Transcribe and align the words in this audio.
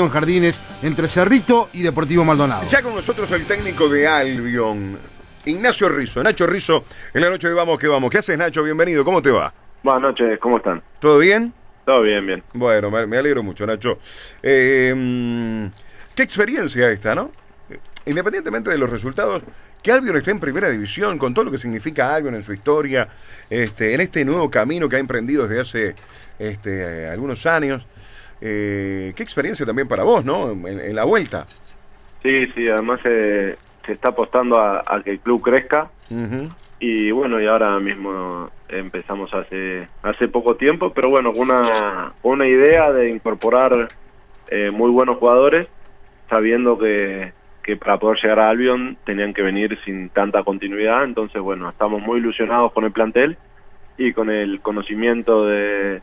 en 0.00 0.10
Jardines 0.10 0.62
entre 0.80 1.08
Cerrito 1.08 1.70
y 1.72 1.82
Deportivo 1.82 2.24
Maldonado. 2.24 2.62
Ya 2.68 2.82
con 2.82 2.94
nosotros 2.94 3.32
el 3.32 3.44
técnico 3.46 3.88
de 3.88 4.06
Albion, 4.06 4.96
Ignacio 5.44 5.88
Rizzo. 5.88 6.22
Nacho 6.22 6.46
Rizzo, 6.46 6.84
en 7.12 7.20
la 7.20 7.28
noche 7.28 7.48
de 7.48 7.54
Vamos 7.54 7.80
que 7.80 7.88
Vamos. 7.88 8.08
¿Qué 8.08 8.18
haces, 8.18 8.38
Nacho? 8.38 8.62
Bienvenido, 8.62 9.04
¿cómo 9.04 9.20
te 9.20 9.32
va? 9.32 9.52
Buenas 9.82 10.02
noches, 10.02 10.38
¿cómo 10.38 10.58
están? 10.58 10.80
¿Todo 11.00 11.18
bien? 11.18 11.52
Todo 11.84 12.02
bien, 12.02 12.24
bien. 12.24 12.44
Bueno, 12.54 12.92
me, 12.92 13.18
alegro 13.18 13.42
mucho, 13.42 13.66
Nacho. 13.66 13.98
Eh, 14.40 14.94
mm, 14.96 15.66
qué 16.14 16.22
experiencia 16.22 16.88
esta, 16.92 17.16
¿no? 17.16 17.32
Independientemente 18.06 18.70
de 18.70 18.78
los 18.78 18.88
resultados, 18.88 19.42
que 19.82 19.90
Albion 19.90 20.16
esté 20.16 20.30
en 20.30 20.38
primera 20.38 20.70
división, 20.70 21.18
con 21.18 21.34
todo 21.34 21.46
lo 21.46 21.50
que 21.50 21.58
significa 21.58 22.14
Albion 22.14 22.36
en 22.36 22.44
su 22.44 22.52
historia, 22.52 23.08
este, 23.50 23.94
en 23.94 24.00
este 24.00 24.24
nuevo 24.24 24.48
camino 24.48 24.88
que 24.88 24.94
ha 24.94 25.00
emprendido 25.00 25.48
desde 25.48 25.60
hace 25.60 25.94
este, 26.38 27.08
algunos 27.08 27.44
años. 27.46 27.84
Eh, 28.40 29.12
qué 29.16 29.22
experiencia 29.22 29.66
también 29.66 29.88
para 29.88 30.04
vos, 30.04 30.24
¿no? 30.24 30.52
En, 30.52 30.66
en 30.66 30.94
la 30.94 31.04
vuelta. 31.04 31.46
Sí, 32.22 32.46
sí, 32.54 32.68
además 32.68 33.00
eh, 33.04 33.56
se 33.86 33.92
está 33.92 34.10
apostando 34.10 34.58
a, 34.58 34.82
a 34.86 35.02
que 35.02 35.12
el 35.12 35.20
club 35.20 35.42
crezca 35.42 35.90
y 36.80 37.10
bueno, 37.10 37.40
y 37.40 37.46
ahora 37.46 37.78
mismo 37.80 38.50
empezamos 38.68 39.32
hace 39.34 39.88
hace 40.02 40.28
poco 40.28 40.56
tiempo, 40.56 40.92
pero 40.92 41.10
bueno, 41.10 41.32
con 41.32 41.50
una, 41.50 42.12
una 42.22 42.46
idea 42.46 42.92
de 42.92 43.10
incorporar 43.10 43.88
eh, 44.48 44.70
muy 44.72 44.90
buenos 44.90 45.18
jugadores, 45.18 45.68
sabiendo 46.30 46.78
que, 46.78 47.32
que 47.62 47.76
para 47.76 47.98
poder 47.98 48.18
llegar 48.22 48.40
a 48.40 48.50
Albion 48.50 48.96
tenían 49.04 49.34
que 49.34 49.42
venir 49.42 49.78
sin 49.84 50.08
tanta 50.10 50.42
continuidad, 50.44 51.04
entonces 51.04 51.40
bueno, 51.40 51.68
estamos 51.68 52.00
muy 52.02 52.18
ilusionados 52.18 52.72
con 52.72 52.84
el 52.84 52.92
plantel 52.92 53.36
y 53.96 54.12
con 54.12 54.30
el 54.30 54.60
conocimiento 54.60 55.46
de, 55.46 56.00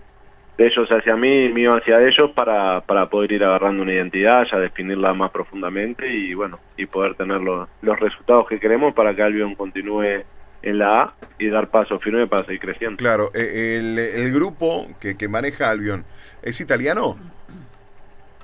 de 0.57 0.65
ellos 0.65 0.87
hacia 0.89 1.15
mí 1.15 1.45
y 1.45 1.49
mío 1.49 1.71
hacia 1.75 2.01
ellos 2.01 2.31
para, 2.33 2.81
para 2.81 3.09
poder 3.09 3.33
ir 3.33 3.43
agarrando 3.43 3.83
una 3.83 3.93
identidad, 3.93 4.45
ya 4.49 4.57
definirla 4.57 5.13
más 5.13 5.31
profundamente 5.31 6.07
y 6.07 6.33
bueno, 6.33 6.59
y 6.77 6.85
poder 6.85 7.15
tener 7.15 7.41
los, 7.41 7.67
los 7.81 7.99
resultados 7.99 8.47
que 8.47 8.59
queremos 8.59 8.93
para 8.93 9.15
que 9.15 9.23
Albion 9.23 9.55
continúe 9.55 10.23
en 10.61 10.79
la 10.79 10.99
A 10.99 11.13
y 11.37 11.47
dar 11.49 11.69
paso 11.69 11.99
firme 11.99 12.27
para 12.27 12.45
seguir 12.45 12.61
creciendo. 12.61 12.97
Claro, 12.97 13.31
eh, 13.33 13.77
el, 13.79 13.99
el 13.99 14.33
grupo 14.33 14.87
que, 14.99 15.17
que 15.17 15.27
maneja 15.27 15.69
Albion, 15.69 16.05
¿es 16.41 16.59
italiano? 16.61 17.17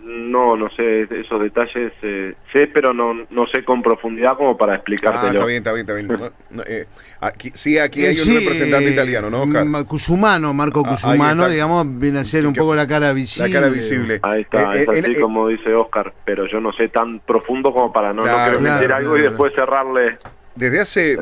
No, 0.03 0.55
no 0.57 0.67
sé, 0.71 1.03
esos 1.03 1.41
detalles 1.41 1.93
eh, 2.01 2.33
sé, 2.51 2.67
pero 2.73 2.91
no, 2.91 3.13
no 3.29 3.45
sé 3.47 3.63
con 3.63 3.81
profundidad 3.83 4.35
como 4.35 4.57
para 4.57 4.73
Ah, 4.73 4.77
explicártelo. 4.77 5.33
está 5.33 5.45
bien, 5.45 5.57
está 5.59 5.73
bien, 5.73 5.85
está 5.85 5.93
bien. 5.93 6.07
No, 6.49 6.57
no, 6.57 6.63
eh, 6.65 6.87
aquí, 7.19 7.51
sí, 7.53 7.77
aquí 7.77 8.03
Eh, 8.03 8.07
hay 8.09 8.19
un 8.19 8.25
sí, 8.25 8.35
representante 8.35 8.89
eh, 8.89 8.93
italiano, 8.93 9.29
¿no, 9.29 9.43
Oscar? 9.43 9.65
Ma- 9.65 9.83
Cusumano, 9.83 10.53
Marco 10.53 10.83
Ah, 10.83 10.89
Cusumano, 10.89 11.47
digamos, 11.47 11.99
viene 11.99 12.19
a 12.19 12.23
ser 12.23 12.47
un 12.47 12.53
poco 12.53 12.73
la 12.75 12.87
cara 12.87 13.13
visible. 13.13 13.49
La 13.49 13.53
cara 13.53 13.69
visible. 13.69 14.19
Ahí 14.23 14.41
está, 14.41 14.75
Eh, 14.75 14.81
es 14.81 14.87
eh, 14.87 14.99
así 15.03 15.11
eh, 15.15 15.21
como 15.21 15.47
dice 15.47 15.73
Oscar, 15.73 16.13
pero 16.25 16.45
yo 16.47 16.59
no 16.59 16.71
sé 16.73 16.89
tan 16.89 17.19
profundo 17.19 17.71
como 17.71 17.93
para 17.93 18.11
no, 18.11 18.21
no 18.21 18.27
Claro, 18.27 18.43
querer 18.43 18.59
claro, 18.59 18.79
mentir 18.79 18.93
algo 18.93 19.17
y 19.17 19.21
después 19.21 19.53
cerrarle. 19.55 20.17
Desde 20.55 20.79
hace, 20.79 21.17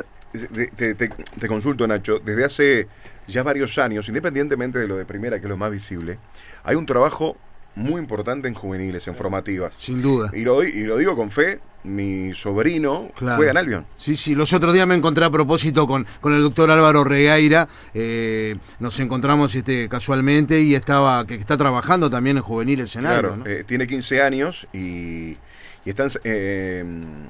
te- 0.76 0.96
te 0.96 1.48
consulto 1.48 1.86
Nacho, 1.88 2.20
desde 2.20 2.46
hace 2.46 2.88
ya 3.28 3.44
varios 3.44 3.78
años, 3.78 4.08
independientemente 4.08 4.80
de 4.80 4.88
lo 4.88 4.98
de 4.98 5.06
primera, 5.06 5.38
que 5.40 5.46
es 5.46 5.50
lo 5.50 5.58
más 5.58 5.72
visible, 5.72 6.18
hay 6.64 6.76
un 6.76 6.86
trabajo 6.86 7.36
muy 7.80 8.00
importante 8.02 8.48
en 8.48 8.54
juveniles, 8.54 9.08
en 9.08 9.16
formativas. 9.16 9.74
Sin 9.78 10.02
duda. 10.02 10.30
Y 10.34 10.42
lo, 10.44 10.64
y 10.64 10.84
lo 10.84 10.98
digo 10.98 11.16
con 11.16 11.32
fe, 11.32 11.60
mi 11.84 12.34
sobrino 12.34 13.10
Claro. 13.16 13.38
juega 13.38 13.52
en 13.52 13.58
Albion. 13.58 13.86
Sí, 13.96 14.16
sí, 14.16 14.36
los 14.36 14.52
otros 14.54 14.74
días 14.74 14.86
me 14.86 14.96
encontré 14.96 15.24
a 15.26 15.30
propósito 15.30 15.88
con, 15.88 16.06
con 16.20 16.34
el 16.34 16.42
doctor 16.42 16.70
Álvaro 16.72 17.04
Regueira, 17.06 17.70
eh, 17.94 18.58
nos 18.80 19.00
encontramos 19.00 19.56
este 19.56 19.88
casualmente 19.88 20.62
y 20.62 20.76
estaba, 20.76 21.26
que 21.26 21.36
está 21.36 21.56
trabajando 21.58 22.10
también 22.10 22.38
en 22.38 22.44
juveniles 22.44 22.96
en 22.96 23.02
Claro, 23.04 23.38
eh, 23.46 23.64
tiene 23.66 23.88
15 23.88 24.22
años 24.22 24.68
y, 24.74 25.38
y 25.86 25.90
están 25.90 26.10
eh, 26.26 26.84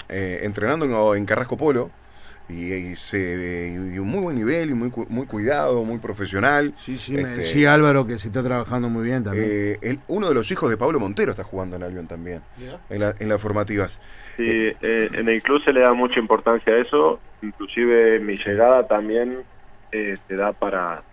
eh, 0.10 0.40
entrenando 0.44 0.86
en, 1.14 1.18
en 1.20 1.26
Carrasco 1.26 1.56
Polo 1.56 1.92
y, 2.50 2.74
y 2.74 2.96
se, 2.96 3.72
y 3.94 4.00
un 4.00 4.08
muy 4.08 4.22
buen 4.22 4.36
nivel 4.38 4.72
y 4.72 4.74
muy, 4.74 4.92
muy 5.08 5.28
cuidado, 5.28 5.84
muy 5.84 6.00
profesional. 6.00 6.74
sí, 6.78 6.98
sí, 6.98 7.14
me 7.14 7.22
este, 7.22 7.38
decía 7.38 7.74
Álvaro 7.74 8.06
que 8.08 8.18
se 8.18 8.28
está 8.28 8.44
trabajando 8.44 8.90
muy 8.90 9.04
bien 9.06 9.24
también. 9.24 9.46
Eh, 9.50 9.78
el- 9.82 10.00
uno 10.08 10.28
de 10.30 10.34
los 10.34 10.52
hijos 10.52 10.70
de 10.70 10.78
Pablo 10.78 11.00
Montero 11.00 11.32
está 11.32 11.44
jugando 11.44 11.76
en 11.76 11.84
Albion 11.84 12.08
también, 12.08 12.42
en, 12.90 13.00
la- 13.00 13.14
en 13.18 13.30
las 13.30 13.42
formativas. 13.42 14.00
Sí, 14.36 14.44
eh, 14.48 15.10
en 15.14 15.30
el 15.30 15.42
club 15.44 15.62
se 15.64 15.74
le 15.74 15.82
da 15.82 15.94
mucha 15.94 16.20
importancia 16.20 16.74
a 16.74 16.78
eso, 16.80 17.22
inclusive 17.42 18.20
mi 18.20 18.34
llegada 18.36 18.88
también 18.88 19.44
eh, 19.92 20.16
se 20.28 20.36
da 20.36 20.54
para, 20.54 21.04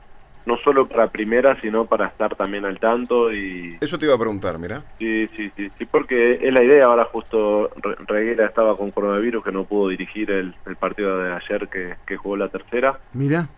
no 0.46 0.56
solo 0.58 0.88
para 0.88 1.10
primera, 1.10 1.60
sino 1.60 1.86
para 1.86 2.08
estar 2.08 2.36
también 2.36 2.64
al 2.64 2.78
tanto 2.80 3.32
y 3.34 3.78
Eso 3.80 3.98
te 3.98 4.06
iba 4.06 4.14
a 4.14 4.18
preguntar, 4.18 4.58
mira. 4.58 4.84
sí, 4.98 5.28
sí, 5.36 5.50
sí, 5.56 5.70
sí, 5.78 5.84
porque 5.86 6.34
es 6.34 6.52
la 6.52 6.62
idea, 6.64 6.86
ahora 6.86 7.04
justo 7.06 7.70
Re- 7.76 7.96
Reguera 8.06 8.46
estaba 8.46 8.76
con 8.76 8.90
coronavirus 8.92 9.44
que 9.44 9.52
no 9.52 9.66
pudo 9.66 9.88
dirigir 9.88 10.30
el, 10.30 10.56
el 10.64 10.76
partido 10.76 11.18
de 11.18 11.32
ayer 11.32 11.68
que, 11.68 11.96
que 12.06 12.16
jugó 12.16 12.36
la 12.36 12.48
tercera 12.48 13.00
Mira, 13.12 13.48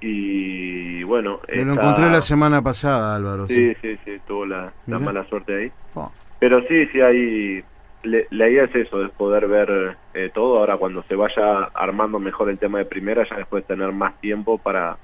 y 0.00 1.02
bueno, 1.04 1.40
me 1.52 1.64
lo 1.64 1.72
encontré 1.74 2.08
la 2.10 2.20
semana 2.20 2.62
pasada, 2.62 3.14
Álvaro. 3.16 3.46
Sí, 3.46 3.74
sí, 3.82 3.96
sí, 4.04 4.20
tuvo 4.20 4.46
la, 4.46 4.74
la 4.86 4.98
mala 4.98 5.24
suerte 5.28 5.56
ahí. 5.56 5.72
Oh, 5.94 6.12
Pero 6.38 6.60
sí, 6.68 6.86
sí 6.92 7.00
hay... 7.00 7.64
le- 8.02 8.28
la 8.30 8.48
idea 8.50 8.64
es 8.64 8.74
eso, 8.76 9.04
es 9.04 9.12
poder 9.12 9.48
ver 9.48 9.98
eh, 10.14 10.30
todo. 10.34 10.58
Ahora 10.58 10.78
cuando 10.78 11.02
se 11.04 11.16
vaya 11.16 11.64
armando 11.74 12.18
mejor 12.20 12.50
el 12.50 12.58
tema 12.58 12.78
de 12.78 12.86
primera, 12.86 13.26
ya 13.28 13.36
después 13.38 13.66
tener 13.66 13.92
más 13.92 14.18
tiempo 14.20 14.58
para 14.62 15.00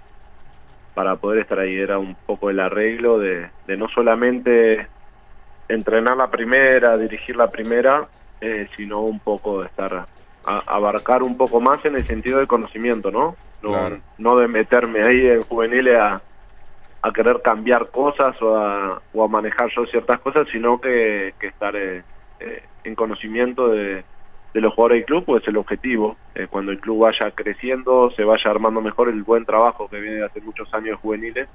para 0.96 1.16
poder 1.16 1.40
estar 1.42 1.58
ahí. 1.58 1.76
Era 1.76 1.98
un 1.98 2.16
poco 2.26 2.48
el 2.48 2.58
arreglo 2.58 3.18
de, 3.18 3.50
de 3.66 3.76
no 3.76 3.86
solamente 3.88 4.88
entrenar 5.68 6.16
la 6.16 6.30
primera, 6.30 6.96
dirigir 6.96 7.36
la 7.36 7.50
primera, 7.50 8.08
eh, 8.40 8.66
sino 8.76 9.02
un 9.02 9.20
poco 9.20 9.60
de 9.60 9.66
estar... 9.68 9.92
a- 9.94 10.62
abarcar 10.66 11.22
un 11.22 11.36
poco 11.36 11.60
más 11.60 11.84
en 11.84 11.96
el 11.96 12.06
sentido 12.06 12.38
del 12.38 12.46
conocimiento, 12.46 13.10
¿no? 13.10 13.36
No, 13.60 13.70
Claro. 13.72 14.00
no 14.16 14.36
de 14.36 14.48
meterme 14.48 15.02
ahí 15.02 15.26
en 15.26 15.42
juveniles 15.42 15.96
a, 15.98 16.22
a 17.02 17.12
querer 17.12 17.42
cambiar 17.42 17.90
cosas 17.90 18.40
o 18.40 18.56
a, 18.56 19.02
o 19.12 19.24
a 19.24 19.28
manejar 19.28 19.68
yo 19.76 19.84
ciertas 19.86 20.20
cosas, 20.20 20.48
sino 20.52 20.80
que, 20.80 21.34
que 21.38 21.48
estar 21.48 21.74
eh, 21.76 22.04
eh, 22.38 22.68
en 22.84 22.94
conocimiento 22.94 23.68
de, 23.68 24.04
de 24.56 24.62
los 24.62 24.72
jugadores 24.72 25.00
del 25.00 25.04
club, 25.04 25.24
pues 25.26 25.42
es 25.42 25.48
el 25.48 25.58
objetivo. 25.58 26.16
Eh, 26.34 26.46
cuando 26.48 26.72
el 26.72 26.80
club 26.80 27.04
vaya 27.04 27.30
creciendo, 27.34 28.10
se 28.16 28.24
vaya 28.24 28.50
armando 28.50 28.80
mejor 28.80 29.10
el 29.10 29.22
buen 29.22 29.44
trabajo 29.44 29.86
que 29.86 30.00
viene 30.00 30.16
de 30.16 30.24
hace 30.24 30.40
muchos 30.40 30.72
años 30.72 30.88
de 30.92 30.94
juveniles, 30.94 31.46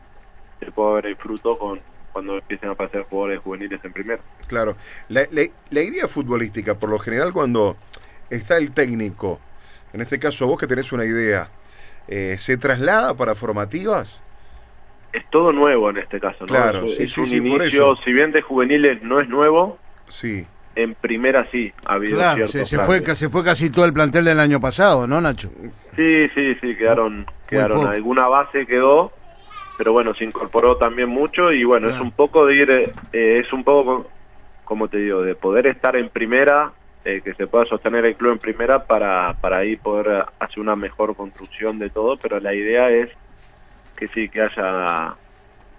se 0.60 0.72
puede 0.72 0.94
ver 0.96 1.06
el 1.08 1.16
fruto 1.16 1.58
con 1.58 1.80
cuando 2.14 2.36
empiecen 2.38 2.70
a 2.70 2.74
aparecer 2.74 3.04
jugadores 3.10 3.40
juveniles 3.40 3.84
en 3.84 3.92
primera. 3.94 4.22
Claro. 4.48 4.76
La, 5.10 5.22
la- 5.32 5.48
la 5.72 5.82
idea 5.82 6.08
futbolística, 6.08 6.76
por 6.76 6.90
lo 6.90 7.00
general, 7.00 7.34
cuando 7.34 7.76
está 8.30 8.58
el 8.58 8.72
técnico, 8.72 9.40
en 9.94 10.02
este 10.02 10.20
caso 10.20 10.46
vos 10.46 10.60
que 10.60 10.68
tenés 10.68 10.92
una 10.92 11.06
idea, 11.06 11.50
eh, 12.08 12.36
¿se 12.38 12.58
traslada 12.58 13.16
para 13.16 13.34
formativas? 13.34 14.22
Es 15.12 15.28
todo 15.32 15.52
nuevo 15.54 15.90
en 15.90 15.98
este 15.98 16.20
caso, 16.20 16.42
¿no? 16.42 16.46
Claro, 16.48 16.86
es, 16.86 16.96
sí, 16.98 17.04
es 17.04 17.12
sí, 17.14 17.22
un 17.22 17.26
sí, 17.28 17.42
por 17.42 17.62
inicio, 17.62 17.94
eso. 17.94 18.02
si 18.04 18.14
bien 18.14 18.32
de 18.32 18.42
juveniles 18.44 19.02
no 19.02 19.18
es 19.20 19.28
nuevo, 19.28 19.80
Sí. 20.08 20.46
En 20.76 20.96
primera 20.96 21.48
sí 21.52 21.72
ha 21.86 21.96
habido 21.96 22.18
claro, 22.18 22.48
se, 22.48 22.66
se 22.66 22.80
fue, 22.80 23.04
se 23.16 23.30
fue 23.30 23.44
casi 23.44 23.70
todo 23.70 23.86
el 23.86 23.94
plantel 23.94 24.26
del 24.26 24.40
año 24.40 24.60
pasado, 24.60 25.08
¿no, 25.08 25.20
Nacho? 25.20 25.50
Sí, 25.96 26.28
sí, 26.34 26.56
sí, 26.62 26.76
quedaron, 26.76 27.26
quedaron 27.48 27.88
alguna 27.88 28.28
base 28.28 28.66
quedó, 28.66 29.12
pero 29.78 29.92
bueno, 29.92 30.14
se 30.14 30.24
incorporó 30.24 30.78
también 30.78 31.10
mucho 31.10 31.52
y 31.52 31.64
bueno, 31.64 31.90
es 31.90 32.00
un 32.00 32.12
poco 32.12 32.46
de 32.46 32.56
ir, 32.56 32.72
eh, 33.14 33.42
es 33.44 33.52
un 33.52 33.64
poco, 33.64 34.10
como 34.64 34.88
te 34.88 34.98
digo, 34.98 35.22
de 35.22 35.36
poder 35.36 35.68
estar 35.68 35.96
en 35.96 36.10
primera, 36.10 36.72
eh, 37.04 37.22
que 37.24 37.34
se 37.34 37.48
pueda 37.48 37.66
sostener 37.66 38.06
el 38.06 38.16
club 38.16 38.34
en 38.34 38.40
primera 38.40 38.86
para, 38.86 39.34
para 39.42 39.58
ahí 39.58 39.76
poder 39.76 40.08
eh, 40.08 40.24
hacer 40.40 40.60
una 40.60 40.76
mejor 40.76 41.16
construcción 41.16 41.80
de 41.80 41.90
todo, 41.90 42.16
pero 42.18 42.40
la 42.40 42.54
idea 42.54 42.90
es 42.90 43.10
que 43.98 44.08
sí, 44.10 44.30
que 44.30 44.42
haya 44.42 45.16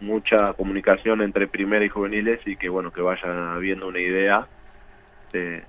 mucha 0.00 0.52
comunicación 0.54 1.22
entre 1.22 1.46
primera 1.46 1.84
y 1.84 1.88
juveniles 1.88 2.40
y 2.44 2.56
que 2.56 2.68
bueno, 2.68 2.92
que 2.92 3.00
vaya 3.00 3.54
habiendo 3.54 3.86
una 3.86 4.00
idea 4.00 4.46
de, 5.32 5.62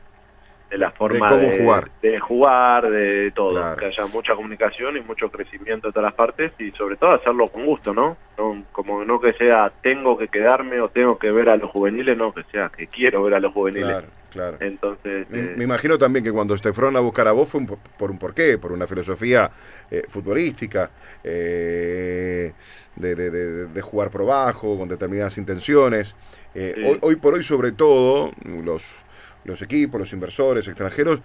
de 0.69 0.77
la 0.77 0.91
forma 0.91 1.29
cómo 1.29 1.51
jugar. 1.51 1.91
de 2.01 2.19
jugar, 2.19 2.89
de 2.89 3.31
todo, 3.35 3.53
Claro. 3.55 3.77
que 3.77 3.85
haya 3.85 4.05
mucha 4.07 4.35
comunicación 4.35 4.97
y 4.97 5.01
mucho 5.01 5.29
crecimiento 5.29 5.87
de 5.87 5.93
todas 5.93 6.05
las 6.09 6.15
partes 6.15 6.51
y 6.59 6.71
sobre 6.71 6.95
todo 6.97 7.11
hacerlo 7.15 7.47
con 7.49 7.65
gusto, 7.65 7.93
¿no? 7.93 8.17
no 8.37 8.63
como 8.71 9.05
no 9.05 9.21
que 9.21 9.33
sea 9.33 9.71
tengo 9.83 10.17
que 10.17 10.27
quedarme 10.29 10.79
o 10.81 10.89
tengo 10.89 11.17
que 11.19 11.31
ver 11.31 11.49
a 11.49 11.57
los 11.57 11.69
juveniles, 11.69 12.17
no, 12.17 12.33
que 12.33 12.43
sea 12.51 12.69
que 12.75 12.87
quiero 12.87 13.21
ver 13.23 13.35
a 13.35 13.39
los 13.39 13.53
juveniles. 13.53 13.87
Claro, 13.87 14.07
claro. 14.31 14.57
Entonces, 14.61 15.29
Me, 15.29 15.39
eh, 15.39 15.53
me 15.55 15.63
imagino 15.65 15.95
también 15.99 16.25
que 16.25 16.31
cuando 16.31 16.55
te 16.57 16.73
fueron 16.73 16.95
a 16.97 17.01
buscar 17.01 17.27
a 17.27 17.31
vos 17.33 17.47
fue 17.49 17.59
un 17.61 17.67
po- 17.67 17.77
por 17.97 18.09
un 18.09 18.17
porqué, 18.17 18.57
por 18.57 18.71
una 18.71 18.87
filosofía 18.87 19.51
eh, 19.91 20.01
futbolística, 20.09 20.89
eh, 21.23 22.51
de, 22.95 23.15
de- 23.15 23.29
de- 23.29 23.65
de 23.67 23.81
jugar 23.81 24.09
por 24.09 24.25
bajo, 24.25 24.77
con 24.77 24.87
determinadas 24.89 25.37
intenciones. 25.37 26.15
Eh, 26.55 26.73
Sí. 26.75 26.83
hoy, 26.83 26.97
hoy 27.01 27.15
por 27.17 27.33
hoy, 27.35 27.43
sobre 27.43 27.71
todo, 27.73 28.31
los, 28.63 28.83
los 29.45 29.61
equipos, 29.61 29.99
los 29.99 30.13
inversores 30.13 30.67
extranjeros, 30.67 31.19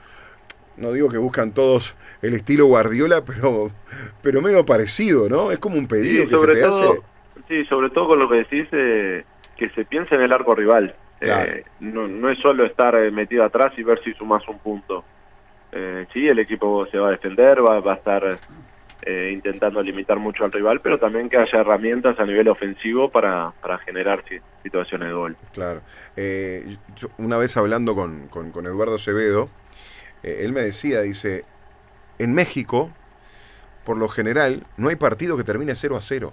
no 0.76 0.92
digo 0.92 1.08
que 1.08 1.18
buscan 1.18 1.52
todos 1.52 1.96
el 2.22 2.34
estilo 2.34 2.66
Guardiola, 2.66 3.22
pero, 3.26 3.70
pero 4.22 4.40
medio 4.42 4.64
parecido, 4.64 5.28
¿no? 5.28 5.50
Es 5.52 5.58
como 5.58 5.76
un 5.76 5.88
pedido 5.88 6.24
Sí, 6.24 6.28
que 6.28 6.34
se 6.34 6.40
sobre 6.40 6.54
te 6.54 6.62
todo, 6.62 6.92
hace. 6.92 7.00
sí, 7.48 7.64
sobre 7.66 7.90
todo 7.90 8.08
con 8.08 8.18
lo 8.18 8.28
que 8.28 8.36
decís, 8.36 8.66
eh, 8.72 9.24
que 9.56 9.68
se 9.70 9.84
piense 9.84 10.14
en 10.14 10.22
el 10.22 10.32
arco 10.32 10.54
rival. 10.54 10.94
Claro. 11.20 11.50
Eh, 11.52 11.64
no, 11.80 12.06
no 12.06 12.30
es 12.30 12.38
solo 12.38 12.64
estar 12.64 12.94
eh, 12.94 13.10
metido 13.10 13.42
atrás 13.44 13.72
y 13.76 13.82
ver 13.82 14.00
si 14.04 14.12
sumas 14.14 14.46
un 14.48 14.58
punto. 14.60 15.04
Eh, 15.72 16.06
sí, 16.12 16.26
el 16.28 16.38
equipo 16.38 16.86
se 16.86 16.98
va 16.98 17.08
a 17.08 17.10
defender, 17.12 17.60
va, 17.64 17.80
va 17.80 17.94
a 17.94 17.96
estar 17.96 18.24
eh, 19.02 19.30
intentando 19.32 19.82
limitar 19.82 20.18
mucho 20.18 20.44
al 20.44 20.52
rival, 20.52 20.80
pero 20.80 20.98
también 20.98 21.28
que 21.28 21.36
haya 21.36 21.60
herramientas 21.60 22.18
a 22.18 22.24
nivel 22.26 22.48
ofensivo 22.48 23.10
para, 23.10 23.52
para 23.62 23.78
generar 23.78 24.24
si- 24.28 24.38
situaciones 24.62 25.08
de 25.08 25.14
gol. 25.14 25.36
Claro. 25.52 25.80
Eh, 26.16 26.76
yo 26.96 27.08
una 27.18 27.36
vez 27.36 27.56
hablando 27.56 27.94
con, 27.94 28.28
con- 28.28 28.50
con 28.50 28.66
Eduardo 28.66 28.96
Acevedo, 28.96 29.48
eh, 30.22 30.40
él 30.44 30.52
me 30.52 30.62
decía, 30.62 31.00
dice, 31.02 31.44
en 32.18 32.34
México, 32.34 32.90
por 33.84 33.96
lo 33.96 34.08
general, 34.08 34.64
no 34.76 34.88
hay 34.88 34.96
partido 34.96 35.36
que 35.36 35.44
termine 35.44 35.74
0 35.76 35.96
a 35.96 36.00
0. 36.00 36.32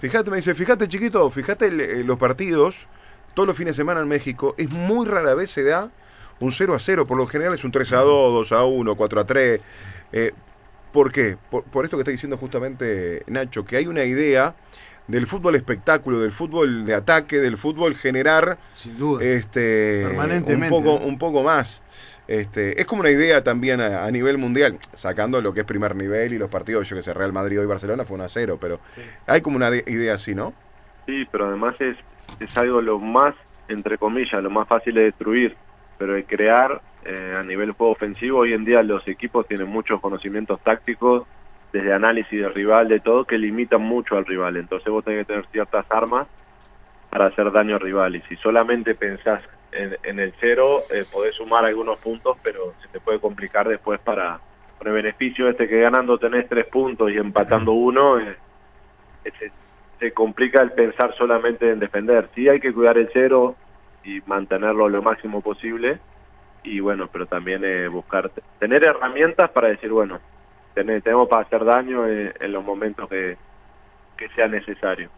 Fíjate, 0.00 0.30
me 0.30 0.36
dice, 0.36 0.54
fíjate 0.54 0.86
chiquito, 0.88 1.28
fíjate 1.30 1.66
el- 1.66 1.80
eh, 1.80 2.04
los 2.04 2.18
partidos, 2.18 2.86
todos 3.34 3.46
los 3.48 3.56
fines 3.56 3.76
de 3.76 3.82
semana 3.82 4.00
en 4.00 4.08
México, 4.08 4.54
es 4.56 4.70
muy 4.70 5.06
rara 5.06 5.34
vez 5.34 5.50
se 5.50 5.64
da 5.64 5.90
un 6.38 6.52
0 6.52 6.74
a 6.74 6.78
0, 6.78 7.06
por 7.06 7.16
lo 7.18 7.26
general 7.26 7.54
es 7.54 7.64
un 7.64 7.70
3 7.72 7.92
a 7.92 7.98
2, 8.00 8.32
2 8.48 8.52
a 8.52 8.64
1, 8.64 8.94
4 8.94 9.20
a 9.20 9.24
3. 9.24 9.60
Eh, 10.12 10.32
¿Por 10.92 11.12
qué? 11.12 11.36
Por, 11.50 11.64
por 11.64 11.84
esto 11.84 11.96
que 11.96 12.02
está 12.02 12.10
diciendo 12.10 12.36
justamente 12.36 13.22
Nacho, 13.26 13.64
que 13.64 13.76
hay 13.76 13.86
una 13.86 14.04
idea 14.04 14.54
del 15.06 15.26
fútbol 15.26 15.54
espectáculo, 15.56 16.20
del 16.20 16.30
fútbol 16.32 16.84
de 16.86 16.94
ataque, 16.94 17.38
del 17.38 17.56
fútbol 17.56 17.94
generar 17.96 18.58
Sin 18.76 18.96
duda. 18.98 19.24
este 19.24 20.02
un 20.04 20.08
Permanentemente, 20.10 20.68
poco, 20.76 20.98
¿no? 21.00 21.06
un 21.06 21.18
poco 21.18 21.42
más. 21.42 21.82
Este, 22.28 22.80
es 22.80 22.86
como 22.86 23.00
una 23.00 23.10
idea 23.10 23.42
también 23.42 23.80
a, 23.80 24.04
a 24.04 24.10
nivel 24.12 24.38
mundial, 24.38 24.78
sacando 24.94 25.40
lo 25.40 25.52
que 25.52 25.60
es 25.60 25.66
primer 25.66 25.96
nivel 25.96 26.32
y 26.32 26.38
los 26.38 26.48
partidos, 26.48 26.88
yo 26.88 26.94
que 26.96 27.02
sé, 27.02 27.12
Real 27.12 27.32
Madrid 27.32 27.60
y 27.60 27.66
Barcelona 27.66 28.04
fue 28.04 28.14
1 28.14 28.24
a 28.24 28.28
0, 28.28 28.58
pero 28.60 28.78
hay 29.26 29.40
como 29.40 29.56
una 29.56 29.68
de- 29.70 29.82
idea 29.88 30.14
así, 30.14 30.32
¿no? 30.34 30.52
Sí, 31.06 31.26
pero 31.32 31.48
además 31.48 31.74
es, 31.80 31.96
es 32.38 32.56
algo 32.56 32.80
lo 32.80 33.00
más, 33.00 33.34
entre 33.68 33.98
comillas, 33.98 34.40
lo 34.42 34.50
más 34.50 34.68
fácil 34.68 34.94
de 34.94 35.02
destruir, 35.04 35.56
pero 35.98 36.14
de 36.14 36.24
crear 36.24 36.80
eh, 37.04 37.36
a 37.38 37.42
nivel 37.42 37.72
juego 37.72 37.92
ofensivo, 37.92 38.40
hoy 38.40 38.52
en 38.52 38.64
día 38.64 38.82
los 38.82 39.06
equipos 39.08 39.46
tienen 39.46 39.68
muchos 39.68 40.00
conocimientos 40.00 40.60
tácticos, 40.60 41.26
desde 41.72 41.92
análisis 41.92 42.40
del 42.40 42.52
rival, 42.52 42.88
de 42.88 43.00
todo, 43.00 43.24
que 43.24 43.38
limitan 43.38 43.82
mucho 43.82 44.16
al 44.16 44.26
rival. 44.26 44.56
Entonces 44.56 44.90
vos 44.90 45.04
tenés 45.04 45.20
que 45.20 45.32
tener 45.32 45.46
ciertas 45.46 45.86
armas 45.90 46.26
para 47.10 47.26
hacer 47.26 47.50
daño 47.52 47.76
al 47.76 47.80
rival. 47.80 48.16
Y 48.16 48.22
si 48.22 48.36
solamente 48.36 48.94
pensás 48.94 49.42
en, 49.72 49.96
en 50.02 50.18
el 50.18 50.34
cero, 50.40 50.84
eh, 50.90 51.04
podés 51.10 51.36
sumar 51.36 51.64
algunos 51.64 51.98
puntos, 51.98 52.36
pero 52.42 52.74
se 52.82 52.88
te 52.88 53.00
puede 53.00 53.20
complicar 53.20 53.68
después 53.68 54.00
para, 54.00 54.40
con 54.78 54.88
el 54.88 54.94
beneficio 54.94 55.48
este 55.48 55.68
que 55.68 55.80
ganando 55.80 56.18
tenés 56.18 56.48
tres 56.48 56.66
puntos 56.66 57.10
y 57.10 57.16
empatando 57.16 57.72
uno, 57.72 58.18
eh, 58.18 58.36
se, 59.38 59.52
se 60.00 60.12
complica 60.12 60.62
el 60.62 60.72
pensar 60.72 61.14
solamente 61.16 61.70
en 61.70 61.78
defender. 61.78 62.28
Sí 62.34 62.48
hay 62.48 62.58
que 62.58 62.72
cuidar 62.72 62.98
el 62.98 63.10
cero 63.12 63.54
y 64.02 64.20
mantenerlo 64.26 64.88
lo 64.88 65.02
máximo 65.02 65.40
posible 65.40 65.98
y 66.62 66.80
bueno, 66.80 67.08
pero 67.12 67.26
también 67.26 67.64
eh, 67.64 67.88
buscar, 67.88 68.30
tener 68.58 68.86
herramientas 68.86 69.50
para 69.50 69.68
decir, 69.68 69.90
bueno, 69.90 70.20
tener, 70.74 71.02
tenemos 71.02 71.28
para 71.28 71.42
hacer 71.42 71.64
daño 71.64 72.06
en, 72.06 72.32
en 72.38 72.52
los 72.52 72.64
momentos 72.64 73.08
que, 73.08 73.38
que 74.16 74.28
sea 74.30 74.48
necesario. 74.48 75.10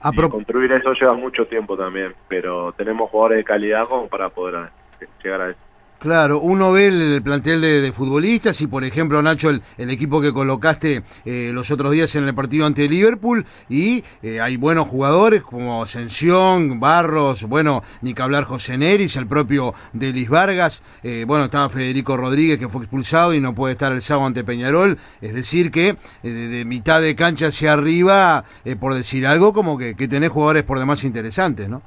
A 0.00 0.10
Y 0.10 0.16
pro- 0.16 0.30
construir 0.30 0.72
eso 0.72 0.92
lleva 0.94 1.14
mucho 1.14 1.46
tiempo 1.46 1.76
también, 1.76 2.14
pero 2.28 2.72
tenemos 2.74 3.10
jugadores 3.10 3.38
de 3.38 3.44
calidad 3.44 3.84
como 3.88 4.08
para 4.08 4.30
poder 4.30 4.72
eh, 5.00 5.06
llegar 5.22 5.40
a 5.42 5.50
eso. 5.50 5.60
Claro, 6.00 6.40
uno 6.40 6.72
ve 6.72 6.86
el 6.86 7.22
plantel 7.22 7.60
de, 7.60 7.92
futbolistas 7.92 8.58
y, 8.62 8.66
por 8.66 8.84
ejemplo, 8.84 9.20
Nacho, 9.20 9.50
el, 9.50 9.60
el 9.76 9.90
equipo 9.90 10.18
que 10.22 10.32
colocaste 10.32 11.02
eh, 11.26 11.50
los 11.52 11.70
otros 11.70 11.92
días 11.92 12.16
en 12.16 12.24
el 12.26 12.34
partido 12.34 12.64
ante 12.64 12.88
Liverpool 12.88 13.44
y 13.68 14.02
eh, 14.22 14.40
hay 14.40 14.56
buenos 14.56 14.88
jugadores 14.88 15.42
como 15.42 15.82
Ascensión, 15.82 16.80
Barros, 16.80 17.42
bueno, 17.44 17.82
ni 18.00 18.14
que 18.14 18.22
hablar 18.22 18.44
José 18.44 18.78
Neris, 18.78 19.16
el 19.16 19.26
propio 19.26 19.74
Delis 19.92 20.30
Vargas, 20.30 20.82
eh, 21.02 21.24
bueno, 21.26 21.44
estaba 21.44 21.68
Federico 21.68 22.16
Rodríguez 22.16 22.58
que 22.58 22.70
fue 22.70 22.80
expulsado 22.80 23.34
y 23.34 23.40
no 23.42 23.54
puede 23.54 23.72
estar 23.72 23.92
el 23.92 24.00
sábado 24.00 24.28
ante 24.28 24.42
Peñarol, 24.42 24.96
es 25.20 25.34
decir 25.34 25.70
que 25.70 25.88
eh, 25.90 25.96
de, 26.22 26.48
de 26.48 26.64
mitad 26.64 27.02
de 27.02 27.14
cancha 27.14 27.48
hacia 27.48 27.74
arriba, 27.74 28.42
eh, 28.64 28.74
por 28.74 28.94
decir 28.94 29.26
algo, 29.26 29.52
como 29.52 29.76
que, 29.76 29.94
que 29.94 30.08
tenés 30.08 30.30
jugadores 30.30 30.62
por 30.62 30.78
demás 30.78 31.04
interesantes, 31.04 31.68
¿no? 31.68 31.82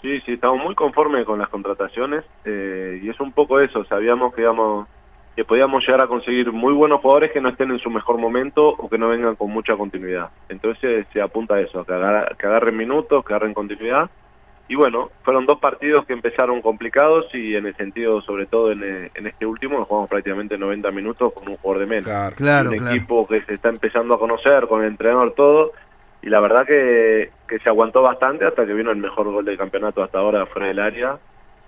Sí, 0.00 0.20
sí, 0.20 0.34
estamos 0.34 0.62
muy 0.62 0.74
conformes 0.74 1.24
con 1.26 1.38
las 1.38 1.48
contrataciones 1.48 2.24
eh, 2.44 3.00
y 3.02 3.08
es 3.08 3.18
un 3.20 3.32
poco 3.32 3.58
eso, 3.60 3.84
sabíamos 3.84 4.32
que 4.34 4.42
íbamos 4.42 4.86
que 5.34 5.44
podíamos 5.44 5.84
llegar 5.86 6.02
a 6.02 6.08
conseguir 6.08 6.50
muy 6.50 6.72
buenos 6.72 6.98
jugadores 7.00 7.30
que 7.30 7.40
no 7.40 7.48
estén 7.48 7.70
en 7.70 7.78
su 7.78 7.90
mejor 7.90 8.18
momento 8.18 8.70
o 8.70 8.88
que 8.88 8.98
no 8.98 9.08
vengan 9.08 9.36
con 9.36 9.50
mucha 9.52 9.76
continuidad. 9.76 10.30
Entonces 10.48 11.06
se 11.12 11.20
apunta 11.20 11.54
a 11.54 11.60
eso, 11.60 11.78
a 11.80 11.86
que, 11.86 11.92
agar- 11.92 12.36
que 12.36 12.46
agarren 12.46 12.76
minutos, 12.76 13.24
que 13.24 13.32
agarren 13.34 13.54
continuidad. 13.54 14.10
Y 14.66 14.74
bueno, 14.74 15.10
fueron 15.22 15.46
dos 15.46 15.60
partidos 15.60 16.04
que 16.06 16.12
empezaron 16.12 16.60
complicados 16.60 17.32
y 17.34 17.54
en 17.54 17.66
el 17.66 17.76
sentido, 17.76 18.20
sobre 18.22 18.46
todo 18.46 18.72
en, 18.72 18.82
eh, 18.82 19.10
en 19.14 19.28
este 19.28 19.46
último, 19.46 19.84
jugamos 19.84 20.10
prácticamente 20.10 20.58
90 20.58 20.90
minutos 20.90 21.32
con 21.32 21.48
un 21.48 21.56
jugador 21.56 21.80
de 21.82 21.86
menos 21.86 22.04
Claro. 22.06 22.34
Claro, 22.36 22.70
un 22.70 22.76
claro. 22.78 22.96
equipo 22.96 23.26
que 23.28 23.40
se 23.42 23.54
está 23.54 23.68
empezando 23.68 24.14
a 24.14 24.18
conocer 24.18 24.66
con 24.66 24.82
el 24.82 24.88
entrenador 24.88 25.34
todo 25.34 25.70
y 26.28 26.30
la 26.30 26.40
verdad 26.40 26.66
que, 26.66 27.30
que 27.48 27.58
se 27.58 27.68
aguantó 27.70 28.02
bastante 28.02 28.44
hasta 28.44 28.66
que 28.66 28.74
vino 28.74 28.90
el 28.90 28.98
mejor 28.98 29.30
gol 29.32 29.44
del 29.46 29.56
campeonato 29.56 30.02
hasta 30.02 30.18
ahora 30.18 30.44
fuera 30.46 30.68
del 30.68 30.78
área 30.78 31.16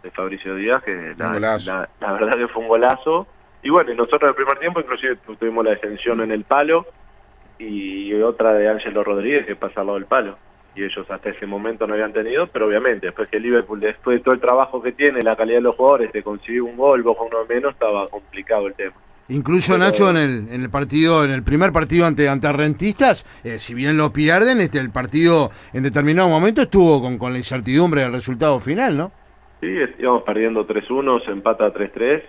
de 0.03 0.11
Fabricio 0.11 0.55
Díaz 0.55 0.83
que 0.83 1.15
la, 1.17 1.33
la- 1.67 1.89
la 2.01 2.12
verdad 2.12 2.37
que 2.37 2.49
fue 2.49 2.62
un 2.62 2.69
golazo. 2.69 3.27
Y 3.62 3.71
bueno 3.71 3.95
nosotros 3.95 4.23
en 4.25 4.29
el 4.29 4.35
primer 4.35 4.59
tiempo 4.59 4.81
inclusive 4.81 5.17
tu- 5.17 5.35
tuvimos 5.37 5.65
la 5.65 5.71
descensión 5.71 6.21
en 6.21 6.31
el 6.33 6.45
palo 6.45 6.87
y 7.59 8.12
otra 8.23 8.53
de 8.55 8.69
Ángelo 8.69 9.05
Rodríguez 9.05 9.47
que 9.47 9.57
pasa 9.57 9.81
al 9.81 9.87
lado 9.87 9.99
del 9.99 10.07
palo. 10.07 10.37
Y 10.75 10.85
ellos 10.85 11.11
hasta 11.11 11.31
ese 11.31 11.47
momento 11.47 11.87
no 11.87 11.95
habían 11.95 12.12
tenido, 12.12 12.47
pero 12.47 12.67
obviamente 12.67 13.07
después 13.07 13.29
que 13.29 13.41
Liverpool, 13.41 13.81
después 13.81 14.19
de 14.19 14.25
todo 14.25 14.35
el 14.35 14.41
trabajo 14.41 14.81
que 14.81 14.93
tiene, 14.93 15.21
la 15.23 15.35
calidad 15.35 15.59
de 15.59 15.62
los 15.62 15.75
jugadores, 15.77 16.12
te 16.12 16.23
consigue 16.23 16.61
un 16.61 16.77
gol, 16.77 17.03
vos 17.03 17.17
con 17.17 17.27
uno 17.27 17.45
menos, 17.49 17.73
estaba 17.73 18.09
complicado 18.09 18.67
el 18.69 18.75
tema. 18.75 18.95
Incluso 19.31 19.73
Pero- 19.73 19.85
Nacho 19.85 20.11
en 20.11 20.17
el, 20.17 20.49
en 20.53 20.62
el 20.62 20.71
partido, 20.71 21.25
en 21.25 21.31
el 21.31 21.43
primer 21.43 21.73
partido 21.73 22.05
ante, 22.06 22.29
ante 22.29 22.53
Rentistas, 22.53 23.25
eh, 23.44 23.59
si 23.59 23.75
bien 23.75 23.97
lo 23.97 24.12
pierden, 24.12 24.61
este, 24.61 24.79
el 24.79 24.91
partido 24.91 25.50
en 25.73 25.82
determinado 25.82 26.29
momento 26.29 26.62
estuvo 26.62 27.00
con, 27.00 27.17
con 27.17 27.32
la 27.32 27.38
incertidumbre 27.38 28.03
del 28.03 28.12
resultado 28.12 28.61
final, 28.61 28.97
¿no? 28.97 29.12
Sí, 29.61 29.69
íbamos 29.99 30.23
perdiendo 30.25 30.67
3-1, 30.67 31.25
se 31.25 31.31
empata 31.31 31.73
3-3 31.73 32.23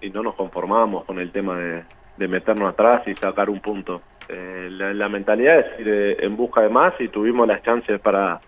y 0.00 0.10
no 0.10 0.22
nos 0.22 0.34
conformamos 0.34 1.04
con 1.04 1.18
el 1.18 1.30
tema 1.30 1.58
de, 1.58 1.82
de 2.16 2.28
meternos 2.28 2.70
atrás 2.72 3.02
y 3.06 3.14
sacar 3.14 3.50
un 3.50 3.60
punto. 3.60 4.02
Eh, 4.28 4.68
la, 4.70 4.92
la 4.94 5.08
mentalidad 5.08 5.58
es 5.60 5.80
ir 5.80 5.88
eh, 5.88 6.16
en 6.24 6.36
busca 6.36 6.62
de 6.62 6.68
más 6.68 6.94
y 7.00 7.08
tuvimos 7.08 7.46
las 7.46 7.62
chances 7.62 8.00
para 8.00 8.40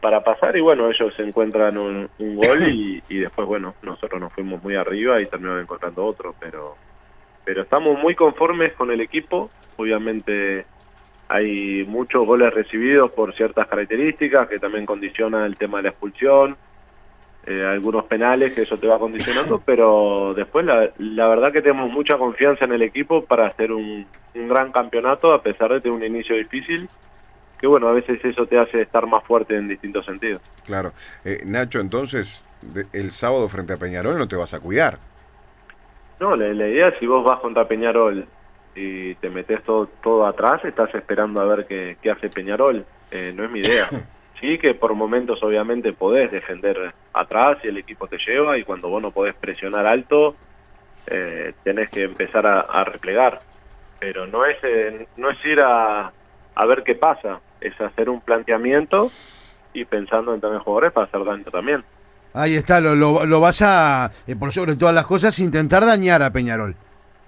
para 0.00 0.22
pasar 0.22 0.54
y 0.54 0.60
bueno, 0.60 0.90
ellos 0.90 1.14
encuentran 1.18 1.78
un, 1.78 2.08
un 2.18 2.36
gol 2.36 2.62
y, 2.68 3.02
y 3.08 3.18
después 3.20 3.48
bueno, 3.48 3.74
nosotros 3.82 4.20
nos 4.20 4.30
fuimos 4.34 4.62
muy 4.62 4.74
arriba 4.76 5.18
y 5.18 5.24
terminamos 5.24 5.62
encontrando 5.62 6.04
otro, 6.04 6.34
pero 6.38 6.76
pero 7.44 7.62
estamos 7.62 7.98
muy 8.00 8.14
conformes 8.14 8.72
con 8.74 8.90
el 8.90 9.00
equipo, 9.00 9.50
obviamente 9.76 10.64
hay 11.28 11.84
muchos 11.84 12.26
goles 12.26 12.52
recibidos 12.52 13.10
por 13.12 13.34
ciertas 13.34 13.66
características 13.66 14.48
que 14.48 14.58
también 14.58 14.86
condiciona 14.86 15.46
el 15.46 15.56
tema 15.56 15.78
de 15.78 15.84
la 15.84 15.88
expulsión, 15.90 16.56
eh, 17.46 17.62
algunos 17.64 18.04
penales 18.06 18.52
que 18.52 18.62
eso 18.62 18.78
te 18.78 18.86
va 18.86 18.98
condicionando, 18.98 19.60
pero 19.66 20.32
después 20.34 20.64
la, 20.64 20.90
la 20.98 21.28
verdad 21.28 21.52
que 21.52 21.62
tenemos 21.62 21.90
mucha 21.90 22.16
confianza 22.18 22.64
en 22.64 22.72
el 22.72 22.82
equipo 22.82 23.24
para 23.24 23.46
hacer 23.46 23.72
un, 23.72 24.06
un 24.34 24.48
gran 24.48 24.70
campeonato 24.72 25.32
a 25.34 25.42
pesar 25.42 25.72
de 25.72 25.80
tener 25.80 25.96
un 25.96 26.04
inicio 26.04 26.36
difícil, 26.36 26.88
que 27.60 27.66
bueno, 27.66 27.88
a 27.88 27.92
veces 27.92 28.22
eso 28.24 28.46
te 28.46 28.58
hace 28.58 28.82
estar 28.82 29.06
más 29.06 29.22
fuerte 29.24 29.56
en 29.56 29.68
distintos 29.68 30.04
sentidos. 30.04 30.40
Claro. 30.66 30.92
Eh, 31.24 31.42
Nacho, 31.46 31.80
entonces, 31.80 32.42
de- 32.60 32.86
el 32.92 33.10
sábado 33.10 33.48
frente 33.48 33.72
a 33.72 33.76
Peñarol 33.78 34.18
no 34.18 34.28
te 34.28 34.36
vas 34.36 34.52
a 34.54 34.60
cuidar. 34.60 34.98
No, 36.20 36.36
la, 36.36 36.46
la 36.52 36.68
idea 36.68 36.88
es 36.88 36.98
si 36.98 37.06
vos 37.06 37.24
vas 37.24 37.40
contra 37.40 37.66
Peñarol 37.66 38.26
y 38.74 39.14
te 39.16 39.30
metes 39.30 39.62
todo, 39.62 39.88
todo 40.02 40.26
atrás, 40.26 40.64
estás 40.64 40.94
esperando 40.94 41.40
a 41.40 41.46
ver 41.46 41.66
qué, 41.66 41.96
qué 42.00 42.10
hace 42.10 42.28
Peñarol. 42.28 42.84
Eh, 43.10 43.32
no 43.34 43.44
es 43.44 43.50
mi 43.50 43.60
idea. 43.60 43.88
Sí 44.40 44.58
que 44.58 44.74
por 44.74 44.92
momentos 44.94 45.42
obviamente 45.42 45.92
podés 45.92 46.30
defender 46.30 46.92
atrás 47.14 47.56
y 47.62 47.68
el 47.68 47.78
equipo 47.78 48.08
te 48.08 48.18
lleva 48.18 48.58
y 48.58 48.64
cuando 48.64 48.88
vos 48.90 49.00
no 49.00 49.10
podés 49.12 49.34
presionar 49.36 49.86
alto, 49.86 50.34
eh, 51.06 51.54
tenés 51.62 51.88
que 51.88 52.02
empezar 52.02 52.44
a, 52.46 52.60
a 52.60 52.84
replegar. 52.84 53.38
Pero 54.00 54.26
no 54.26 54.44
es, 54.44 54.58
eh, 54.64 55.06
no 55.16 55.30
es 55.30 55.42
ir 55.46 55.60
a, 55.60 56.12
a 56.54 56.66
ver 56.66 56.82
qué 56.82 56.94
pasa, 56.94 57.40
es 57.60 57.80
hacer 57.80 58.10
un 58.10 58.20
planteamiento 58.20 59.10
y 59.72 59.84
pensando 59.84 60.34
en 60.34 60.40
tener 60.40 60.58
jugadores 60.58 60.92
para 60.92 61.06
hacer 61.06 61.24
daño 61.24 61.44
también. 61.44 61.84
Ahí 62.34 62.56
está, 62.56 62.80
lo, 62.80 62.94
lo, 62.94 63.24
lo 63.24 63.40
vas 63.40 63.62
a, 63.62 64.10
eh, 64.26 64.34
por 64.36 64.52
sobre 64.52 64.74
todas 64.76 64.94
las 64.94 65.06
cosas, 65.06 65.38
intentar 65.38 65.86
dañar 65.86 66.22
a 66.22 66.30
Peñarol. 66.30 66.74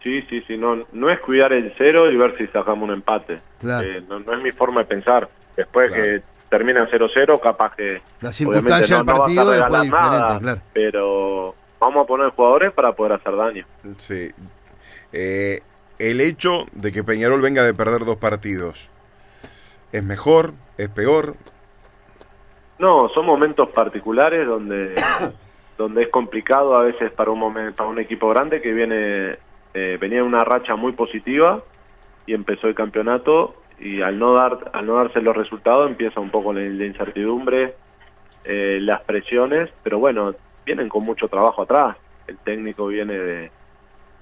Sí, 0.02 0.20
sí, 0.28 0.42
sí, 0.46 0.56
no, 0.56 0.82
no 0.92 1.10
es 1.10 1.20
cuidar 1.20 1.52
el 1.52 1.72
cero 1.78 2.10
y 2.10 2.16
ver 2.16 2.36
si 2.38 2.46
sacamos 2.48 2.88
un 2.88 2.94
empate. 2.94 3.40
Claro. 3.60 3.86
Eh, 3.86 4.02
no, 4.08 4.18
no 4.20 4.34
es 4.36 4.42
mi 4.42 4.52
forma 4.52 4.80
de 4.80 4.86
pensar. 4.86 5.28
Después 5.56 5.88
Claro. 5.88 6.02
que 6.02 6.22
termina 6.48 6.88
0-0, 6.90 7.40
capaz 7.40 7.74
que... 7.76 8.00
La 8.20 8.28
obviamente 8.30 8.32
circunstancia 8.32 8.96
no- 8.98 9.04
del 9.04 9.06
no 9.06 9.16
partido 9.18 9.50
después 9.50 9.56
regalar 9.58 9.82
diferente, 9.82 10.10
nada, 10.18 10.38
claro. 10.38 10.60
Pero 10.72 11.54
vamos 11.80 12.02
a 12.02 12.06
poner 12.06 12.30
jugadores 12.30 12.72
para 12.72 12.92
poder 12.92 13.12
hacer 13.14 13.36
daño. 13.36 13.66
Sí. 13.98 14.30
Eh, 15.12 15.60
el 15.98 16.20
hecho 16.20 16.66
de 16.72 16.92
que 16.92 17.02
Peñarol 17.04 17.40
venga 17.40 17.62
de 17.62 17.74
perder 17.74 18.04
dos 18.04 18.18
partidos, 18.18 18.88
¿es 19.92 20.02
mejor? 20.04 20.52
¿Es 20.78 20.88
peor? 20.88 21.34
No, 22.78 23.08
son 23.10 23.26
momentos 23.26 23.70
particulares 23.70 24.46
donde 24.46 24.94
donde 25.78 26.04
es 26.04 26.08
complicado 26.08 26.76
a 26.76 26.82
veces 26.82 27.12
para 27.12 27.30
un 27.30 27.38
momento, 27.38 27.76
para 27.76 27.90
un 27.90 27.98
equipo 27.98 28.28
grande 28.28 28.60
que 28.60 28.72
viene 28.72 29.36
eh, 29.74 29.98
venía 30.00 30.18
en 30.18 30.24
una 30.24 30.40
racha 30.40 30.74
muy 30.74 30.92
positiva 30.92 31.62
y 32.26 32.34
empezó 32.34 32.66
el 32.66 32.74
campeonato 32.74 33.56
y 33.78 34.00
al 34.00 34.18
no 34.18 34.32
dar 34.32 34.70
al 34.72 34.86
no 34.86 34.94
darse 34.96 35.20
los 35.20 35.36
resultados 35.36 35.88
empieza 35.88 36.18
un 36.20 36.30
poco 36.30 36.52
la, 36.52 36.62
incertidumbre, 36.62 37.74
eh, 38.44 38.78
las 38.80 39.02
presiones, 39.02 39.70
pero 39.82 39.98
bueno 39.98 40.34
vienen 40.64 40.88
con 40.88 41.04
mucho 41.04 41.28
trabajo 41.28 41.62
atrás. 41.62 41.96
El 42.26 42.38
técnico 42.38 42.88
viene 42.88 43.14
de, 43.16 43.50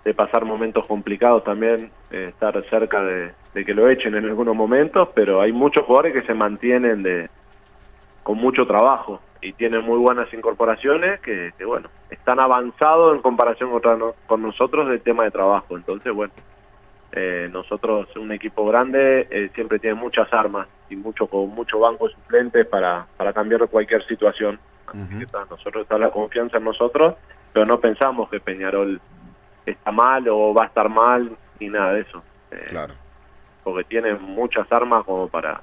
de 0.04 0.14
pasar 0.14 0.44
momentos 0.44 0.84
complicados 0.86 1.42
también, 1.42 1.90
eh, 2.10 2.26
estar 2.28 2.62
cerca 2.68 3.02
de, 3.02 3.32
de, 3.54 3.64
que 3.64 3.72
lo 3.72 3.88
echen 3.88 4.14
en 4.14 4.26
algunos 4.26 4.54
momentos, 4.54 5.08
pero 5.14 5.40
hay 5.40 5.52
muchos 5.52 5.84
jugadores 5.86 6.12
que 6.12 6.26
se 6.26 6.34
mantienen 6.34 7.02
de 7.02 7.30
con 8.24 8.38
mucho 8.38 8.66
trabajo 8.66 9.20
y 9.40 9.52
tienen 9.52 9.84
muy 9.84 9.98
buenas 9.98 10.32
incorporaciones 10.32 11.20
que, 11.20 11.52
bueno, 11.64 11.88
están 12.10 12.40
avanzados 12.40 13.14
en 13.14 13.22
comparación 13.22 13.70
con, 13.70 14.12
con 14.26 14.42
nosotros 14.42 14.88
del 14.88 15.02
tema 15.02 15.24
de 15.24 15.30
trabajo. 15.30 15.76
Entonces, 15.76 16.12
bueno, 16.12 16.32
eh, 17.12 17.48
nosotros, 17.52 18.08
un 18.16 18.32
equipo 18.32 18.66
grande, 18.66 19.28
eh, 19.30 19.50
siempre 19.54 19.78
tiene 19.78 19.94
muchas 19.94 20.32
armas 20.32 20.66
y 20.90 20.96
mucho 20.96 21.28
con 21.28 21.48
mucho 21.50 21.78
banco 21.78 22.08
suplentes 22.08 22.66
para, 22.66 23.06
para 23.16 23.32
cambiar 23.32 23.68
cualquier 23.68 24.04
situación. 24.06 24.58
nosotros 25.50 25.82
está 25.82 25.98
la 25.98 26.10
confianza 26.10 26.56
en 26.56 26.64
nosotros, 26.64 27.14
pero 27.52 27.66
no 27.66 27.78
pensamos 27.78 28.28
que 28.30 28.40
Peñarol 28.40 29.00
está 29.64 29.92
mal 29.92 30.26
o 30.28 30.52
va 30.52 30.64
a 30.64 30.66
estar 30.66 30.88
mal 30.88 31.36
ni 31.60 31.68
nada 31.68 31.92
de 31.92 32.00
eso. 32.00 32.20
Eh, 32.50 32.66
claro. 32.70 32.94
Porque 33.62 33.84
tiene 33.84 34.14
muchas 34.14 34.70
armas 34.72 35.04
como 35.04 35.28
para, 35.28 35.60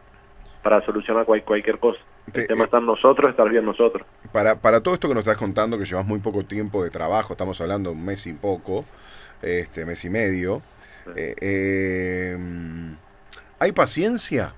para 0.63 0.81
solucionar 0.85 1.25
cualquier 1.25 1.79
cosa. 1.79 1.99
El 2.33 2.47
tema 2.47 2.65
está 2.65 2.77
en 2.77 2.85
nosotros, 2.85 3.29
estar 3.29 3.49
bien 3.49 3.65
nosotros. 3.65 4.05
Para, 4.31 4.55
para 4.59 4.81
todo 4.81 4.93
esto 4.93 5.07
que 5.07 5.13
nos 5.13 5.21
estás 5.21 5.37
contando, 5.37 5.77
que 5.77 5.85
llevas 5.85 6.05
muy 6.05 6.19
poco 6.19 6.43
tiempo 6.43 6.83
de 6.83 6.89
trabajo, 6.89 7.33
estamos 7.33 7.59
hablando 7.61 7.89
de 7.89 7.95
un 7.95 8.05
mes 8.05 8.25
y 8.27 8.33
poco, 8.33 8.85
este 9.41 9.85
mes 9.85 10.03
y 10.05 10.09
medio, 10.09 10.61
eh, 11.15 11.35
eh, 11.39 12.37
¿hay 13.59 13.71
paciencia? 13.71 14.53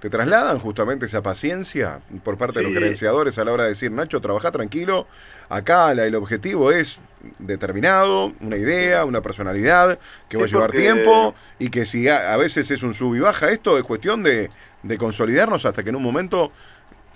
¿Te 0.00 0.10
trasladan 0.10 0.60
justamente 0.60 1.06
esa 1.06 1.22
paciencia 1.22 2.00
por 2.22 2.38
parte 2.38 2.60
de 2.60 2.66
los 2.66 2.72
gerenciadores 2.72 3.36
a 3.36 3.44
la 3.44 3.52
hora 3.52 3.64
de 3.64 3.70
decir, 3.70 3.90
Nacho, 3.90 4.20
trabaja 4.20 4.52
tranquilo, 4.52 5.08
acá 5.48 5.90
el 5.90 6.14
objetivo 6.14 6.70
es 6.70 7.02
determinado, 7.40 8.32
una 8.40 8.56
idea, 8.56 9.04
una 9.04 9.22
personalidad 9.22 9.98
que 10.28 10.36
va 10.36 10.44
a 10.44 10.46
llevar 10.46 10.70
tiempo 10.70 11.34
y 11.58 11.70
que 11.70 11.84
si 11.84 12.08
a, 12.08 12.36
veces 12.36 12.70
es 12.70 12.84
un 12.84 12.94
sub 12.94 13.16
y 13.16 13.20
baja, 13.20 13.50
esto 13.50 13.76
es 13.76 13.82
cuestión 13.82 14.22
de, 14.22 14.50
de 14.82 14.98
consolidarnos 14.98 15.64
hasta 15.64 15.82
que 15.82 15.90
en 15.90 15.96
un 15.96 16.02
momento 16.02 16.52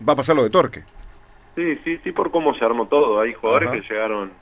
va 0.06 0.14
a 0.14 0.16
pasar 0.16 0.36
lo 0.36 0.42
de 0.42 0.50
Torque. 0.50 0.82
Sí, 1.54 1.76
sí, 1.84 1.98
sí, 2.02 2.12
por 2.12 2.30
cómo 2.30 2.54
se 2.54 2.64
armó 2.64 2.86
todo. 2.88 3.20
Hay 3.20 3.32
jugadores 3.32 3.70
que 3.70 3.80
llegaron, 3.92 4.32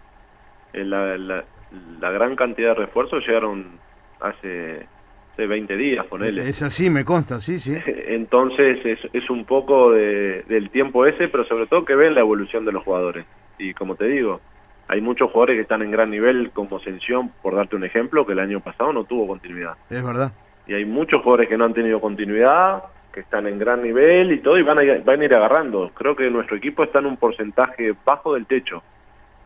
en 0.73 0.91
la, 0.91 1.17
la, 1.17 2.11
gran 2.11 2.37
cantidad 2.37 2.69
de 2.69 2.87
refuerzos 2.87 3.27
llegaron 3.27 3.79
hace, 4.21 4.87
hace 5.33 5.47
20 5.47 5.77
días, 5.77 6.07
con 6.07 6.23
él. 6.23 6.39
Es 6.39 6.63
así, 6.63 6.89
me 6.89 7.05
consta, 7.05 7.41
sí, 7.41 7.59
sí. 7.59 7.77
Entonces 7.87 8.79
es, 8.85 8.99
es 9.13 9.29
un 9.29 9.45
poco 9.45 9.91
de, 9.91 10.45
del 10.49 10.71
tiempo 10.71 11.05
ese, 11.05 11.29
pero 11.29 11.45
sobre 11.45 11.67
todo 11.67 11.85
que 11.85 11.97
ven 11.97 12.15
la 12.15 12.21
evolución 12.21 12.65
de 12.65 12.73
los 12.73 12.85
jugadores. 12.85 13.27
Y 13.59 13.75
como 13.75 13.97
te 13.97 14.07
digo, 14.07 14.41
hay 14.87 15.01
muchos 15.01 15.31
jugadores 15.31 15.57
que 15.57 15.63
están 15.63 15.83
en 15.83 15.91
gran 15.91 16.11
nivel, 16.11 16.51
como 16.53 16.77
Ascensión, 16.77 17.31
por 17.43 17.55
darte 17.55 17.77
un 17.77 17.85
ejemplo, 17.85 18.25
que 18.25 18.33
el 18.33 18.41
año 18.41 18.61
pasado 18.61 18.93
no 18.93 19.05
tuvo 19.05 19.27
continuidad. 19.27 19.75
Es 19.89 20.03
verdad. 20.03 20.33
Y 20.67 20.75
hay 20.75 20.85
muchos 20.85 21.23
jugadores 21.23 21.49
que 21.49 21.57
no 21.57 21.65
han 21.65 21.75
tenido 21.75 22.01
continuidad, 22.01 22.85
que 23.13 23.21
están 23.21 23.47
en 23.47 23.59
gran 23.59 23.83
nivel 23.83 24.33
y 24.33 24.39
todo, 24.41 24.59
y 24.59 24.63
van 24.63 24.79
a, 24.79 25.03
van 25.05 25.21
a 25.21 25.25
ir 25.25 25.35
agarrando. 25.35 25.91
Creo 25.95 26.15
que 26.15 26.31
nuestro 26.31 26.57
equipo 26.57 26.85
está 26.85 27.01
en 27.01 27.07
un 27.07 27.17
porcentaje 27.17 27.95
bajo 28.05 28.35
del 28.35 28.47
techo, 28.47 28.83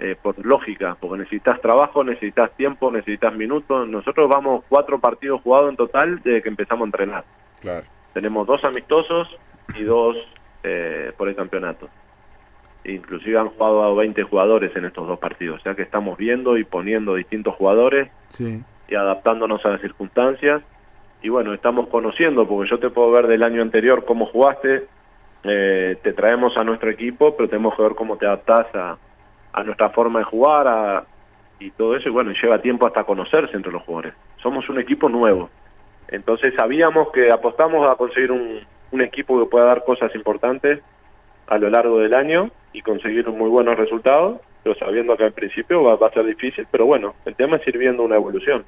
eh, 0.01 0.17
por 0.21 0.45
lógica, 0.45 0.97
porque 0.99 1.19
necesitas 1.19 1.61
trabajo, 1.61 2.03
necesitas 2.03 2.51
tiempo, 2.57 2.91
necesitas 2.91 3.33
minutos. 3.35 3.89
Nosotros 3.89 4.29
vamos 4.29 4.65
cuatro 4.69 4.99
partidos 4.99 5.41
jugados 5.41 5.71
en 5.71 5.77
total 5.77 6.21
desde 6.23 6.43
que 6.43 6.49
empezamos 6.49 6.83
a 6.83 6.87
entrenar. 6.87 7.25
Claro. 7.61 7.87
Tenemos 8.13 8.47
dos 8.47 8.63
amistosos 8.65 9.29
y 9.77 9.85
dos 9.85 10.17
eh, 10.65 11.13
por 11.17 11.29
el 11.29 11.37
campeonato. 11.37 11.89
Inclusive 12.85 13.39
han 13.39 13.51
jugado 13.51 13.85
a 13.85 13.95
20 13.95 14.23
jugadores 14.25 14.75
en 14.77 14.85
estos 14.85 15.07
dos 15.07 15.19
partidos, 15.19 15.61
o 15.61 15.63
sea 15.63 15.75
que 15.75 15.83
estamos 15.83 16.19
viendo 16.19 16.59
y 16.59 16.65
poniendo 16.65 17.15
distintos 17.15 17.55
jugadores 17.55 18.11
y 18.89 18.95
adaptándonos 18.95 19.65
a 19.65 19.71
las 19.71 19.81
circunstancias 19.81 20.63
y 21.25 21.31
bueno, 21.31 21.55
estamos 21.55 21.89
conociendo, 21.89 22.47
porque 22.47 22.71
yo 22.71 22.79
te 22.79 22.91
puedo 22.91 23.11
ver 23.11 23.27
del 23.27 23.43
año 23.43 23.63
anterior 23.63 24.05
cómo 24.05 24.27
jugaste, 24.27 24.83
eh, 25.43 25.97
te 26.03 26.13
traemos 26.13 26.53
a 26.59 26.65
nuestro 26.65 26.91
equipo, 26.91 27.35
pero 27.35 27.49
tenemos 27.49 27.75
que 27.75 27.83
ver 27.83 27.95
cómo 27.95 28.19
te 28.19 28.27
adaptás 28.27 28.67
a, 28.75 28.99
a 29.55 29.63
nuestra 29.65 29.89
forma 29.89 30.19
de 30.19 30.27
jugar 30.27 30.69
a, 30.69 31.05
y 31.59 31.71
todo 31.71 31.97
eso, 31.97 32.11
y 32.11 32.13
bueno, 32.13 32.31
lleva 32.33 32.61
tiempo 32.61 32.87
hasta 32.87 33.05
conocerse 33.05 33.57
entre 33.57 33.73
los 33.73 33.83
jugadores. 33.85 34.13
Somos 34.43 34.69
un 34.69 34.79
equipo 34.79 35.09
nuevo, 35.09 35.49
entonces 36.09 36.53
sabíamos 36.59 37.11
que 37.11 37.33
apostamos 37.33 37.91
a 37.91 37.95
conseguir 37.95 38.31
un, 38.31 38.61
un 38.91 39.01
equipo 39.01 39.43
que 39.43 39.51
pueda 39.51 39.65
dar 39.65 39.83
cosas 39.83 40.15
importantes 40.15 40.81
a 41.47 41.57
lo 41.57 41.71
largo 41.71 42.01
del 42.01 42.15
año 42.15 42.51
y 42.75 42.83
conseguir 42.83 43.27
muy 43.31 43.49
buenos 43.49 43.79
resultados, 43.79 44.43
pero 44.63 44.75
sabiendo 44.75 45.17
que 45.17 45.25
al 45.25 45.33
principio 45.33 45.85
va, 45.85 45.97
va 45.97 46.09
a 46.09 46.13
ser 46.13 46.27
difícil, 46.27 46.67
pero 46.71 46.85
bueno, 46.85 47.15
el 47.25 47.35
tema 47.35 47.57
es 47.57 47.67
ir 47.67 47.79
viendo 47.79 48.03
una 48.03 48.17
evolución 48.17 48.67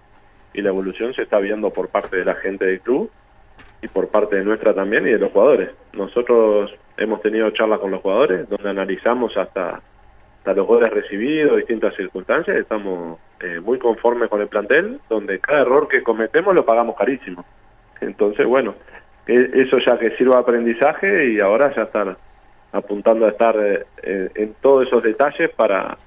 y 0.56 0.62
la 0.62 0.70
evolución 0.70 1.14
se 1.14 1.22
está 1.22 1.38
viendo 1.38 1.70
por 1.70 1.88
parte 1.88 2.16
de 2.16 2.24
la 2.24 2.34
gente 2.34 2.64
del 2.64 2.80
club 2.80 3.10
y 3.82 3.88
por 3.88 4.08
parte 4.08 4.36
de 4.36 4.44
nuestra 4.44 4.74
también 4.74 5.06
y 5.06 5.10
de 5.10 5.18
los 5.18 5.30
jugadores. 5.30 5.70
Nosotros 5.92 6.74
hemos 6.96 7.20
tenido 7.20 7.50
charlas 7.50 7.78
con 7.78 7.90
los 7.90 8.00
jugadores 8.00 8.48
donde 8.48 8.70
analizamos 8.70 9.36
hasta, 9.36 9.82
hasta 10.38 10.54
los 10.54 10.66
goles 10.66 10.90
recibidos, 10.90 11.58
distintas 11.58 11.94
circunstancias, 11.94 12.56
estamos 12.56 13.18
eh, 13.40 13.60
muy 13.60 13.78
conformes 13.78 14.30
con 14.30 14.40
el 14.40 14.48
plantel, 14.48 14.98
donde 15.10 15.38
cada 15.40 15.60
error 15.60 15.88
que 15.88 16.02
cometemos 16.02 16.54
lo 16.54 16.64
pagamos 16.64 16.96
carísimo. 16.96 17.44
Entonces, 18.00 18.46
bueno, 18.46 18.74
eso 19.26 19.78
ya 19.86 19.98
que 19.98 20.16
sirva 20.16 20.36
de 20.36 20.40
aprendizaje 20.40 21.32
y 21.32 21.40
ahora 21.40 21.74
ya 21.74 21.82
estar 21.82 22.16
apuntando 22.72 23.26
a 23.26 23.30
estar 23.30 23.56
eh, 24.02 24.30
en 24.34 24.54
todos 24.62 24.86
esos 24.86 25.02
detalles 25.02 25.50
para, 25.50 25.98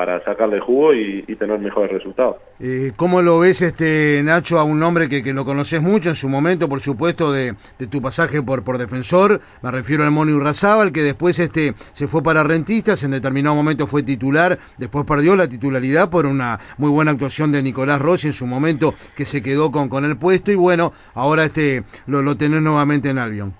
para 0.00 0.24
sacarle 0.24 0.60
jugo 0.60 0.94
y, 0.94 1.36
tener 1.36 1.58
mejores 1.58 1.92
resultados. 1.92 2.36
Eh, 2.58 2.92
¿Cómo 2.96 3.20
lo 3.20 3.38
ves, 3.38 3.60
este 3.60 4.22
Nacho, 4.24 4.58
a 4.58 4.64
un 4.64 4.82
hombre 4.82 5.10
que, 5.10 5.22
que 5.22 5.34
lo 5.34 5.44
conoces 5.44 5.82
mucho 5.82 6.08
en 6.08 6.14
su 6.14 6.26
momento, 6.26 6.70
por 6.70 6.80
supuesto, 6.80 7.30
de, 7.30 7.54
tu 7.90 8.00
pasaje 8.00 8.42
por, 8.42 8.64
por 8.64 8.78
defensor? 8.78 9.42
Me 9.60 9.70
refiero 9.70 10.02
al 10.02 10.10
Moni 10.10 10.32
Urrazábal, 10.32 10.90
que 10.90 11.02
después 11.02 11.38
este 11.38 11.74
se 11.92 12.08
fue 12.08 12.22
para 12.22 12.42
Rentistas, 12.42 13.04
en 13.04 13.10
determinado 13.10 13.54
momento 13.54 13.86
fue 13.86 14.02
titular, 14.02 14.58
después 14.78 15.04
perdió 15.04 15.36
la 15.36 15.46
titularidad 15.46 16.08
por 16.08 16.24
una 16.24 16.58
muy 16.78 16.88
buena 16.88 17.10
actuación 17.10 17.52
de 17.52 17.62
Nicolás 17.62 18.00
Rossi 18.00 18.28
en 18.28 18.32
su 18.32 18.46
momento, 18.46 18.94
que 19.14 19.26
se 19.26 19.42
quedó 19.42 19.70
con, 19.70 19.90
con 19.90 20.06
el 20.06 20.16
puesto, 20.16 20.50
y 20.50 20.54
bueno, 20.54 20.94
ahora 21.12 21.44
este 21.44 21.84
lo, 22.06 22.22
lo 22.22 22.38
tenés 22.38 22.62
nuevamente 22.62 23.10
en 23.10 23.18
Albion. 23.18 23.59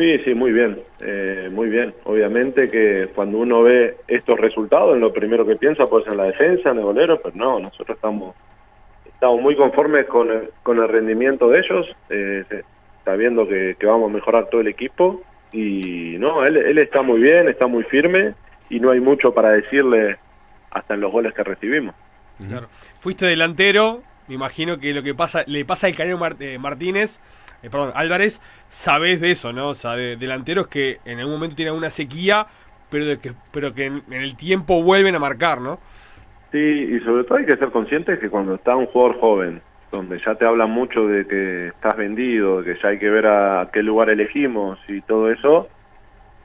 Sí, 0.00 0.18
sí, 0.24 0.34
muy 0.34 0.50
bien, 0.50 0.80
eh, 1.00 1.50
muy 1.52 1.68
bien. 1.68 1.92
Obviamente 2.04 2.70
que 2.70 3.10
cuando 3.14 3.36
uno 3.36 3.62
ve 3.62 3.96
estos 4.08 4.40
resultados, 4.40 4.96
lo 4.96 5.12
primero 5.12 5.44
que 5.44 5.56
piensa 5.56 5.84
pues 5.84 6.06
en 6.06 6.16
la 6.16 6.24
defensa, 6.24 6.70
en 6.70 6.78
el 6.78 6.84
golero, 6.84 7.20
pero 7.20 7.36
no, 7.36 7.60
nosotros 7.60 7.96
estamos 7.96 8.34
estamos 9.04 9.42
muy 9.42 9.54
conformes 9.56 10.06
con 10.06 10.30
el, 10.30 10.48
con 10.62 10.78
el 10.78 10.88
rendimiento 10.88 11.50
de 11.50 11.60
ellos, 11.60 11.86
eh, 12.08 12.44
sabiendo 13.04 13.46
que, 13.46 13.76
vamos 13.82 14.08
a 14.10 14.14
mejorar 14.14 14.48
todo 14.48 14.62
el 14.62 14.68
equipo 14.68 15.20
y 15.52 16.16
no, 16.18 16.46
él, 16.46 16.56
él 16.56 16.78
está 16.78 17.02
muy 17.02 17.20
bien, 17.20 17.50
está 17.50 17.66
muy 17.66 17.84
firme 17.84 18.32
y 18.70 18.80
no 18.80 18.92
hay 18.92 19.00
mucho 19.00 19.34
para 19.34 19.52
decirle 19.52 20.16
hasta 20.70 20.94
en 20.94 21.02
los 21.02 21.12
goles 21.12 21.34
que 21.34 21.44
recibimos. 21.44 21.94
Fuiste 23.00 23.26
delantero, 23.26 24.00
me 24.28 24.36
imagino 24.36 24.78
que 24.78 24.94
lo 24.94 25.02
que 25.02 25.14
pasa 25.14 25.44
le 25.46 25.66
pasa 25.66 25.88
al 25.88 25.94
Canelo 25.94 26.18
eh, 26.38 26.58
Martínez 26.58 27.20
eh, 27.62 27.70
perdón, 27.70 27.92
Álvarez, 27.94 28.40
sabes 28.68 29.20
de 29.20 29.30
eso, 29.30 29.52
¿no? 29.52 29.68
O 29.68 29.74
sea, 29.74 29.92
de 29.92 30.16
delanteros 30.16 30.68
que 30.68 30.98
en 31.04 31.18
algún 31.18 31.34
momento 31.34 31.56
tienen 31.56 31.74
una 31.74 31.90
sequía, 31.90 32.46
pero, 32.90 33.04
de 33.04 33.18
que, 33.18 33.32
pero 33.52 33.74
que 33.74 33.86
en, 33.86 34.02
el 34.10 34.36
tiempo 34.36 34.82
vuelven 34.82 35.14
a 35.14 35.18
marcar, 35.18 35.60
¿no? 35.60 35.78
Sí, 36.52 36.58
y 36.58 37.00
sobre 37.00 37.24
todo 37.24 37.38
hay 37.38 37.46
que 37.46 37.56
ser 37.56 37.70
conscientes 37.70 38.18
que 38.18 38.28
cuando 38.28 38.54
está 38.54 38.74
un 38.74 38.86
jugador 38.86 39.20
joven, 39.20 39.62
donde 39.92 40.20
ya 40.24 40.34
te 40.34 40.46
hablan 40.46 40.70
mucho 40.70 41.06
de 41.06 41.26
que 41.26 41.68
estás 41.68 41.96
vendido, 41.96 42.62
de 42.62 42.74
que 42.74 42.80
ya 42.80 42.88
hay 42.88 42.98
que 42.98 43.10
ver 43.10 43.26
a 43.26 43.68
qué 43.72 43.82
lugar 43.82 44.10
elegimos 44.10 44.78
y 44.88 45.00
todo 45.02 45.30
eso, 45.30 45.68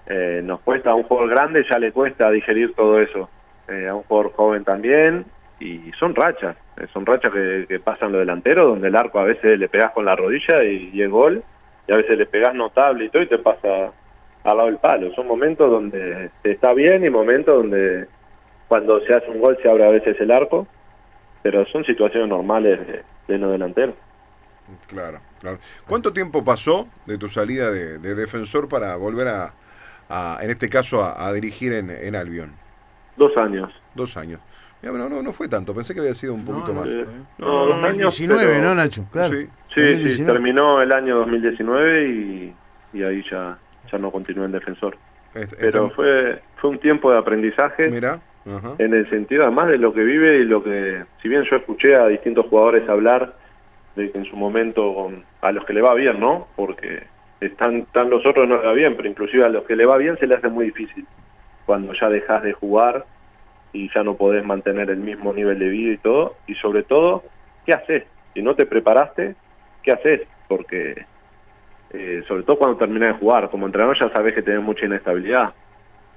eh, 0.07 0.41
nos 0.43 0.59
cuesta 0.61 0.91
a 0.91 0.95
un 0.95 1.03
jugador 1.03 1.29
grande, 1.29 1.65
ya 1.69 1.79
le 1.79 1.91
cuesta 1.91 2.29
digerir 2.29 2.73
todo 2.75 3.01
eso. 3.01 3.29
Eh, 3.67 3.87
a 3.87 3.95
un 3.95 4.03
jugador 4.03 4.33
joven 4.33 4.63
también, 4.63 5.25
y 5.59 5.91
son 5.99 6.13
rachas, 6.15 6.55
eh, 6.77 6.87
son 6.93 7.05
rachas 7.05 7.31
que, 7.31 7.79
pasan 7.79 8.11
los 8.11 8.19
delanteros, 8.19 8.67
donde 8.67 8.87
el 8.89 8.95
arco 8.95 9.19
a 9.19 9.23
veces 9.23 9.57
le 9.57 9.69
pegas 9.69 9.91
con 9.93 10.05
la 10.05 10.15
rodilla 10.15 10.63
y, 10.63 10.89
y, 10.93 11.05
gol, 11.07 11.43
y 11.87 11.93
a 11.93 11.97
veces 11.97 12.17
le 12.17 12.25
pegas 12.25 12.53
notable 12.53 13.05
y 13.05 13.09
todo 13.09 13.23
y 13.23 13.27
te 13.27 13.37
pasa 13.37 13.91
al 14.43 14.57
lado 14.57 14.65
del 14.65 14.77
palo. 14.77 15.13
Son 15.15 15.27
momentos 15.27 15.69
donde 15.69 16.29
te 16.41 16.51
está 16.51 16.73
bien 16.73 17.05
y 17.05 17.09
momentos 17.09 17.55
donde 17.55 18.07
cuando 18.67 18.99
se 19.01 19.13
hace 19.13 19.29
un 19.29 19.39
gol 19.39 19.57
se 19.61 19.69
abre 19.69 19.85
a 19.85 19.91
veces 19.91 20.19
el 20.19 20.31
arco, 20.31 20.67
pero 21.41 21.65
son 21.67 21.85
situaciones 21.85 22.27
normales 22.27 22.79
de, 22.87 23.03
de 23.27 23.39
no 23.39 23.49
delantero. 23.51 23.95
Claro, 24.87 25.19
claro. 25.39 25.59
¿Cuánto 25.87 26.11
tiempo 26.11 26.43
pasó 26.43 26.87
de 27.05 27.17
tu 27.17 27.29
salida 27.29 27.69
de, 27.71 27.99
defensor 28.15 28.67
para 28.67 28.95
volver 28.95 29.27
a, 29.27 29.53
a- 30.09 30.39
en 30.41 30.49
este 30.49 30.69
caso, 30.69 31.03
a, 31.03 31.27
a 31.27 31.31
dirigir 31.33 31.73
en, 31.73 31.91
en 31.91 32.15
Albion? 32.15 32.51
Dos 33.15 33.31
años. 33.37 33.71
Dos 33.93 34.17
años. 34.17 34.41
Ya, 34.85 34.91
no, 34.91 35.09
no, 35.09 35.21
no 35.23 35.33
fue 35.33 35.47
tanto, 35.47 35.73
pensé 35.73 35.95
que 35.95 35.99
había 36.01 36.13
sido 36.13 36.35
un 36.35 36.45
poquito 36.45 36.71
más. 36.73 36.85
Eh, 36.87 37.05
No, 37.39 37.47
no, 37.47 37.53
no, 37.53 37.65
dos 37.65 37.77
no, 37.81 37.87
años, 37.87 38.01
2019, 38.03 38.45
pero- 38.45 38.61
¿no, 38.67 38.75
Nacho? 38.75 39.05
Claro. 39.11 39.35
Sí. 39.35 39.45
Sí, 39.73 39.81
sí, 39.81 39.81
2019. 39.81 40.31
terminó 40.31 40.79
el 40.81 40.91
año 40.91 41.15
2019 41.17 42.07
y, 42.07 42.53
y 42.93 43.03
ahí 43.03 43.23
ya, 43.29 43.57
ya 43.91 43.97
no 43.97 44.11
continué 44.11 44.45
en 44.45 44.51
defensor. 44.51 44.95
Este- 45.33 45.55
Pero 45.57 45.85
este- 45.85 45.95
fue, 45.95 46.41
fue 46.57 46.69
un 46.69 46.77
tiempo 46.79 47.11
de 47.11 47.17
aprendizaje 47.17 47.89
Mirá. 47.89 48.19
Ajá. 48.45 48.73
en 48.77 48.93
el 48.93 49.09
sentido 49.09 49.41
además 49.43 49.69
de 49.69 49.79
lo 49.79 49.91
que 49.91 50.03
vive 50.03 50.37
y 50.37 50.43
lo 50.45 50.63
que, 50.63 51.03
si 51.21 51.27
bien 51.29 51.43
yo 51.49 51.55
escuché 51.57 51.95
a 51.99 52.05
distintos 52.07 52.45
jugadores 52.45 52.87
hablar 52.87 53.33
de 53.95 54.11
que 54.11 54.17
en 54.19 54.25
su 54.25 54.35
momento 54.37 54.93
con- 54.93 55.23
a 55.41 55.51
los 55.51 55.65
que 55.65 55.73
le 55.73 55.81
va 55.81 55.95
bien, 55.95 56.19
¿no? 56.19 56.47
Porque 56.55 57.03
están, 57.41 57.77
están 57.77 58.09
los 58.11 58.23
otros 58.25 58.47
no 58.47 58.57
le 58.61 58.67
va 58.67 58.73
bien, 58.73 58.95
pero 58.95 59.09
inclusive 59.09 59.43
a 59.45 59.49
los 59.49 59.63
que 59.63 59.75
le 59.75 59.85
va 59.87 59.97
bien 59.97 60.15
se 60.19 60.27
le 60.27 60.35
hace 60.35 60.47
muy 60.47 60.65
difícil 60.65 61.05
cuando 61.65 61.91
ya 61.99 62.07
dejas 62.09 62.43
de 62.43 62.53
jugar 62.53 63.05
y 63.75 63.89
ya 63.93 64.03
no 64.03 64.15
podés 64.15 64.45
mantener 64.45 64.89
el 64.89 64.97
mismo 64.97 65.33
nivel 65.33 65.59
de 65.59 65.67
vida 65.69 65.93
y 65.93 65.97
todo, 65.97 66.35
y 66.47 66.55
sobre 66.55 66.83
todo, 66.83 67.23
¿qué 67.65 67.73
haces? 67.73 68.03
Si 68.33 68.41
no 68.41 68.55
te 68.55 68.65
preparaste, 68.65 69.35
¿qué 69.83 69.91
haces? 69.91 70.21
Porque 70.47 71.05
eh, 71.91 72.23
sobre 72.27 72.43
todo 72.43 72.57
cuando 72.57 72.77
terminás 72.77 73.13
de 73.13 73.19
jugar, 73.19 73.49
como 73.49 73.65
entrenador 73.65 73.97
ya 73.99 74.09
sabés 74.13 74.33
que 74.33 74.41
tenés 74.41 74.61
mucha 74.61 74.85
inestabilidad, 74.85 75.53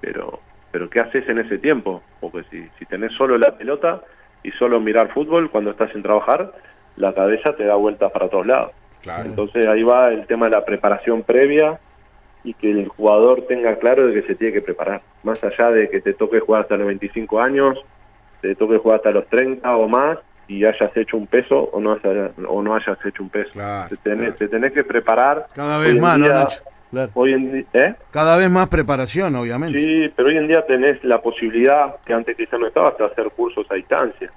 pero 0.00 0.40
pero 0.70 0.90
¿qué 0.90 1.00
haces 1.00 1.26
en 1.28 1.38
ese 1.38 1.58
tiempo? 1.58 2.02
Porque 2.20 2.44
si, 2.50 2.68
si 2.78 2.84
tenés 2.84 3.12
solo 3.14 3.38
la 3.38 3.56
pelota 3.56 4.02
y 4.42 4.50
solo 4.52 4.78
mirar 4.80 5.12
fútbol 5.12 5.50
cuando 5.50 5.70
estás 5.70 5.90
sin 5.92 6.02
trabajar, 6.02 6.52
la 6.96 7.14
cabeza 7.14 7.56
te 7.56 7.64
da 7.64 7.74
vueltas 7.74 8.12
para 8.12 8.28
todos 8.28 8.46
lados. 8.46 8.72
Claro. 9.02 9.24
Entonces 9.24 9.66
ahí 9.66 9.82
va 9.82 10.10
el 10.10 10.26
tema 10.26 10.46
de 10.46 10.52
la 10.52 10.64
preparación 10.64 11.22
previa 11.22 11.80
y 12.48 12.54
que 12.54 12.70
el 12.70 12.88
jugador 12.88 13.44
tenga 13.46 13.76
claro 13.76 14.06
de 14.06 14.14
que 14.14 14.26
se 14.26 14.34
tiene 14.34 14.54
que 14.54 14.62
preparar. 14.62 15.02
Más 15.22 15.38
allá 15.44 15.70
de 15.70 15.90
que 15.90 16.00
te 16.00 16.14
toque 16.14 16.40
jugar 16.40 16.62
hasta 16.62 16.78
los 16.78 16.86
25 16.86 17.42
años, 17.42 17.78
te 18.40 18.54
toque 18.54 18.78
jugar 18.78 18.96
hasta 18.96 19.10
los 19.10 19.26
30 19.26 19.76
o 19.76 19.86
más 19.86 20.18
y 20.46 20.64
hayas 20.64 20.96
hecho 20.96 21.18
un 21.18 21.26
peso 21.26 21.58
o 21.58 21.78
no 21.78 21.92
hayas, 21.92 22.30
o 22.48 22.62
no 22.62 22.74
hayas 22.74 22.96
hecho 23.04 23.22
un 23.22 23.28
peso. 23.28 23.52
Claro, 23.52 23.90
te, 23.90 23.96
tenés, 23.98 24.18
claro. 24.18 24.36
te 24.38 24.48
tenés 24.48 24.72
que 24.72 24.82
preparar. 24.82 25.46
Cada 25.54 25.76
vez 25.76 26.00
más, 26.00 26.18
¿no, 26.18 26.26
Nacho? 26.26 26.62
Claro. 26.90 27.10
Hoy 27.12 27.34
en 27.34 27.66
¿eh? 27.74 27.94
Cada 28.10 28.38
vez 28.38 28.48
más 28.48 28.70
preparación, 28.70 29.36
obviamente. 29.36 29.78
Sí, 29.78 30.10
pero 30.16 30.28
hoy 30.28 30.38
en 30.38 30.48
día 30.48 30.64
tenés 30.64 31.04
la 31.04 31.20
posibilidad, 31.20 31.96
que 32.06 32.14
antes 32.14 32.34
quizás 32.34 32.58
no 32.58 32.66
estaba, 32.66 32.94
de 32.98 33.04
hacer 33.04 33.30
cursos 33.32 33.66
a 33.70 33.74
distancia. 33.74 34.32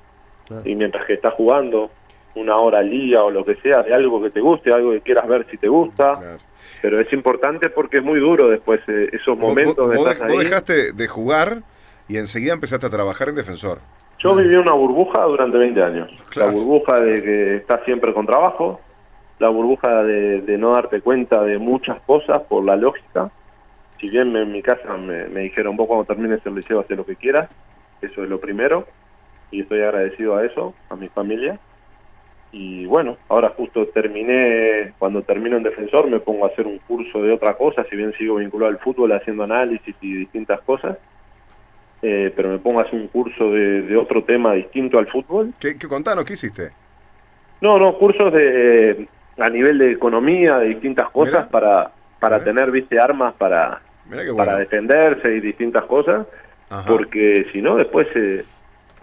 Y 0.66 0.76
mientras 0.76 1.06
que 1.06 1.14
estás 1.14 1.34
jugando 1.36 1.90
una 2.36 2.56
hora 2.58 2.80
al 2.80 2.90
día 2.90 3.24
o 3.24 3.30
lo 3.32 3.44
que 3.46 3.56
sea, 3.56 3.84
de 3.84 3.94
algo 3.94 4.22
que 4.22 4.30
te 4.30 4.40
guste, 4.40 4.72
algo 4.74 4.92
que 4.92 5.02
quieras 5.02 5.28
ver 5.28 5.46
si 5.52 5.58
te 5.58 5.68
gusta, 5.68 6.18
Claro. 6.20 6.38
pero 6.82 7.00
es 7.00 7.12
importante 7.14 7.70
porque 7.70 7.98
es 7.98 8.04
muy 8.04 8.20
duro 8.20 8.48
después 8.50 8.80
eh, 8.88 9.10
esos 9.12 9.38
momentos 9.38 9.76
vos, 9.78 9.90
de 9.90 9.98
vos 9.98 10.10
de- 10.10 10.20
vos 10.28 10.38
ahí. 10.40 10.44
dejaste 10.46 10.92
de 10.94 11.08
jugar 11.08 11.58
y 12.08 12.18
enseguida 12.18 12.54
empezaste 12.54 12.86
a 12.86 12.90
trabajar 12.90 13.30
en 13.30 13.36
defensor. 13.36 13.80
Yo 14.20 14.36
viví 14.36 14.56
una 14.56 14.74
burbuja 14.74 15.24
durante 15.24 15.58
20 15.58 15.82
años. 15.84 16.10
Claro. 16.30 16.52
La 16.52 16.58
burbuja 16.58 17.00
de 17.00 17.24
que 17.24 17.56
estás 17.58 17.82
siempre 17.86 18.14
con 18.14 18.26
trabajo, 18.28 18.80
la 19.40 19.50
burbuja 19.50 20.04
de, 20.04 20.42
de 20.42 20.58
no 20.58 20.74
darte 20.74 21.02
cuenta 21.02 21.42
de 21.44 21.58
muchas 21.58 22.00
cosas 22.04 22.40
por 22.48 22.64
la 22.64 22.76
lógica. 22.76 23.32
Si 24.00 24.10
bien 24.10 24.32
me- 24.32 24.44
en 24.44 24.52
mi 24.52 24.62
casa 24.62 24.96
me, 24.98 25.26
me 25.28 25.42
dijeron, 25.42 25.76
vos 25.76 25.88
cuando 25.88 26.06
termines 26.06 26.40
el 26.46 26.56
liceo 26.56 26.80
haces 26.82 26.96
lo 26.98 27.06
que 27.06 27.16
quieras, 27.16 27.50
eso 28.02 28.24
es 28.24 28.30
lo 28.30 28.40
primero, 28.40 28.86
y 29.50 29.62
estoy 29.62 29.82
agradecido 29.82 30.36
a 30.36 30.46
eso, 30.46 30.74
a 30.90 30.96
mi 30.96 31.08
familia. 31.10 31.60
Y 32.54 32.86
bueno, 32.86 33.18
ahora 33.30 33.50
justo 33.50 33.88
terminé, 33.88 34.94
cuando 35.00 35.22
termino 35.22 35.56
en 35.58 35.64
defensor 35.64 36.08
me 36.10 36.20
pongo 36.20 36.46
a 36.46 36.50
hacer 36.50 36.68
un 36.68 36.80
curso 36.80 37.22
de 37.22 37.32
otra 37.32 37.54
cosa, 37.54 37.86
si 37.90 37.96
bien 37.96 38.14
sigo 38.18 38.36
vinculado 38.36 38.72
al 38.72 38.80
fútbol 38.80 39.14
haciendo 39.14 39.44
análisis 39.44 39.96
y 40.02 40.14
distintas 40.16 40.60
cosas, 40.62 40.98
eh, 42.02 42.34
pero 42.36 42.50
me 42.50 42.58
pongo 42.60 42.80
a 42.80 42.84
hacer 42.84 43.00
un 43.00 43.08
curso 43.08 43.52
de, 43.52 43.84
de 43.84 43.96
otro 43.96 44.24
tema 44.24 44.54
distinto 44.54 44.98
al 44.98 45.08
fútbol. 45.08 45.54
¿Qué, 45.60 45.78
qué 45.78 45.88
contanos? 45.88 46.26
¿Qué 46.26 46.34
hiciste? 46.34 46.72
No, 47.62 47.78
no, 47.78 47.98
cursos 47.98 48.34
de 48.34 49.08
a 49.38 49.50
nivel 49.50 49.78
de 49.78 49.92
economía, 49.92 50.58
de 50.58 50.70
distintas 50.70 51.10
cosas 51.10 51.48
para 51.48 51.92
para 52.20 52.44
tener, 52.44 52.70
viste, 52.70 53.00
armas 53.00 53.34
para 53.36 53.82
para 54.36 54.58
defenderse 54.58 55.36
y 55.36 55.40
distintas 55.40 55.86
cosas, 55.86 56.28
Ajá. 56.70 56.88
porque 56.88 57.48
si 57.52 57.62
no 57.62 57.76
después 57.76 58.08
eh, 58.16 58.44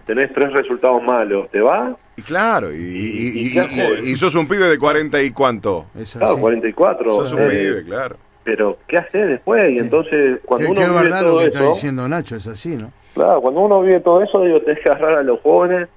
tenés 0.05 0.31
tres 0.33 0.53
resultados 0.53 1.01
malos, 1.03 1.49
te 1.49 1.61
va, 1.61 1.97
Y 2.19 2.21
claro, 2.21 2.73
y, 2.73 2.77
y, 2.77 2.81
y 2.81 3.47
y- 3.47 3.53
qué 3.53 3.59
y- 3.59 3.81
haces? 3.81 4.05
y 4.07 4.15
sos 4.17 4.35
un 4.35 4.47
pibe 4.47 4.65
de 4.69 4.77
40 4.77 5.21
y 5.21 5.31
cuánto. 5.31 5.85
Es 5.97 6.13
claro, 6.15 6.33
así. 6.33 6.41
44, 6.41 7.11
Sos 7.15 7.33
un 7.33 7.39
eh, 7.41 7.47
pibe, 7.49 7.83
claro. 7.85 8.17
pero 8.43 8.77
¿qué 8.87 8.97
haces 8.97 9.27
después? 9.29 9.63
Y 9.69 9.79
entonces 9.79 10.39
cuando 10.45 10.69
uno 10.71 10.81
vive 10.81 10.93
verdad 10.93 11.21
lo 11.21 11.27
todo 11.29 11.39
que 11.39 11.45
está 11.45 11.59
eso, 11.59 11.69
diciendo 11.73 12.07
Nacho, 12.07 12.35
es 12.35 12.47
así, 12.47 12.75
¿no? 12.75 12.91
Claro, 13.15 13.41
cuando 13.41 13.61
uno 13.61 13.81
vive 13.81 13.99
todo 14.01 14.21
eso, 14.21 14.43
digo, 14.43 14.59
tenés 14.61 14.83
que 14.83 14.89
agarrar 14.89 15.19
a 15.19 15.23
los 15.23 15.39
jóvenes 15.41 15.87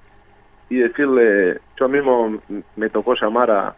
y 0.69 0.77
decirle, 0.77 1.59
yo 1.79 1.87
mismo 1.89 2.41
me 2.75 2.89
tocó 2.89 3.13
llamar 3.21 3.51
a, 3.51 3.67
a 3.67 3.75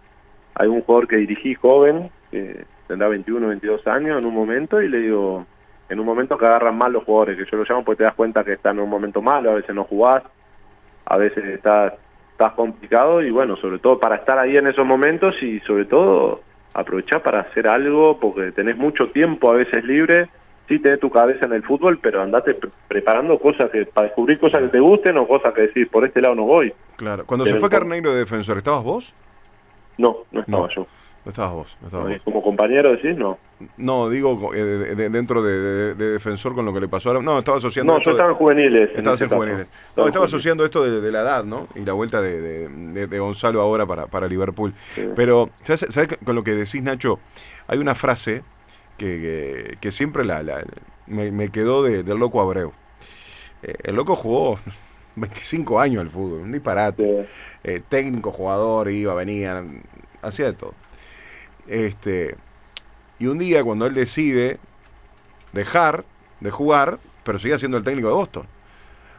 algún 0.55 0.81
jugador 0.81 1.08
que 1.08 1.17
dirigí 1.17 1.53
joven, 1.55 2.10
que 2.31 2.63
tendrá 2.88 3.08
21, 3.10 3.47
22 3.47 3.86
años 3.88 4.17
en 4.19 4.25
un 4.25 4.34
momento, 4.34 4.81
y 4.81 4.88
le 4.88 4.99
digo, 4.99 5.45
en 5.89 5.99
un 5.99 6.05
momento 6.05 6.38
que 6.38 6.45
agarran 6.45 6.77
mal 6.77 6.93
los 6.93 7.03
jugadores, 7.03 7.38
que 7.38 7.45
yo 7.51 7.58
lo 7.58 7.63
llamo 7.67 7.84
porque 7.84 7.97
te 7.99 8.03
das 8.05 8.13
cuenta 8.15 8.43
que 8.43 8.53
están 8.53 8.77
en 8.77 8.84
un 8.84 8.89
momento 8.89 9.21
malo, 9.21 9.51
a 9.51 9.55
veces 9.55 9.75
no 9.75 9.84
jugás, 9.84 10.23
a 11.05 11.17
veces 11.17 11.43
estás, 11.45 11.93
estás 12.36 12.52
complicado, 12.54 13.21
y 13.24 13.32
bueno, 13.32 13.56
sobre 13.56 13.80
todo 13.80 13.98
para 13.98 14.17
estar 14.17 14.38
ahí 14.38 14.58
en 14.58 14.67
esos 14.67 14.86
momentos 14.86 15.34
y 15.41 15.62
sobre 15.62 15.86
todo 15.86 16.41
aprovechar 16.74 17.24
para 17.24 17.39
hacer 17.39 17.65
algo, 17.69 18.19
porque 18.19 18.52
tenés 18.52 18.76
mucho 18.76 19.08
tiempo 19.12 19.50
a 19.50 19.56
veces 19.56 19.82
libre, 19.86 20.28
sí 20.67 20.78
tenés 20.80 21.00
tu 21.00 21.10
cabeza 21.10 21.45
en 21.45 21.54
el 21.54 21.63
fútbol, 21.63 21.98
pero 22.02 22.21
andate 22.21 22.54
pre- 22.56 22.69
preparando 22.89 23.39
cosas 23.39 23.69
que 23.71 23.86
para 23.86 24.08
descubrir 24.08 24.38
cosas 24.38 24.63
que 24.63 24.67
te 24.67 24.80
gusten 24.82 25.17
o 25.17 25.26
cosas 25.26 25.54
que 25.54 25.62
decís, 25.62 25.88
por 25.88 26.06
este 26.06 26.19
lado 26.21 26.36
no 26.36 26.43
voy. 26.43 26.74
Claro. 26.98 27.24
Cuando 27.26 27.45
Pero 27.45 27.56
se 27.56 27.60
fue 27.62 27.69
Carneiro 27.69 28.12
de 28.12 28.19
defensor, 28.19 28.58
¿estabas 28.58 28.84
vos? 28.84 29.13
No, 29.98 30.17
no 30.34 30.41
estaba 30.41 30.67
No. 30.67 30.69
yo. 30.76 30.88
No 31.26 31.30
estabas 31.32 31.54
vos. 31.54 31.78
No, 31.82 31.88
estabas 31.88 32.08
vos. 32.10 32.22
Como 32.24 32.44
compañero 32.44 32.92
decís, 32.92 33.18
no. 33.18 33.40
no 33.78 34.10
digo 34.10 34.54
eh, 34.54 34.64
de- 34.64 34.96
de- 34.96 35.10
dentro 35.10 35.42
de, 35.42 35.60
de- 35.60 35.94
de 35.96 36.12
defensor 36.12 36.54
con 36.54 36.66
lo 36.66 36.74
que 36.74 36.80
le 36.82 36.88
pasó 36.88 37.10
ahora. 37.10 37.22
No, 37.24 37.40
estaba 37.40 37.58
asociando. 37.58 37.94
No, 37.94 38.00
yo 38.04 38.12
estaba 38.12 38.30
en 38.30 38.36
juveniles. 38.36 38.90
Estabas 38.96 39.22
en 39.22 39.30
juveniles. 39.30 39.68
No, 39.98 40.06
estaba 40.08 40.26
asociando 40.26 40.64
esto 40.64 40.84
de, 40.84 41.12
la 41.12 41.22
edad, 41.22 41.44
¿no? 41.44 41.68
Y 41.76 41.80
la 41.80 41.94
vuelta 41.94 42.22
de, 42.22 42.68
Gonzalo 43.18 43.60
ahora 43.62 43.86
para, 43.88 44.06
para 44.06 44.28
Liverpool. 44.28 44.74
Sí. 44.94 45.04
Pero, 45.16 45.50
¿sabes, 45.64 45.88
sabes 45.90 46.18
con 46.24 46.36
lo 46.36 46.44
que 46.44 46.52
decís, 46.52 46.84
Nacho? 46.84 47.20
Hay 47.68 47.80
una 47.80 47.96
frase 47.96 48.44
que, 48.98 49.06
que- 49.72 49.78
que 49.82 49.92
siempre 49.92 50.24
la, 50.26 50.44
la- 50.44 50.64
me, 51.08 51.32
me 51.32 51.50
quedó 51.50 51.82
de- 51.82 52.04
del 52.04 52.20
loco 52.20 52.40
Abreu. 52.42 52.72
Eh, 53.64 53.74
el 53.84 53.96
loco 53.96 54.16
jugó 54.16 54.60
25 55.16 55.80
años 55.80 56.02
al 56.02 56.12
fútbol, 56.12 56.42
un 56.42 56.52
disparate. 56.52 57.04
Sí. 57.04 57.30
Eh, 57.64 57.82
técnico, 57.90 58.32
jugador, 58.32 58.92
iba, 58.92 59.16
venía, 59.16 59.64
hacía 60.22 60.46
de 60.46 60.54
todo. 60.54 60.74
Este, 61.67 62.36
y 63.19 63.28
un 63.28 63.38
día 63.39 63.63
cuando 63.63 63.86
él 63.86 63.93
decide 63.93 64.60
dejar 65.54 66.06
de 66.39 66.51
jugar, 66.51 66.99
pero 67.23 67.39
sigue 67.39 67.58
siendo 67.58 67.78
el 67.78 67.84
técnico 67.84 68.08
de 68.08 68.13
Boston. 68.13 68.47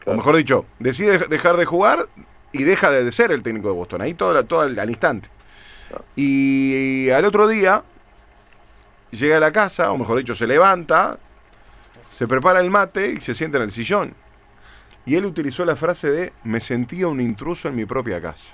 O 0.04 0.14
mejor 0.14 0.36
dicho, 0.36 0.66
decide 0.78 1.18
dejar 1.28 1.56
de 1.56 1.64
jugar 1.64 2.08
y 2.52 2.62
deja 2.62 2.90
de 2.90 3.10
ser 3.10 3.32
el 3.32 3.42
técnico 3.42 3.68
de 3.68 3.74
Boston. 3.74 4.02
Ahí 4.02 4.14
todo, 4.14 4.32
la- 4.34 4.44
todo 4.44 4.60
al, 4.60 4.78
al 4.78 4.88
instante. 4.90 5.28
Y, 6.14 7.10
al 7.10 7.24
otro 7.24 7.48
día 7.48 7.82
llega 9.10 9.36
a 9.36 9.40
la 9.40 9.52
casa, 9.52 9.90
o 9.90 9.98
mejor 9.98 10.18
dicho, 10.18 10.34
se 10.34 10.46
levanta, 10.46 11.18
se 12.10 12.26
prepara 12.28 12.60
el 12.60 12.70
mate 12.70 13.12
y 13.12 13.20
se 13.20 13.34
sienta 13.34 13.56
en 13.58 13.64
el 13.64 13.72
sillón. 13.72 14.14
Y 15.04 15.14
él 15.14 15.24
utilizó 15.24 15.64
la 15.64 15.76
frase 15.76 16.10
de 16.10 16.32
me 16.44 16.60
sentía 16.60 17.06
un 17.08 17.20
intruso 17.20 17.68
en 17.68 17.76
mi 17.76 17.84
propia 17.84 18.20
casa. 18.20 18.52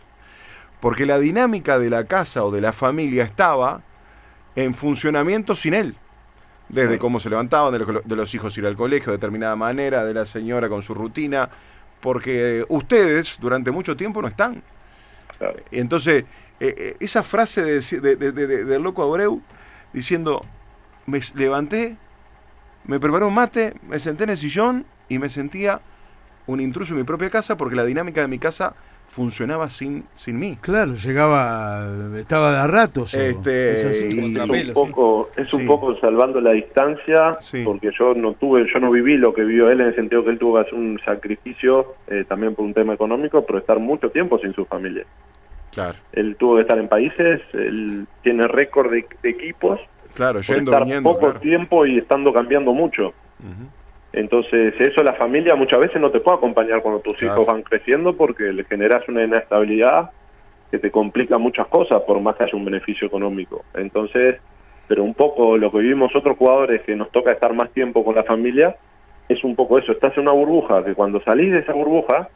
Porque 0.83 1.07
la 1.07 1.19
dinámica 1.21 1.79
de 1.79 1.89
la 1.89 2.05
casa 2.05 2.45
o 2.45 2.51
de 2.51 2.61
la 2.61 2.73
familia 2.73 3.23
estaba 3.23 3.81
en 4.57 4.75
funcionamiento 4.75 5.55
sin 5.55 5.75
él. 5.75 5.95
Desde 6.69 6.99
cómo 6.99 7.21
se 7.21 7.31
levantaban, 7.31 7.73
de 7.73 7.79
los, 7.79 8.05
de 8.05 8.17
los 8.17 8.35
hijos 8.35 8.59
ir 8.59 8.67
al 8.67 8.77
colegio 8.77 9.13
de 9.13 9.19
determinada 9.19 9.55
manera, 9.55 10.05
de 10.05 10.13
la 10.13 10.25
señora 10.27 10.69
con 10.69 10.83
su 10.83 10.93
rutina, 10.93 11.49
porque 12.01 12.65
ustedes 12.69 13.39
durante 13.41 13.71
mucho 13.71 13.97
tiempo 13.97 14.21
no 14.21 14.27
están. 14.29 14.61
Entonces, 15.71 16.25
eh, 16.59 16.75
eh, 16.77 16.97
esa 16.99 17.23
frase 17.23 17.63
de, 17.63 17.81
de- 18.01 18.17
de- 18.17 18.33
de- 18.33 18.47
de- 18.49 18.65
del 18.65 18.83
loco 18.83 19.05
Abreu 19.05 19.41
diciendo, 19.93 20.41
me 21.07 21.21
levanté, 21.37 21.97
me 22.85 22.99
preparé 22.99 23.25
un 23.25 23.35
mate, 23.35 23.75
me 23.89 24.01
senté 24.01 24.25
en 24.25 24.31
el 24.31 24.39
sillón 24.39 24.85
y 25.09 25.19
me 25.21 25.29
sentía 25.29 25.81
un 26.49 26.61
intruso 26.61 26.93
en 26.95 26.99
mi 26.99 27.05
propia 27.05 27.31
casa 27.31 27.57
porque 27.57 27.77
la 27.77 27.85
dinámica 27.85 28.21
de 28.23 28.29
mi 28.29 28.39
casa 28.41 28.75
funcionaba 29.13 29.69
sin, 29.69 30.05
sin 30.15 30.39
mí. 30.39 30.57
Claro, 30.61 30.95
llegaba, 30.95 31.87
estaba 32.19 32.53
de 32.53 32.59
a 32.61 32.67
ratos. 32.67 33.13
Este, 33.13 33.73
es 33.75 33.85
así. 33.85 34.09
y- 34.11 34.37
Es 34.39 34.67
un 34.69 34.73
poco, 34.73 35.29
es 35.37 35.53
un 35.53 35.67
poco 35.67 35.95
salvando 36.01 36.41
la 36.41 36.53
distancia, 36.55 37.37
Sí. 37.41 37.63
porque 37.63 37.91
yo 37.99 38.15
no 38.15 38.33
tuve, 38.33 38.67
yo 38.73 38.81
no 38.81 38.91
viví 38.91 39.19
lo 39.19 39.35
que 39.35 39.45
vivió 39.45 39.69
él 39.71 39.83
en 39.83 39.89
el 39.89 39.95
sentido 39.95 40.25
que 40.25 40.31
él 40.31 40.39
tuvo 40.39 40.55
que 40.55 40.61
hacer 40.63 40.75
un 40.75 40.99
sacrificio 41.05 41.95
eh, 42.09 42.25
también 42.27 42.55
por 42.55 42.65
un 42.65 42.73
tema 42.73 42.95
económico, 42.95 43.45
pero 43.45 43.59
estar 43.59 43.79
mucho 43.79 44.11
tiempo 44.11 44.39
sin 44.39 44.55
su 44.55 44.65
familia. 44.65 45.05
Claro. 45.73 45.99
Él 46.13 46.37
tuvo 46.39 46.57
que 46.57 46.63
estar 46.63 46.79
en 46.79 46.89
países, 46.89 47.41
él 47.53 48.07
tiene 48.23 48.49
récord 48.49 48.91
de, 48.91 49.05
de 49.23 49.29
equipos 49.31 49.79
Claro, 50.15 50.41
por 50.41 50.57
yendo, 50.57 50.71
estar 50.71 50.85
viniendo, 50.85 51.11
poco 51.11 51.27
claro. 51.27 51.41
tiempo 51.41 51.85
y 51.87 51.99
estando 51.99 52.33
cambiando 52.33 52.73
mucho. 52.73 53.09
Ujú. 53.09 53.69
Entonces, 54.13 54.75
eso 54.79 55.03
la 55.03 55.15
familia 55.15 55.55
muchas 55.55 55.81
veces 55.81 56.01
no 56.01 56.11
te 56.11 56.21
puede 56.21 56.37
acompañar 56.37 56.83
cuando 56.83 57.01
tus 57.01 57.17
Claro. 57.17 57.35
hijos 57.35 57.47
van 57.47 57.63
creciendo 57.63 58.15
porque 58.17 58.53
le 58.53 58.65
generas 58.65 59.09
una 59.09 59.25
inestabilidad 59.25 60.11
que 60.71 60.79
te 60.79 60.91
complica 60.91 61.39
muchas 61.39 61.67
cosas 61.69 62.03
por 62.03 62.21
más 62.21 62.37
que 62.37 62.45
haya 62.45 62.57
un 62.57 62.65
beneficio 62.65 63.07
económico. 63.07 63.65
Entonces, 63.75 64.37
pero 64.89 65.03
un 65.03 65.15
poco 65.15 65.57
lo 65.57 65.71
que 65.71 65.79
vivimos 65.79 66.15
otros 66.15 66.37
jugadores 66.37 66.83
que 66.83 66.95
nos 66.95 67.11
toca 67.11 67.33
estar 67.33 67.53
más 67.55 67.71
tiempo 67.71 68.05
con 68.05 68.15
la 68.15 68.25
familia 68.25 68.77
es 69.29 69.43
un 69.45 69.55
poco 69.57 69.79
eso. 69.79 69.93
Estás 69.93 70.15
en 70.17 70.25
una 70.25 70.33
burbuja 70.33 70.85
que 70.85 70.95
cuando 70.95 71.21
salís 71.23 71.53
de 71.53 71.61
esa 71.61 71.73
burbuja 71.73 72.29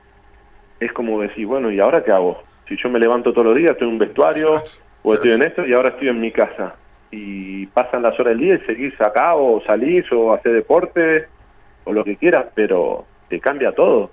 es 0.81 0.93
como 0.93 1.21
decir, 1.21 1.47
bueno, 1.47 1.71
¿y 1.71 1.81
ahora 1.81 2.03
qué 2.05 2.13
hago? 2.13 2.43
Si 2.69 2.77
yo 2.83 2.89
me 2.89 2.99
levanto 2.99 3.33
todos 3.33 3.47
los 3.49 3.57
días, 3.57 3.73
estoy 3.73 3.89
en 3.89 3.95
un 3.95 3.99
vestuario 3.99 4.63
o 5.03 5.15
estoy 5.15 5.33
en 5.33 5.43
esto 5.43 5.67
y 5.67 5.73
ahora 5.75 5.91
estoy 5.91 6.09
en 6.09 6.21
mi 6.21 6.31
casa. 6.33 6.75
Y 7.11 7.67
pasan 7.67 8.03
las 8.03 8.19
horas 8.19 8.33
del 8.37 8.41
día 8.41 8.55
y 8.55 8.67
seguís 8.67 8.99
acá 9.01 9.35
o 9.35 9.63
salís 9.63 10.05
o 10.13 10.33
haces 10.33 10.53
deporte 10.53 11.27
o 11.87 11.93
lo 11.93 12.05
que 12.05 12.17
quieras, 12.17 12.47
pero 12.55 13.07
te 13.29 13.41
cambia 13.41 13.73
todo. 13.73 14.11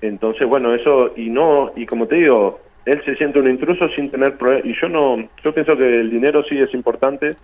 Entonces, 0.00 0.46
bueno, 0.48 0.74
eso 0.74 1.12
y 1.16 1.30
no 1.30 1.72
y 1.76 1.86
como 1.86 2.06
te 2.06 2.16
digo, 2.16 2.60
él 2.84 3.00
se 3.04 3.14
siente 3.16 3.38
un 3.38 3.48
intruso 3.48 3.88
sin 3.90 4.10
tener 4.10 4.36
problemas 4.36 4.66
y 4.66 4.74
yo 4.80 4.88
no 4.88 5.16
yo 5.44 5.54
pienso 5.54 5.76
que 5.76 6.00
el 6.00 6.10
dinero 6.10 6.42
sí 6.44 6.58
es 6.58 6.72
importante, 6.74 7.36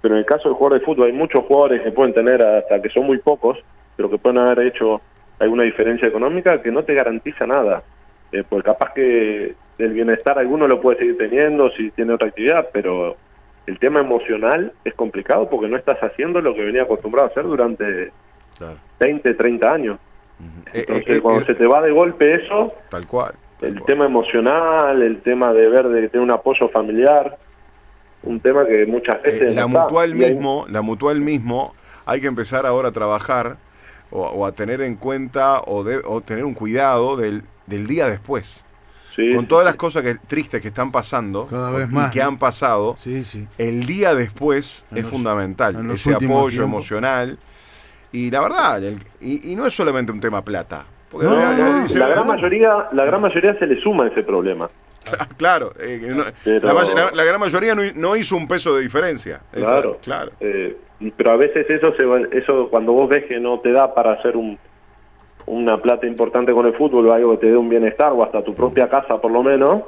pero 0.00 0.14
en 0.14 0.20
el 0.20 0.26
caso 0.26 0.48
del 0.48 0.56
jugador 0.56 0.78
de 0.78 0.84
fútbol 0.84 1.06
hay 1.06 1.12
muchos 1.12 1.44
jugadores 1.44 1.82
que 1.82 1.92
pueden 1.92 2.14
tener 2.14 2.44
hasta 2.44 2.80
que 2.80 2.88
son 2.90 3.06
muy 3.06 3.18
pocos, 3.18 3.58
pero 3.96 4.10
que 4.10 4.18
pueden 4.18 4.40
haber 4.40 4.66
hecho 4.66 5.00
alguna 5.38 5.64
diferencia 5.64 6.08
económica 6.08 6.62
que 6.62 6.70
no 6.70 6.84
te 6.84 6.94
garantiza 6.94 7.46
nada. 7.46 7.82
Eh, 8.32 8.44
porque 8.48 8.66
capaz 8.66 8.92
que 8.94 9.54
el 9.78 9.92
bienestar 9.92 10.38
alguno 10.38 10.66
lo 10.66 10.80
puede 10.80 10.98
seguir 10.98 11.18
teniendo 11.18 11.70
si 11.70 11.90
tiene 11.92 12.14
otra 12.14 12.28
actividad, 12.28 12.68
pero 12.72 13.16
el 13.66 13.78
tema 13.78 14.00
emocional 14.00 14.72
es 14.84 14.94
complicado 14.94 15.48
porque 15.48 15.68
no 15.68 15.76
estás 15.76 15.98
haciendo 16.00 16.40
lo 16.40 16.54
que 16.54 16.64
venía 16.64 16.82
acostumbrado 16.82 17.28
a 17.28 17.30
hacer 17.30 17.44
durante 17.44 18.12
Claro. 18.58 18.76
20, 19.00 19.34
30 19.34 19.72
años. 19.72 19.98
Eh, 20.72 20.80
Entonces, 20.80 21.08
eh, 21.08 21.16
eh, 21.16 21.20
cuando 21.20 21.42
eh, 21.42 21.46
se 21.46 21.54
te 21.54 21.66
va 21.66 21.80
de 21.82 21.90
golpe 21.90 22.34
eso, 22.34 22.72
Tal 22.90 23.06
cual. 23.06 23.34
tal 23.60 23.70
el 23.70 23.74
cual. 23.80 23.86
tema 23.86 24.04
emocional, 24.06 25.02
el 25.02 25.20
tema 25.22 25.52
de 25.52 25.68
ver 25.68 25.88
de 25.88 26.08
tener 26.08 26.24
un 26.24 26.32
apoyo 26.32 26.68
familiar, 26.68 27.38
un 28.24 28.40
tema 28.40 28.66
que 28.66 28.86
muchas 28.86 29.16
Eh, 29.16 29.30
veces... 29.30 29.54
la 29.54 29.62
no 29.62 29.68
mutual 29.68 30.16
Y 30.16 30.24
hay- 30.24 30.32
mismo, 30.34 30.66
la 30.68 30.82
mutual 30.82 31.20
mismo, 31.20 31.74
hay 32.06 32.20
que 32.20 32.26
empezar 32.26 32.66
ahora 32.66 32.88
a 32.88 32.92
trabajar 32.92 33.56
o, 34.10 34.22
o 34.22 34.46
a 34.46 34.52
tener 34.52 34.80
en 34.82 34.96
cuenta 34.96 35.60
o, 35.66 35.84
de- 35.84 36.02
o 36.04 36.20
tener 36.20 36.44
un 36.44 36.54
cuidado 36.54 37.16
del, 37.16 37.42
del 37.66 37.86
día 37.86 38.06
después. 38.08 38.62
sí, 39.14 39.34
Con 39.34 39.46
todas 39.46 39.64
sí. 39.64 39.66
las 39.66 39.76
cosas 39.76 40.02
que, 40.02 40.16
tristes 40.26 40.60
que 40.60 40.68
están 40.68 40.90
pasando 40.90 41.46
Cada 41.46 41.70
vez 41.70 41.88
y 41.90 41.94
más, 41.94 42.10
que 42.12 42.18
¿no? 42.20 42.26
han 42.26 42.38
pasado, 42.38 42.96
Sí, 42.98 43.22
sí. 43.24 43.46
el 43.58 43.86
día 43.86 44.14
después 44.14 44.84
En 44.90 44.98
es 44.98 45.02
los- 45.04 45.12
fundamental. 45.12 45.90
Ese 45.92 46.12
apoyo 46.14 46.64
emocional. 46.64 47.38
Y 48.14 48.30
la 48.30 48.40
verdad, 48.42 48.82
el- 48.84 49.00
y, 49.20 49.52
y 49.52 49.56
no 49.56 49.66
es 49.66 49.74
solamente 49.74 50.12
un 50.12 50.20
tema 50.20 50.40
plata. 50.42 50.84
Porque 51.10 51.26
No, 51.26 51.34
no, 51.52 51.82
dice, 51.82 51.98
la 51.98 52.06
gran 52.08 52.26
"No, 52.26 52.32
mayoría 52.34 52.88
la 52.92 53.04
gran 53.04 53.20
mayoría 53.20 53.58
se 53.58 53.66
le 53.66 53.80
suma 53.80 54.06
ese 54.08 54.22
problema 54.22 54.68
Claro, 55.36 55.72
eh, 55.78 56.00
que 56.00 56.14
no- 56.14 56.24
Pero- 56.44 56.66
la, 56.66 56.74
may- 56.74 56.94
la- 56.94 57.10
la 57.12 57.24
gran 57.24 57.38
mayoría 57.40 57.74
no, 57.74 57.82
no 57.94 58.16
hizo 58.16 58.36
un 58.36 58.48
peso 58.48 58.74
de 58.74 58.82
diferencia. 58.82 59.40
Esa- 59.52 59.70
claro 59.70 59.98
claro. 60.02 60.30
Eh, 60.40 60.76
y- 61.00 61.10
pero 61.10 61.32
a 61.32 61.36
veces 61.36 61.68
eso 61.68 61.92
se 61.96 62.04
va- 62.06 62.22
eso 62.32 62.68
cuando 62.70 62.92
vos 62.92 63.08
ves 63.08 63.24
que 63.26 63.38
no 63.40 63.58
te 63.60 63.70
da 63.72 63.92
para 63.94 64.12
hacer 64.12 64.36
un 64.36 64.58
una 65.46 65.76
plata 65.82 66.06
importante 66.06 66.52
con 66.52 66.64
el 66.66 66.72
fútbol 66.74 67.06
o 67.08 67.12
algo 67.12 67.32
que 67.38 67.46
te 67.46 67.52
dé 67.52 67.56
un 67.58 67.68
bienestar 67.68 68.12
o 68.12 68.22
hasta 68.24 68.42
tu 68.42 68.54
propia 68.54 68.88
casa 68.88 69.20
por 69.20 69.30
lo 69.30 69.42
menos 69.42 69.82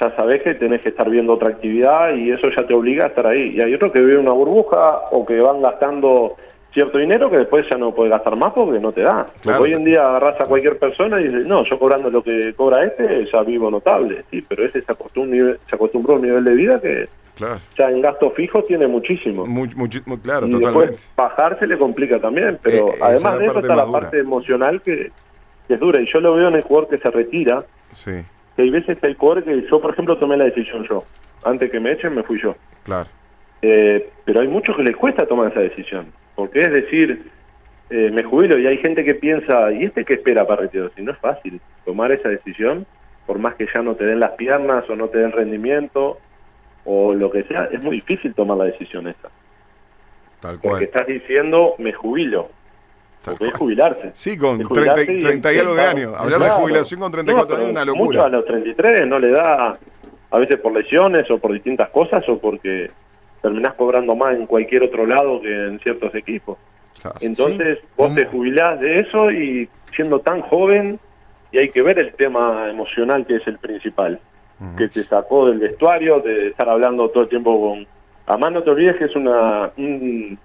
ya 0.00 0.16
sabes 0.16 0.42
que 0.42 0.54
tenés 0.54 0.80
que 0.80 0.88
estar 0.88 1.10
viendo 1.10 1.34
otra 1.34 1.50
actividad 1.50 2.14
y 2.14 2.30
eso 2.30 2.48
ya 2.56 2.66
te 2.66 2.72
obliga 2.72 3.04
a 3.04 3.08
estar 3.08 3.26
ahí 3.26 3.56
y 3.56 3.60
hay 3.60 3.74
otros 3.74 3.92
que 3.92 4.00
viven 4.00 4.20
una 4.20 4.32
burbuja 4.32 5.00
o 5.10 5.26
que 5.26 5.38
van 5.38 5.60
gastando 5.60 6.36
cierto 6.72 6.98
dinero 6.98 7.30
que 7.30 7.38
después 7.38 7.66
ya 7.70 7.76
no 7.76 7.94
puedes 7.94 8.10
gastar 8.12 8.36
más 8.36 8.52
porque 8.52 8.80
no 8.80 8.92
te 8.92 9.02
da. 9.02 9.26
Claro. 9.42 9.58
Porque 9.58 9.70
hoy 9.70 9.72
en 9.78 9.84
día 9.84 10.00
agarras 10.08 10.40
a 10.40 10.46
cualquier 10.46 10.78
persona 10.78 11.20
y 11.20 11.28
dices, 11.28 11.46
no, 11.46 11.64
yo 11.64 11.78
cobrando 11.78 12.10
lo 12.10 12.22
que 12.22 12.54
cobra 12.54 12.84
este 12.84 13.26
ya 13.32 13.42
vivo 13.42 13.70
notable. 13.70 14.24
Sí, 14.30 14.42
pero 14.48 14.64
ese 14.64 14.80
se 14.82 14.92
acostumbró, 14.92 15.54
se 15.66 15.74
acostumbró 15.76 16.14
a 16.14 16.16
un 16.16 16.22
nivel 16.22 16.44
de 16.44 16.54
vida 16.54 16.80
que 16.80 17.08
Claro. 17.34 17.58
ya 17.78 17.86
en 17.90 18.02
gasto 18.02 18.30
fijo 18.32 18.62
tiene 18.62 18.86
muchísimo. 18.86 19.46
Muy, 19.46 19.68
muy 19.74 19.88
claro, 20.22 20.46
y 20.46 20.50
totalmente. 20.52 20.90
después 20.90 21.10
bajar 21.16 21.58
se 21.58 21.66
le 21.66 21.78
complica 21.78 22.18
también, 22.20 22.58
pero 22.62 22.88
Eh, 22.90 22.98
además 23.00 23.32
es 23.34 23.38
de 23.40 23.46
eso 23.46 23.58
está 23.60 23.74
la 23.76 23.86
parte 23.90 24.18
emocional 24.18 24.80
que, 24.82 25.10
que 25.66 25.74
es 25.74 25.80
dura. 25.80 26.00
Y 26.00 26.06
yo 26.12 26.20
lo 26.20 26.34
veo 26.34 26.48
en 26.48 26.54
el 26.56 26.62
jugador 26.62 26.88
que 26.90 26.98
se 26.98 27.10
retira, 27.10 27.64
Sí, 27.90 28.12
que 28.56 28.62
hay 28.62 28.70
veces 28.70 28.98
que 28.98 29.06
hay 29.06 29.14
jugadores 29.14 29.44
que 29.44 29.66
yo, 29.68 29.80
por 29.80 29.92
ejemplo, 29.92 30.16
tomé 30.18 30.36
la 30.36 30.44
decisión 30.44 30.86
yo. 30.88 31.04
Antes 31.44 31.70
que 31.70 31.80
me 31.80 31.92
echen, 31.92 32.14
me 32.14 32.22
fui 32.22 32.40
yo. 32.40 32.54
claro. 32.84 33.08
Eh, 33.64 34.10
pero 34.24 34.40
hay 34.40 34.48
muchos 34.48 34.74
que 34.76 34.82
les 34.82 34.96
cuesta 34.96 35.24
tomar 35.24 35.50
esa 35.52 35.60
decisión. 35.60 36.06
Porque 36.42 36.58
es 36.62 36.72
decir, 36.72 37.30
eh, 37.88 38.10
me 38.12 38.24
jubilo 38.24 38.58
y 38.58 38.66
hay 38.66 38.78
gente 38.78 39.04
que 39.04 39.14
piensa, 39.14 39.70
¿y 39.70 39.84
este 39.84 40.04
qué 40.04 40.14
espera 40.14 40.44
para 40.44 40.62
retirarse? 40.62 41.00
Y 41.00 41.04
no 41.04 41.12
es 41.12 41.18
fácil 41.18 41.60
tomar 41.84 42.10
esa 42.10 42.28
decisión, 42.30 42.84
por 43.26 43.38
más 43.38 43.54
que 43.54 43.68
ya 43.72 43.80
no 43.80 43.94
te 43.94 44.04
den 44.04 44.18
las 44.18 44.32
piernas 44.32 44.82
o 44.90 44.96
no 44.96 45.06
te 45.06 45.18
den 45.18 45.30
rendimiento 45.30 46.18
o 46.84 47.14
lo 47.14 47.30
que 47.30 47.44
sea, 47.44 47.68
es 47.70 47.80
muy 47.80 47.94
difícil 47.96 48.34
tomar 48.34 48.58
la 48.58 48.64
decisión 48.64 49.06
esa. 49.06 49.28
Tal 50.40 50.54
Porque 50.56 50.68
cual. 50.68 50.82
estás 50.82 51.06
diciendo, 51.06 51.74
me 51.78 51.92
jubilo. 51.92 52.48
Tal 53.24 53.36
Porque 53.36 53.52
es 53.52 53.56
jubilarse. 53.58 54.10
Sí, 54.14 54.36
con 54.36 54.60
Es 54.60 54.66
jubilarse 54.66 55.04
30, 55.06 55.28
30 55.28 55.52
y 55.52 55.58
algo 55.58 55.74
de 55.76 55.82
años. 55.82 56.14
Hablar 56.18 56.40
de 56.40 56.50
jubilación 56.50 56.98
con 56.98 57.12
34 57.12 57.56
No, 57.56 57.62
años 57.62 57.68
es 57.68 57.72
una 57.72 57.80
pero 57.84 57.94
Mucho 57.94 58.18
a 58.18 58.28
locura. 58.28 58.36
los 58.38 58.44
33 58.46 59.06
no 59.06 59.18
le 59.20 59.30
da, 59.30 59.78
a 60.32 60.38
veces 60.40 60.58
por 60.58 60.72
lesiones 60.72 61.30
o 61.30 61.38
por 61.38 61.52
distintas 61.52 61.88
cosas 61.90 62.28
o 62.28 62.36
porque 62.40 62.90
terminás 63.42 63.74
cobrando 63.74 64.14
más 64.14 64.34
en 64.36 64.46
cualquier 64.46 64.84
otro 64.84 65.04
lado 65.06 65.40
que 65.42 65.48
en 65.52 65.78
ciertos 65.80 66.14
equipos. 66.14 66.56
Claro. 67.00 67.18
Entonces 67.20 67.78
Sí. 67.80 67.86
vos 67.96 68.06
¿Cómo? 68.08 68.14
te 68.14 68.24
jubilás 68.26 68.80
de 68.80 68.96
eso 69.00 69.30
y 69.30 69.68
siendo 69.94 70.20
tan 70.20 70.40
joven 70.42 70.98
y 71.50 71.58
hay 71.58 71.68
que 71.70 71.82
ver 71.82 71.98
el 71.98 72.14
tema 72.14 72.70
emocional 72.70 73.26
que 73.26 73.36
es 73.36 73.46
el 73.46 73.58
principal, 73.58 74.18
que 74.78 74.88
te 74.88 75.02
sacó 75.04 75.48
del 75.48 75.58
vestuario, 75.58 76.20
de 76.20 76.48
estar 76.48 76.68
hablando 76.68 77.08
todo 77.10 77.24
el 77.24 77.28
tiempo 77.28 77.60
con... 77.60 77.86
Además 78.26 78.52
no 78.52 78.62
te 78.62 78.70
olvides 78.70 78.96
que 78.96 79.06
es 79.06 79.16
una, 79.16 79.72
un- 79.76 80.38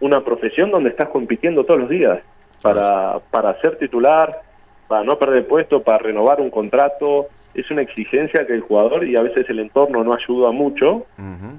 una 0.00 0.20
profesión 0.24 0.70
donde 0.70 0.88
estás 0.90 1.08
compitiendo 1.10 1.64
todos 1.64 1.80
los 1.80 1.88
días 1.90 2.20
para, 2.62 3.20
para 3.30 3.60
ser 3.60 3.76
titular, 3.76 4.40
para 4.88 5.04
no 5.04 5.18
perder 5.18 5.46
puesto, 5.46 5.82
para 5.82 5.98
renovar 5.98 6.40
un 6.40 6.50
contrato. 6.50 7.26
Es 7.54 7.68
una 7.70 7.82
exigencia 7.82 8.46
que 8.46 8.52
el 8.54 8.60
jugador 8.60 9.04
y 9.04 9.16
a 9.16 9.22
veces 9.22 9.48
el 9.48 9.58
entorno 9.58 10.04
no 10.04 10.12
ayuda 10.14 10.52
mucho 10.52 11.06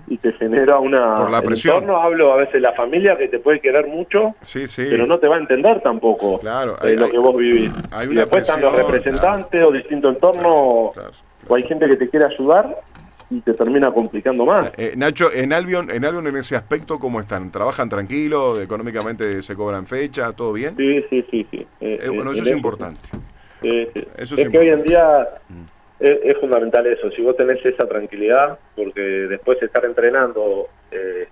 y 0.07 0.17
te 0.17 0.31
genera 0.33 0.79
una... 0.79 1.17
Por 1.17 1.31
la 1.31 1.39
el 1.39 1.43
presión. 1.45 1.75
entorno, 1.75 1.97
hablo 2.01 2.31
a 2.33 2.37
veces 2.37 2.61
la 2.61 2.71
familia 2.73 3.17
que 3.17 3.27
te 3.27 3.39
puede 3.39 3.59
querer 3.59 3.87
mucho, 3.87 4.35
Sí, 4.41 4.67
sí. 4.67 4.85
pero 4.89 5.05
no 5.07 5.17
te 5.17 5.27
va 5.27 5.35
a 5.35 5.39
entender 5.39 5.81
tampoco 5.81 6.39
Claro, 6.39 6.77
eh, 6.83 6.95
lo 6.95 7.05
hay- 7.05 7.11
que 7.11 7.17
vos 7.17 7.35
vivís. 7.35 7.73
hay 7.91 8.05
y 8.07 8.11
una 8.11 8.21
después 8.21 8.43
están 8.43 8.61
los 8.61 8.71
presión, 8.73 8.93
representantes 8.93 9.65
o 9.67 9.71
distinto 9.71 10.09
entorno, 10.09 10.91
Claro, 10.93 11.11
o 11.47 11.55
hay 11.55 11.63
gente 11.63 11.87
que 11.87 11.97
te 11.97 12.07
quiere 12.09 12.27
ayudar 12.27 12.77
y 13.31 13.41
te 13.41 13.53
termina 13.53 13.91
complicando 13.91 14.45
más. 14.45 14.71
Eh, 14.77 14.93
Nacho, 14.95 15.31
en 15.33 15.51
Albion, 15.51 15.91
en 15.91 16.05
Albion 16.05 16.27
en 16.27 16.37
ese 16.37 16.55
aspecto, 16.55 16.97
¿cómo 16.97 17.19
están? 17.19 17.51
¿Trabajan 17.51 17.89
tranquilo? 17.89 18.59
¿Económicamente 18.61 19.41
se 19.41 19.55
cobran 19.55 19.85
fecha? 19.85 20.31
¿Todo 20.33 20.53
bien? 20.53 20.75
Sí, 20.77 21.03
sí, 21.09 21.25
sí, 21.29 21.47
sí. 21.51 21.67
Eh, 21.81 21.99
Eh, 22.03 22.09
bueno, 22.09 22.31
eh, 22.31 22.35
eso 22.35 22.43
es 22.49 22.55
importante. 22.55 23.01
Sí, 23.61 23.87
sí. 23.93 24.03
Eso 24.17 24.35
es 24.35 24.41
es 24.45 24.49
que 24.49 24.57
hoy 24.57 24.69
en 24.69 24.83
día 24.83 25.27
Mm. 25.49 25.63
Es, 25.99 26.19
es 26.23 26.37
fundamental 26.37 26.85
eso, 26.87 27.09
si 27.11 27.21
vos 27.21 27.35
tenés 27.35 27.63
esa 27.65 27.87
tranquilidad, 27.87 28.57
porque 28.75 29.01
después 29.01 29.59
de 29.59 29.65
estar 29.65 29.83
entrenando 29.85 30.67
eh, 30.91 31.27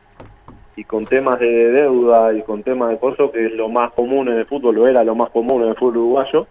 y 0.76 0.84
con 0.84 1.06
temas 1.06 1.40
de 1.40 1.72
deuda 1.72 2.34
y 2.34 2.42
con 2.44 2.64
temas 2.64 2.90
de 2.90 3.00
cosas, 3.00 3.32
que 3.32 3.46
es 3.46 3.54
lo 3.54 3.70
más 3.70 3.92
común 3.94 4.28
en 4.28 4.36
el 4.36 4.46
fútbol, 4.46 4.76
lo 4.76 4.88
era 4.88 5.04
lo 5.04 5.16
más 5.16 5.30
común 5.30 5.64
en 5.64 5.70
el 5.70 5.76
fútbol 5.76 5.98
uruguayo, 5.98 6.48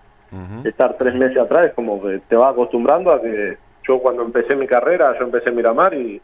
estar 0.65 0.97
tres 0.99 1.15
meses 1.15 1.39
atrás 1.39 1.69
es 1.69 1.73
como 1.73 2.03
que 2.03 2.21
te 2.29 2.37
vas 2.37 2.53
acostumbrando 2.53 3.11
a 3.11 3.23
que 3.23 3.57
yo 3.87 3.99
cuando 4.01 4.23
empecé 4.23 4.57
mi 4.57 4.67
carrera, 4.67 5.17
yo 5.19 5.25
empecé 5.25 5.51
en 5.51 5.57
Miramar 5.57 5.95
y 5.95 6.21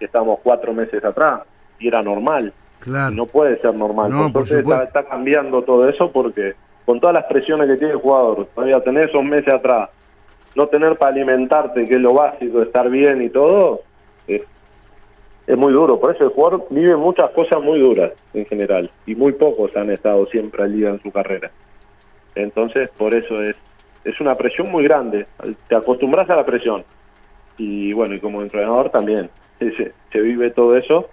estábamos 0.00 0.40
cuatro 0.42 0.74
meses 0.74 1.02
atrás 1.04 1.42
y 1.78 1.88
era 1.88 2.02
normal. 2.02 2.52
Claro. 2.80 3.14
No 3.14 3.26
puede 3.26 3.58
ser 3.60 3.74
normal. 3.74 4.10
No, 4.10 4.26
Entonces 4.26 4.58
está, 4.58 4.82
está 4.82 5.04
cambiando 5.04 5.62
todo 5.62 5.88
eso 5.88 6.10
porque 6.10 6.54
con 6.84 7.00
todas 7.00 7.14
las 7.14 7.24
presiones 7.24 7.68
que 7.68 7.76
tiene 7.76 7.94
el 7.94 8.00
jugador, 8.00 8.46
todavía 8.54 8.80
tener 8.80 9.08
esos 9.08 9.24
meses 9.24 9.54
atrás, 9.54 9.88
no 10.54 10.66
tener 10.68 10.96
para 10.96 11.12
alimentarte, 11.12 11.86
que 11.86 11.94
es 11.94 12.00
lo 12.00 12.14
básico, 12.14 12.62
estar 12.62 12.88
bien 12.88 13.22
y 13.22 13.30
todo, 13.30 13.82
es, 14.26 14.42
es 15.46 15.56
muy 15.56 15.72
duro. 15.72 15.98
Por 15.98 16.14
eso 16.14 16.24
el 16.24 16.30
jugador 16.30 16.66
vive 16.70 16.96
muchas 16.96 17.30
cosas 17.30 17.62
muy 17.62 17.80
duras 17.80 18.12
en 18.32 18.46
general 18.46 18.90
y 19.06 19.14
muy 19.14 19.32
pocos 19.32 19.76
han 19.76 19.90
estado 19.90 20.26
siempre 20.26 20.62
al 20.62 20.72
día 20.76 20.90
en 20.90 21.02
su 21.02 21.10
carrera. 21.10 21.50
Entonces, 22.34 22.90
por 22.90 23.14
eso 23.14 23.42
es, 23.42 23.56
es 24.04 24.20
una 24.20 24.36
presión 24.36 24.70
muy 24.70 24.84
grande. 24.84 25.26
Te 25.68 25.76
acostumbras 25.76 26.28
a 26.30 26.36
la 26.36 26.44
presión. 26.44 26.84
Y 27.56 27.92
bueno, 27.92 28.14
y 28.14 28.20
como 28.20 28.42
entrenador 28.42 28.90
también 28.90 29.30
se, 29.58 29.92
se 30.12 30.20
vive 30.20 30.50
todo 30.50 30.76
eso. 30.76 31.08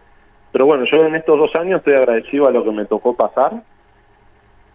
Pero 0.52 0.66
bueno, 0.66 0.86
yo 0.92 1.02
en 1.04 1.16
estos 1.16 1.38
dos 1.38 1.56
años 1.56 1.80
estoy 1.80 1.94
agradecido 1.94 2.48
a 2.48 2.52
lo 2.52 2.64
que 2.64 2.72
me 2.72 2.86
tocó 2.86 3.16
pasar 3.16 3.64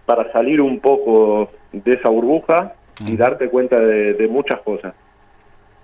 para 0.06 0.30
salir 0.32 0.60
un 0.60 0.78
poco 0.80 1.50
de 1.72 1.92
esa 1.92 2.08
burbuja 2.08 2.74
y 3.04 3.16
darte 3.16 3.48
cuenta 3.48 3.80
de, 3.80 4.14
de 4.14 4.28
muchas 4.28 4.60
cosas. 4.60 4.94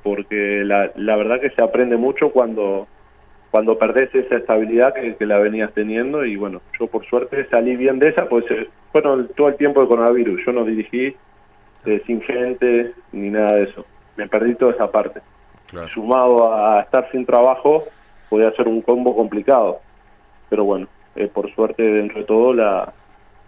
Porque 0.03 0.63
la, 0.65 0.91
la 0.97 1.17
verdad 1.17 1.41
que 1.41 1.51
se 1.51 1.63
aprende 1.63 1.97
mucho 1.97 2.31
cuando 2.31 2.87
cuando 3.53 3.77
perdés 3.77 4.13
esa 4.15 4.37
estabilidad 4.37 4.95
que, 4.95 5.15
que 5.15 5.27
la 5.27 5.39
venías 5.39 5.71
teniendo 5.75 6.25
y 6.25 6.37
bueno, 6.37 6.63
yo 6.81 6.87
por 6.87 7.05
suerte 7.05 7.47
salí 7.51 7.77
bien 7.77 7.99
de 7.99 8.09
esa, 8.09 8.27
pues 8.27 8.51
eh, 8.51 8.67
bueno, 8.95 9.27
todo 9.37 9.49
el 9.49 9.57
tiempo 9.57 9.83
de 9.83 9.89
coronavirus, 9.89 10.41
yo 10.47 10.53
no 10.53 10.65
dirigí 10.65 11.15
eh, 11.85 12.03
sin 12.07 12.23
gente 12.23 12.95
ni 13.13 13.29
nada 13.29 13.57
de 13.57 13.65
eso, 13.65 13.85
me 14.17 14.27
perdí 14.27 14.55
toda 14.55 14.73
esa 14.73 14.91
parte. 14.91 15.21
Claro. 15.67 15.87
Sumado 15.89 16.55
a 16.55 16.81
estar 16.81 17.11
sin 17.13 17.27
trabajo, 17.27 17.85
podía 18.31 18.51
ser 18.53 18.69
un 18.69 18.81
combo 18.81 19.15
complicado, 19.15 19.81
pero 20.49 20.65
bueno, 20.65 20.89
eh, 21.15 21.29
por 21.29 21.55
suerte 21.55 21.83
dentro 21.83 22.21
de 22.21 22.25
todo 22.25 22.55
la, 22.55 22.95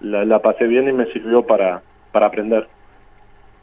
la, 0.00 0.26
la 0.26 0.38
pasé 0.42 0.66
bien 0.66 0.86
y 0.86 0.92
me 0.92 1.06
sirvió 1.14 1.46
para, 1.46 1.80
para 2.12 2.26
aprender. 2.26 2.68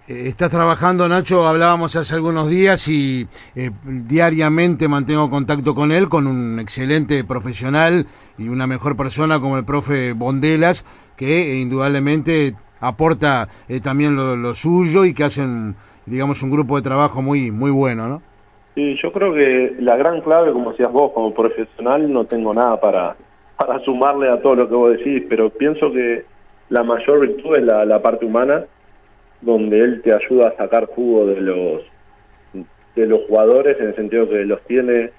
Eh, 0.07 0.27
Estás 0.27 0.49
trabajando, 0.49 1.07
Nacho, 1.07 1.45
hablábamos 1.45 1.95
hace 1.95 2.15
algunos 2.15 2.49
días 2.49 2.87
y 2.87 3.27
eh, 3.55 3.69
diariamente 3.83 4.87
mantengo 4.87 5.29
contacto 5.29 5.75
con 5.75 5.91
él, 5.91 6.09
con 6.09 6.25
un 6.25 6.59
excelente 6.59 7.23
profesional 7.23 8.07
y 8.37 8.47
una 8.49 8.65
mejor 8.65 8.97
persona 8.97 9.39
como 9.39 9.57
el 9.57 9.65
profe 9.65 10.13
Bondelas, 10.13 10.85
que 11.15 11.51
eh, 11.51 11.61
indudablemente 11.61 12.55
aporta 12.79 13.47
eh, 13.69 13.79
también 13.79 14.15
lo, 14.15 14.53
suyo 14.55 15.05
y 15.05 15.13
que 15.13 15.23
hacen, 15.23 15.75
digamos, 16.07 16.41
un 16.41 16.49
grupo 16.49 16.77
de 16.77 16.81
trabajo 16.81 17.21
muy, 17.21 17.51
muy 17.51 17.69
bueno, 17.69 18.07
¿no? 18.07 18.21
Sí, 18.73 18.97
yo 19.03 19.11
creo 19.11 19.33
que 19.35 19.75
la 19.81 19.97
gran 19.97 20.21
clave, 20.21 20.51
como 20.51 20.71
decías 20.71 20.91
vos, 20.91 21.11
como 21.13 21.31
profesional, 21.31 22.11
no 22.11 22.25
tengo 22.25 22.55
nada 22.55 22.79
para, 22.79 23.15
para 23.55 23.79
sumarle 23.81 24.31
a 24.31 24.41
todo 24.41 24.55
lo 24.55 24.67
que 24.67 24.73
vos 24.73 24.97
decís, 24.97 25.23
pero 25.29 25.51
pienso 25.51 25.91
que 25.91 26.25
la 26.69 26.81
mayor 26.81 27.19
virtud 27.19 27.57
es 27.57 27.63
la 27.63 28.01
parte 28.01 28.25
humana, 28.25 28.63
donde 29.41 29.79
él 29.79 30.01
te 30.03 30.13
ayuda 30.13 30.49
a 30.49 30.55
sacar 30.57 30.85
jugo 30.85 31.25
de 31.25 31.41
los 31.41 31.81
de 32.95 33.05
los 33.07 33.21
jugadores 33.27 33.79
en 33.79 33.87
el 33.87 33.95
sentido 33.95 34.27
que 34.29 34.43
los 34.45 34.61
tiene 34.65 35.11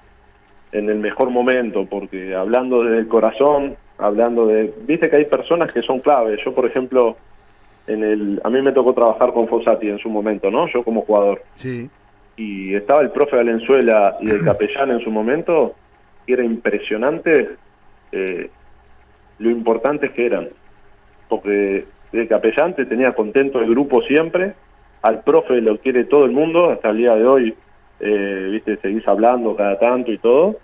en 0.71 0.89
el 0.89 0.99
mejor 0.99 1.29
momento, 1.31 1.85
porque 1.85 2.35
hablando 2.35 2.83
desde 2.83 2.99
el 2.99 3.07
corazón, 3.07 3.75
hablando 3.97 4.45
de, 4.47 4.73
viste 4.85 5.09
que 5.09 5.15
hay 5.17 5.25
personas 5.25 5.73
que 5.73 5.81
son 5.81 5.99
claves. 5.99 6.39
Yo, 6.45 6.53
por 6.53 6.65
ejemplo, 6.65 7.17
en 7.87 8.03
el, 8.03 8.41
a 8.43 8.49
mí 8.49 8.61
me 8.61 8.71
tocó 8.71 8.93
trabajar 8.93 9.33
con 9.33 9.47
Fossati 9.47 9.89
en 9.89 9.99
su 9.99 10.09
momento, 10.09 10.49
¿no? 10.51 10.67
Yo 10.67 10.83
como 10.83 11.01
jugador 11.01 11.41
Sí. 11.55 11.89
y 12.37 12.75
estaba 12.75 13.01
el 13.01 13.09
profe 13.11 13.35
Valenzuela 13.35 14.17
y 14.21 14.29
el 14.29 14.43
capellán 14.43 14.91
en 14.91 14.99
su 14.99 15.09
momento, 15.11 15.73
y 16.27 16.33
era 16.33 16.43
impresionante 16.43 17.49
eh, 18.11 18.49
lo 19.39 19.49
importantes 19.49 20.11
que 20.11 20.25
eran. 20.27 20.49
Porque 21.27 21.85
el 22.13 22.27
capellán 22.27 22.75
te 22.75 22.85
tenía 22.85 23.13
contento 23.13 23.59
el 23.59 23.69
grupo 23.69 24.01
siempre, 24.03 24.53
al 25.01 25.21
profe 25.23 25.59
lo 25.61 25.77
quiere 25.79 26.05
todo 26.05 26.25
el 26.25 26.31
mundo, 26.31 26.69
hasta 26.69 26.89
el 26.89 26.97
día 26.97 27.15
de 27.15 27.25
hoy, 27.25 27.55
eh, 27.99 28.49
viste, 28.51 28.77
seguís 28.77 29.07
hablando 29.07 29.55
cada 29.55 29.77
tanto 29.79 30.11
y 30.11 30.17
todo, 30.17 30.57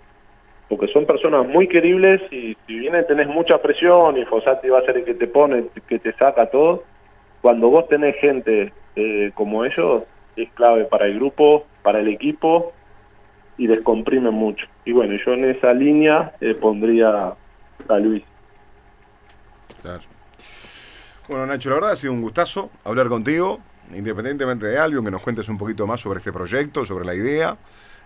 porque 0.68 0.86
son 0.88 1.04
personas 1.04 1.46
muy 1.48 1.68
queribles 1.68 2.20
y 2.30 2.56
si 2.66 2.78
bien 2.78 2.94
tenés 3.06 3.26
mucha 3.26 3.60
presión 3.60 4.16
y 4.16 4.24
Fossati 4.24 4.68
va 4.68 4.78
a 4.78 4.84
ser 4.84 4.98
el 4.98 5.04
que 5.04 5.14
te 5.14 5.26
pone, 5.26 5.64
que 5.88 5.98
te 5.98 6.12
saca 6.14 6.46
todo, 6.46 6.84
cuando 7.42 7.68
vos 7.68 7.88
tenés 7.88 8.16
gente 8.16 8.72
eh, 8.96 9.32
como 9.34 9.64
ellos, 9.64 10.04
es 10.36 10.50
clave 10.52 10.84
para 10.84 11.06
el 11.06 11.16
grupo, 11.16 11.66
para 11.82 12.00
el 12.00 12.08
equipo 12.08 12.72
y 13.58 13.66
descomprimen 13.66 14.32
mucho. 14.32 14.66
Y 14.84 14.92
bueno, 14.92 15.16
yo 15.24 15.32
en 15.32 15.44
esa 15.44 15.74
línea 15.74 16.32
eh, 16.40 16.54
pondría 16.54 17.34
a 17.88 17.98
Luis. 17.98 18.22
Claro. 19.82 20.19
Bueno, 21.30 21.46
Nacho, 21.46 21.68
la 21.68 21.76
verdad 21.76 21.92
ha 21.92 21.96
sido 21.96 22.12
un 22.12 22.22
gustazo 22.22 22.70
hablar 22.82 23.08
contigo, 23.08 23.60
independientemente 23.94 24.66
de 24.66 24.76
Albion, 24.80 25.04
que 25.04 25.12
nos 25.12 25.22
cuentes 25.22 25.48
un 25.48 25.58
poquito 25.58 25.86
más 25.86 26.00
sobre 26.00 26.18
este 26.18 26.32
proyecto, 26.32 26.84
sobre 26.84 27.04
la 27.04 27.14
idea. 27.14 27.56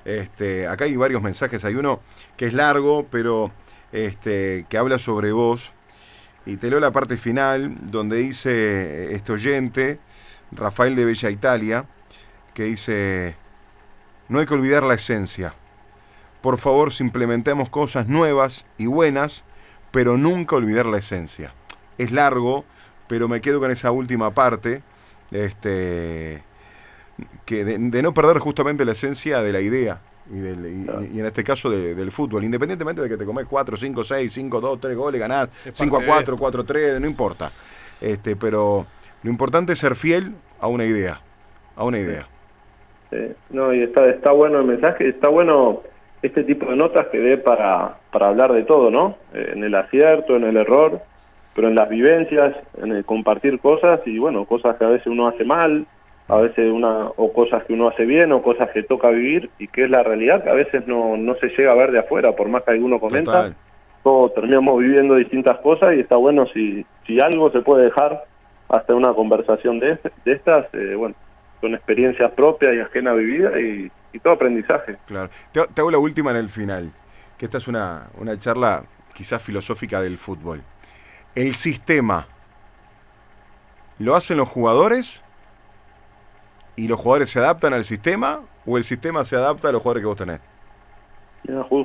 Este, 0.04 0.68
acá 0.68 0.84
hay 0.84 0.94
varios 0.94 1.22
mensajes, 1.22 1.64
hay 1.64 1.74
uno 1.74 2.00
que 2.36 2.48
es 2.48 2.52
largo, 2.52 3.06
pero 3.10 3.50
este, 3.92 4.66
que 4.68 4.76
habla 4.76 4.98
sobre 4.98 5.32
vos. 5.32 5.72
Y 6.44 6.58
te 6.58 6.68
leo 6.68 6.80
la 6.80 6.90
parte 6.90 7.16
final, 7.16 7.74
donde 7.90 8.18
dice 8.18 9.14
este 9.14 9.32
oyente, 9.32 10.00
Rafael 10.52 10.94
de 10.94 11.06
Bella 11.06 11.30
Italia, 11.30 11.86
que 12.52 12.64
dice, 12.64 13.36
no 14.28 14.40
hay 14.40 14.44
que 14.44 14.52
olvidar 14.52 14.82
la 14.82 14.96
esencia. 14.96 15.54
Por 16.42 16.58
favor, 16.58 16.92
implementemos 17.00 17.70
cosas 17.70 18.06
nuevas 18.06 18.66
y 18.76 18.84
buenas, 18.84 19.44
pero 19.92 20.18
nunca 20.18 20.56
olvidar 20.56 20.84
la 20.84 20.98
esencia. 20.98 21.54
Es 21.96 22.12
largo, 22.12 22.66
pero 23.08 23.28
me 23.28 23.40
quedo 23.40 23.60
con 23.60 23.70
esa 23.70 23.90
última 23.90 24.30
parte, 24.32 24.82
este, 25.30 26.42
que 27.44 27.64
de, 27.64 27.78
de 27.78 28.02
no 28.02 28.12
perder 28.14 28.38
justamente 28.38 28.84
la 28.84 28.92
esencia 28.92 29.42
de 29.42 29.52
la 29.52 29.60
idea. 29.60 29.98
Y, 30.30 30.38
del- 30.38 30.82
y- 30.82 30.84
Claro. 30.86 31.04
y 31.04 31.20
en 31.20 31.26
este 31.26 31.44
caso 31.44 31.68
de- 31.68 31.94
del 31.94 32.10
fútbol, 32.10 32.44
independientemente 32.44 33.02
de 33.02 33.08
que 33.10 33.16
te 33.18 33.26
comes 33.26 33.46
4, 33.46 33.76
5, 33.76 34.02
6, 34.04 34.32
5, 34.32 34.58
2, 34.60 34.80
3 34.80 34.96
goles, 34.96 35.20
ganás 35.20 35.48
Es 35.66 35.74
5 35.74 35.96
a 35.96 35.98
parte 36.00 36.06
de- 36.06 36.12
4, 36.12 36.36
4 36.38 36.64
3, 36.64 36.98
no 37.00 37.06
importa. 37.06 37.52
Este, 38.00 38.34
pero 38.36 38.86
lo 39.22 39.30
importante 39.30 39.74
es 39.74 39.78
ser 39.78 39.96
fiel 39.96 40.34
a 40.60 40.66
una 40.66 40.84
idea. 40.86 41.20
A 41.76 41.84
una 41.84 41.98
idea. 41.98 42.26
No, 43.50 43.72
y 43.72 43.82
está, 43.82 44.08
está 44.08 44.32
bueno 44.32 44.58
el 44.60 44.64
mensaje, 44.66 45.08
está 45.08 45.28
bueno 45.28 45.82
este 46.22 46.42
tipo 46.42 46.66
de 46.70 46.74
notas 46.76 47.06
que 47.12 47.18
dé 47.18 47.36
para, 47.38 47.98
para 48.10 48.28
hablar 48.28 48.52
de 48.54 48.64
todo, 48.64 48.90
¿no? 48.90 49.16
Eh, 49.34 49.52
en 49.54 49.62
el 49.62 49.74
acierto, 49.74 50.34
en 50.36 50.44
el 50.44 50.56
error, 50.56 51.00
pero 51.54 51.68
en 51.68 51.74
las 51.74 51.88
vivencias, 51.88 52.56
en 52.82 52.92
el 52.92 53.04
compartir 53.04 53.60
cosas 53.60 54.00
y 54.06 54.18
bueno, 54.18 54.44
cosas 54.44 54.76
que 54.76 54.84
a 54.84 54.88
veces 54.88 55.06
uno 55.06 55.28
hace 55.28 55.44
mal, 55.44 55.86
a 56.28 56.36
veces 56.36 56.72
una 56.72 57.08
o 57.16 57.32
cosas 57.32 57.64
que 57.64 57.74
uno 57.74 57.88
hace 57.88 58.04
bien 58.04 58.32
o 58.32 58.42
cosas 58.42 58.70
que 58.70 58.82
toca 58.82 59.10
vivir 59.10 59.50
y 59.58 59.68
que 59.68 59.84
es 59.84 59.90
la 59.90 60.02
realidad 60.02 60.42
que 60.42 60.50
a 60.50 60.54
veces 60.54 60.86
no, 60.86 61.16
no 61.16 61.34
se 61.36 61.48
llega 61.48 61.72
a 61.72 61.76
ver 61.76 61.92
de 61.92 62.00
afuera, 62.00 62.32
por 62.34 62.48
más 62.48 62.62
que 62.62 62.72
alguno 62.72 62.98
comenta, 62.98 63.32
Total. 63.32 63.56
todos 64.02 64.34
terminamos 64.34 64.78
viviendo 64.80 65.14
distintas 65.14 65.58
cosas 65.58 65.94
y 65.94 66.00
está 66.00 66.16
bueno 66.16 66.46
si, 66.54 66.84
si 67.06 67.20
algo 67.20 67.50
se 67.50 67.60
puede 67.60 67.84
dejar 67.84 68.24
hasta 68.68 68.94
una 68.94 69.12
conversación 69.12 69.78
de, 69.78 69.98
de 70.24 70.32
estas, 70.32 70.66
eh, 70.72 70.94
bueno, 70.96 71.14
son 71.60 71.74
experiencias 71.74 72.32
propias 72.32 72.74
y 72.74 72.80
ajenas 72.80 73.16
vividas 73.16 73.52
y, 73.60 73.90
y 74.12 74.18
todo 74.18 74.32
aprendizaje. 74.32 74.96
Claro. 75.06 75.28
Te, 75.52 75.60
te 75.72 75.80
hago 75.80 75.90
la 75.90 75.98
última 75.98 76.30
en 76.30 76.38
el 76.38 76.48
final, 76.48 76.90
que 77.38 77.44
esta 77.44 77.58
es 77.58 77.68
una, 77.68 78.08
una 78.18 78.38
charla 78.38 78.82
quizás 79.12 79.42
filosófica 79.42 80.00
del 80.00 80.16
fútbol. 80.18 80.62
El 81.34 81.54
sistema 81.54 82.26
lo 83.98 84.14
hacen 84.16 84.36
los 84.36 84.48
jugadores 84.48 85.22
y 86.76 86.88
los 86.88 86.98
jugadores 87.00 87.30
se 87.30 87.38
adaptan 87.38 87.72
al 87.72 87.84
sistema 87.84 88.40
o 88.66 88.76
el 88.78 88.84
sistema 88.84 89.24
se 89.24 89.36
adapta 89.36 89.68
a 89.68 89.72
los 89.72 89.82
jugadores 89.82 90.02
que 90.02 90.06
vos 90.06 90.16
tenés. 90.16 90.40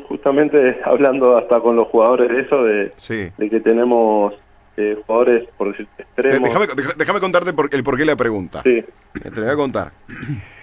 Justamente 0.07 0.79
hablando 0.85 1.37
hasta 1.37 1.59
con 1.59 1.75
los 1.75 1.87
jugadores 1.89 2.29
de 2.29 2.41
eso, 2.41 2.63
de, 2.63 2.93
Sí. 2.97 3.29
de 3.37 3.49
que 3.49 3.59
tenemos 3.59 4.33
eh, 4.77 4.97
jugadores, 5.05 5.47
por 5.57 5.71
decir, 5.71 5.87
De- 5.97 6.03
extremos. 6.03 6.49
Déjame, 6.97 7.19
contarte 7.19 7.51
por, 7.51 7.67
el 7.73 7.83
porqué 7.83 8.03
de 8.03 8.05
la 8.05 8.15
pregunta. 8.15 8.61
Sí, 8.63 8.83
Te 9.21 9.29
voy 9.41 9.49
a 9.49 9.55
contar. 9.55 9.91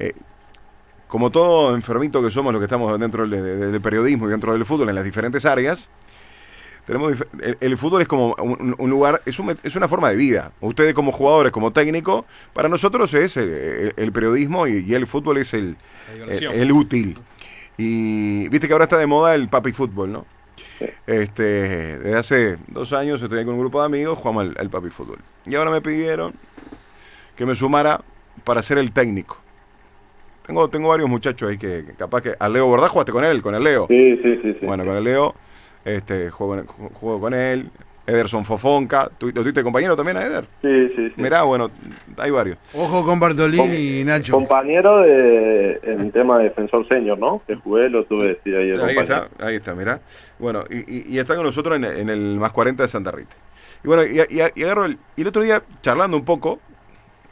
Eh, 0.00 0.12
como 1.06 1.30
todo 1.30 1.72
enfermito 1.76 2.20
que 2.20 2.28
somos 2.32 2.52
los 2.52 2.58
que 2.60 2.64
estamos 2.64 2.98
dentro 2.98 3.22
del, 3.28 3.30
de- 3.30 3.70
del 3.70 3.80
periodismo 3.80 4.26
y 4.26 4.30
dentro 4.32 4.52
del 4.52 4.66
fútbol 4.66 4.88
en 4.88 4.96
las 4.96 5.04
diferentes 5.04 5.46
áreas, 5.46 5.88
tenemos 6.86 7.12
el, 7.40 7.56
el 7.60 7.76
fútbol 7.78 8.02
es 8.02 8.08
como 8.08 8.34
un, 8.34 8.74
un 8.76 8.90
lugar, 8.90 9.22
es, 9.26 9.38
un- 9.38 9.56
es 9.62 9.74
una 9.76 9.88
forma 9.88 10.10
de 10.10 10.16
vida. 10.16 10.52
Ustedes 10.60 10.94
como 10.94 11.12
jugadores, 11.12 11.50
como 11.52 11.72
técnico, 11.72 12.26
para 12.52 12.68
nosotros 12.68 13.12
es 13.14 13.36
el, 13.36 13.48
el- 13.50 13.92
el 13.96 14.12
periodismo 14.12 14.66
y, 14.66 14.84
y 14.86 14.94
el 14.94 15.06
fútbol 15.06 15.38
es 15.38 15.54
el, 15.54 15.76
útil. 16.72 17.16
Y 17.78 18.48
viste 18.48 18.66
que 18.66 18.72
ahora 18.72 18.84
está 18.84 18.98
de 18.98 19.06
moda 19.06 19.34
el 19.34 19.48
papi 19.48 19.72
fútbol, 19.72 20.12
¿no? 20.12 20.26
Este, 21.06 21.42
desde 21.98 22.16
hace 22.16 22.56
dos 22.68 22.92
años 22.92 23.22
estoy 23.22 23.44
con 23.44 23.54
un 23.54 23.60
grupo 23.60 23.80
de 23.80 23.86
amigos, 23.86 24.18
jugamos 24.18 24.54
al, 24.56 24.70
papi 24.70 24.90
fútbol. 24.90 25.18
Y 25.46 25.54
ahora 25.54 25.70
me 25.70 25.80
pidieron 25.80 26.34
que 27.36 27.46
me 27.46 27.56
sumara 27.56 28.00
para 28.44 28.62
ser 28.62 28.78
el 28.78 28.92
técnico. 28.92 29.38
Tengo, 30.46 30.68
tengo 30.68 30.90
varios 30.90 31.08
muchachos 31.08 31.48
ahí 31.50 31.56
que, 31.58 31.84
que 31.86 31.92
capaz 31.94 32.20
que... 32.22 32.34
Al 32.38 32.52
Leo 32.52 32.66
Bordá 32.66 32.88
jugaste 32.88 33.12
con 33.12 33.24
él, 33.24 33.40
con 33.40 33.54
el 33.54 33.64
Leo. 33.64 33.86
sí, 33.88 34.16
sí, 34.22 34.38
sí. 34.42 34.56
sí. 34.60 34.66
Bueno, 34.66 34.84
con 34.84 34.94
el 34.94 35.02
Leo, 35.04 35.34
este, 35.84 36.30
juego, 36.30 36.64
con- 36.66 36.88
juego 36.90 37.20
con 37.20 37.34
él. 37.34 37.70
Ederson 38.06 38.44
Fofonca. 38.44 39.10
¿Tú, 39.16 39.28
¿Lo 39.28 39.40
tuviste 39.40 39.62
compañero 39.62 39.96
también 39.96 40.18
a 40.18 40.26
Eder? 40.26 40.44
sí, 40.60 40.88
sí, 40.94 41.08
sí. 41.08 41.14
Mirá, 41.22 41.42
bueno, 41.44 41.70
hay 42.18 42.30
varios. 42.30 42.58
Ojo 42.74 43.02
con 43.02 43.18
Bartolini 43.18 44.00
y 44.00 44.04
Nacho. 44.04 44.34
Compañero 44.34 44.98
de, 44.98 45.80
en 45.82 46.10
tema 46.12 46.36
de 46.36 46.44
defensor 46.44 46.86
senior, 46.86 47.18
¿no? 47.18 47.40
Que 47.46 47.54
jugué, 47.54 47.88
lo 47.88 48.04
tuve 48.04 48.38
sí, 48.44 48.54
ahí 48.54 48.72
Ahí 48.72 48.78
compañero. 48.78 49.02
está, 49.30 49.46
ahí 49.46 49.56
está, 49.56 49.74
mirá. 49.74 50.00
Bueno, 50.38 50.64
y, 50.68 50.80
y, 50.98 51.14
y 51.14 51.18
está 51.18 51.34
con 51.34 51.44
nosotros 51.46 51.76
en, 51.76 51.84
en 51.86 52.10
el 52.10 52.36
más 52.38 52.52
40 52.52 52.82
de 52.82 52.88
Santa 52.90 53.10
Rita. 53.10 53.36
Y 53.82 53.88
bueno, 53.88 54.02
y, 54.04 54.20
y- 54.20 54.42
y 54.54 54.62
agarro 54.64 54.84
el, 54.84 54.98
y 55.16 55.22
el 55.22 55.28
otro 55.28 55.42
día, 55.42 55.62
charlando 55.80 56.18
un 56.18 56.26
poco, 56.26 56.60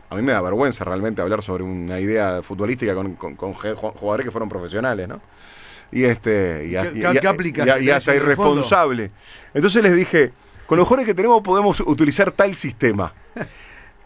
a 0.09 0.15
mí 0.17 0.23
me 0.23 0.33
da 0.33 0.41
vergüenza 0.41 0.85
realmente 0.85 1.21
hablar 1.21 1.43
sobre 1.43 1.65
una 1.65 2.01
idea 2.01 2.41
futbolística 2.43 2.95
con, 2.95 3.15
con- 3.17 3.35
con 3.37 3.53
jugadores 3.53 4.25
que 4.25 4.31
fueron 4.33 4.49
profesionales, 4.49 5.07
¿no? 5.07 5.21
Y 5.93 6.05
este, 6.05 6.67
y, 6.67 6.77
a- 6.77 6.83
¿Qué- 6.83 6.89
y- 6.89 6.93
qué 7.03 7.09
y- 7.79 7.83
y- 7.83 7.87
y 7.87 7.91
hasta 7.91 8.15
irresponsable. 8.15 9.11
Entonces 9.55 9.83
les 9.83 9.95
dije, 9.95 10.33
con 10.67 10.79
los 10.79 10.89
jugadores 10.89 11.07
que 11.07 11.15
tenemos 11.15 11.43
podemos 11.43 11.81
utilizar 11.81 12.33
tal 12.33 12.55
sistema. 12.55 13.13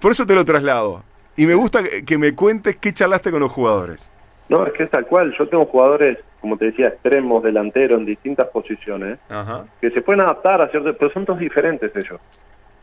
Por 0.01 0.13
eso 0.13 0.27
te 0.27 0.35
lo 0.35 0.45
traslado. 0.45 1.03
Y 1.37 1.47
me 1.47 1.55
gusta 1.55 1.83
que- 1.83 2.05
que 2.05 2.19
me 2.19 2.35
cuentes 2.35 2.77
qué 2.77 2.93
charlaste 2.93 3.31
con 3.31 3.41
los 3.41 3.53
jugadores. 3.53 4.11
No, 4.49 4.67
es 4.67 4.73
que 4.73 4.83
es 4.85 4.91
tal 4.91 5.07
cual. 5.07 5.35
Yo 5.39 5.49
tengo 5.49 5.65
jugadores, 5.67 6.19
como 6.41 6.57
te 6.57 6.67
decía, 6.67 6.89
extremos, 6.89 7.43
delanteros, 7.43 7.99
en 8.01 8.07
distintas 8.07 8.49
posiciones, 8.49 9.19
Ajá, 9.29 9.65
que 9.81 9.91
se 9.91 10.01
pueden 10.03 10.21
adaptar 10.23 10.61
a 10.63 10.69
ciertos, 10.71 10.95
pero 10.99 11.13
son 11.13 11.25
todos 11.25 11.39
diferentes 11.39 11.91
ellos. 11.95 12.21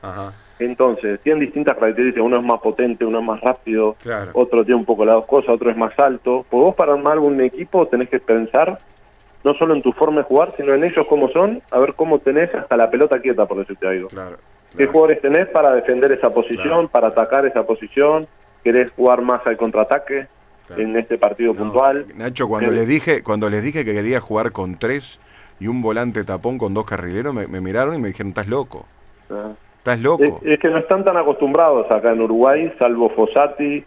ajá. 0.02 0.34
Entonces, 0.60 1.20
tienen 1.22 1.42
distintas 1.42 1.76
características. 1.78 2.24
Uno 2.26 2.38
es 2.38 2.44
más 2.44 2.60
potente, 2.62 3.04
uno 3.06 3.20
es 3.20 3.26
más 3.26 3.42
rápido, 3.42 3.96
Claro. 4.02 4.32
otro 4.34 4.64
tiene 4.64 4.80
un 4.80 4.86
poco 4.86 5.04
las 5.04 5.16
dos 5.16 5.26
cosas, 5.26 5.50
otro 5.50 5.72
es 5.72 5.76
más 5.78 5.98
alto. 5.98 6.46
Pues 6.50 6.64
vos 6.64 6.76
para 6.76 6.94
armar 6.94 7.18
un 7.20 7.42
equipo 7.42 7.88
tenés 7.88 8.08
que 8.10 8.20
pensar 8.20 8.78
no 9.44 9.54
solo 9.56 9.74
en 9.76 9.82
tu 9.82 9.92
forma 9.94 10.18
de 10.22 10.24
jugar, 10.24 10.54
sino 10.58 10.74
en 10.74 10.84
ellos 10.84 11.06
cómo 11.10 11.30
son, 11.30 11.62
a 11.72 11.80
ver 11.80 11.94
cómo 11.96 12.20
tenés 12.20 12.54
hasta 12.56 12.78
la 12.78 12.90
pelota 12.90 13.20
quieta, 13.20 13.46
por 13.46 13.58
decirte 13.58 13.88
algo. 13.88 14.08
Claro. 14.08 14.38
¿Qué 14.78 14.88
jugadores 14.88 15.22
tenés 15.22 15.48
para 15.50 15.74
defender 15.74 16.12
esa 16.14 16.34
posición, 16.34 16.64
Claro. 16.64 16.88
para 16.90 17.08
atacar 17.10 17.46
esa 17.46 17.64
posición? 17.64 18.26
¿Querés 18.64 18.92
jugar 18.92 19.22
más 19.22 19.46
al 19.46 19.58
contraataque 19.58 20.28
en 20.78 20.96
este 20.98 21.18
partido 21.18 21.54
No, 21.54 21.60
puntual? 21.60 22.06
Nacho, 22.16 22.48
cuando 22.48 22.72
Eh, 22.72 22.76
les 22.76 22.88
dije, 22.88 23.22
cuando 23.22 23.50
les 23.50 23.62
dije 23.62 23.84
que 23.86 23.94
quería 23.94 24.20
jugar 24.22 24.52
con 24.52 24.80
tres 24.80 25.20
y 25.60 25.68
un 25.68 25.82
volante 25.82 26.24
tapón 26.24 26.58
con 26.58 26.74
dos 26.74 26.86
carrileros, 26.86 27.34
me, 27.36 27.46
me 27.48 27.62
miraron 27.62 27.96
y 27.96 28.00
me 28.00 28.08
dijeron, 28.08 28.30
estás 28.30 28.48
loco, 28.48 28.86
Ah. 29.30 29.52
estás 29.78 30.00
loco. 30.00 30.24
Es, 30.24 30.34
es 30.54 30.60
que 30.60 30.70
no 30.70 30.78
están 30.80 31.04
tan 31.04 31.18
acostumbrados 31.18 31.92
acá 31.92 32.14
en 32.14 32.22
Uruguay, 32.22 32.74
salvo 32.80 33.10
Fossati 33.10 33.84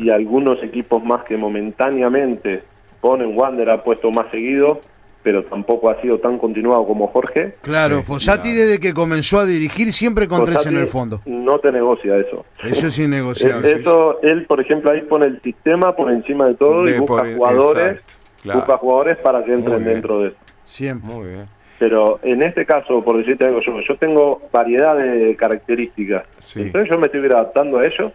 y 0.00 0.10
algunos 0.10 0.62
equipos 0.62 1.02
más 1.04 1.24
que 1.24 1.36
momentáneamente 1.36 2.62
ponen 3.02 3.36
Wander 3.36 3.68
ha 3.68 3.82
puesto 3.82 4.10
más 4.12 4.30
seguido, 4.30 4.80
pero 5.24 5.44
tampoco 5.44 5.90
ha 5.90 6.00
sido 6.00 6.18
tan 6.18 6.38
continuado 6.38 6.86
como 6.86 7.08
Jorge. 7.08 7.56
Claro, 7.60 7.98
Sí, 7.98 8.02
Fossati 8.04 8.48
claro. 8.50 8.58
desde 8.58 8.80
que 8.80 8.94
comenzó 8.94 9.40
a 9.40 9.44
dirigir 9.44 9.92
siempre 9.92 10.26
con 10.28 10.44
tres 10.44 10.64
en 10.66 10.76
el 10.78 10.86
fondo. 10.86 11.20
No 11.26 11.58
te 11.58 11.70
negocia 11.72 12.16
eso. 12.16 12.46
Eso 12.64 12.86
es 12.86 12.98
innegociable. 12.98 13.72
Eso, 13.80 14.20
él, 14.22 14.46
por 14.46 14.60
ejemplo, 14.60 14.92
ahí 14.92 15.02
pone 15.02 15.26
el 15.26 15.42
sistema 15.42 15.94
por 15.94 16.10
encima 16.10 16.46
de 16.46 16.54
todo 16.54 16.88
y 16.88 16.98
busca 16.98 17.24
jugadores, 17.34 18.00
claro. 18.42 18.60
busca 18.60 18.78
jugadores 18.78 19.18
para 19.18 19.44
que 19.44 19.52
entren 19.52 19.84
dentro 19.84 20.20
de 20.20 20.28
eso. 20.28 20.36
Siempre. 20.64 21.12
Muy 21.12 21.26
bien. 21.28 21.46
Pero 21.80 22.20
en 22.22 22.42
este 22.44 22.64
caso, 22.64 23.02
por 23.02 23.18
decirte 23.18 23.44
algo, 23.44 23.60
yo, 23.60 23.80
yo 23.80 23.96
tengo 23.96 24.42
variedad 24.52 24.96
de 24.96 25.34
características. 25.36 26.22
Sí. 26.38 26.62
Entonces 26.62 26.88
yo 26.88 26.98
me 26.98 27.06
estoy 27.06 27.26
adaptando 27.26 27.78
a 27.78 27.84
ellos. 27.86 28.12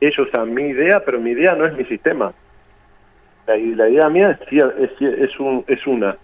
Ellos 0.00 0.28
a 0.32 0.44
mi 0.46 0.62
idea, 0.62 1.04
pero 1.04 1.20
mi 1.20 1.32
idea 1.32 1.54
no 1.54 1.66
es 1.66 1.76
mi 1.76 1.84
sistema. 1.84 2.32
La, 3.46 3.56
la 3.56 3.88
idea 3.88 4.08
mía 4.08 4.38
es, 4.50 4.62
es, 4.78 4.90
es, 5.00 5.40
un, 5.40 5.64
es 5.66 5.86
una. 5.86 6.16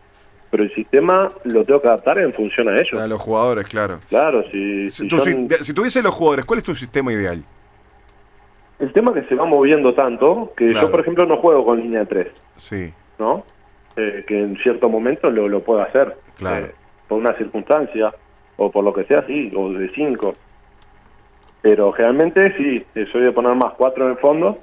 Pero 0.51 0.65
el 0.65 0.75
sistema 0.75 1.31
lo 1.45 1.65
tengo 1.65 1.81
que 1.83 1.89
adaptar 1.89 2.19
en 2.19 2.33
función 2.33 2.69
a 2.69 2.77
ellos. 2.77 2.95
A 3.01 3.07
los 3.07 3.21
jugadores, 3.21 3.67
claro. 3.69 4.01
Claro, 4.09 4.43
si, 4.51 4.89
Si, 4.91 5.03
si 5.03 5.09
tú- 5.09 5.19
si- 5.21 5.33
son- 5.33 5.49
de- 5.49 5.59
si 5.65 5.73
tuviese 5.75 6.03
los 6.03 6.15
jugadores, 6.15 6.45
¿cuál 6.45 6.59
es 6.59 6.65
tu 6.65 6.75
sistema 6.75 7.13
ideal? 7.13 7.43
el 8.81 8.93
tema 8.95 9.13
que 9.13 9.23
se 9.25 9.35
va 9.35 9.45
moviendo 9.45 9.93
tanto 9.93 10.55
que 10.57 10.69
Claro. 10.69 10.87
yo, 10.87 10.91
por 10.91 11.01
ejemplo, 11.01 11.27
no 11.27 11.37
juego 11.37 11.67
con 11.67 11.81
línea 11.83 12.07
3. 12.07 12.29
Sí, 12.57 12.91
¿no? 13.19 13.45
Eh, 13.95 14.25
que 14.27 14.41
en 14.41 14.57
cierto 14.63 14.89
momento 14.89 15.29
lo, 15.29 15.49
lo 15.49 15.61
pueda 15.63 15.83
hacer. 15.83 16.17
Claro. 16.39 16.65
eh, 16.65 16.75
por 17.07 17.19
una 17.19 17.35
circunstancia, 17.37 18.15
o 18.57 18.71
por 18.71 18.83
lo 18.83 18.95
que 18.95 19.05
sea, 19.05 19.23
sí, 19.27 19.53
o 19.55 19.71
de 19.71 19.91
cinco. 19.91 20.33
Pero 21.61 21.93
generalmente 21.93 22.57
sí, 22.57 22.83
eh, 22.95 23.07
soy 23.13 23.23
de 23.25 23.33
poner 23.33 23.55
más 23.55 23.75
cuatro 23.75 24.07
en 24.07 24.13
el 24.13 24.17
fondo, 24.19 24.59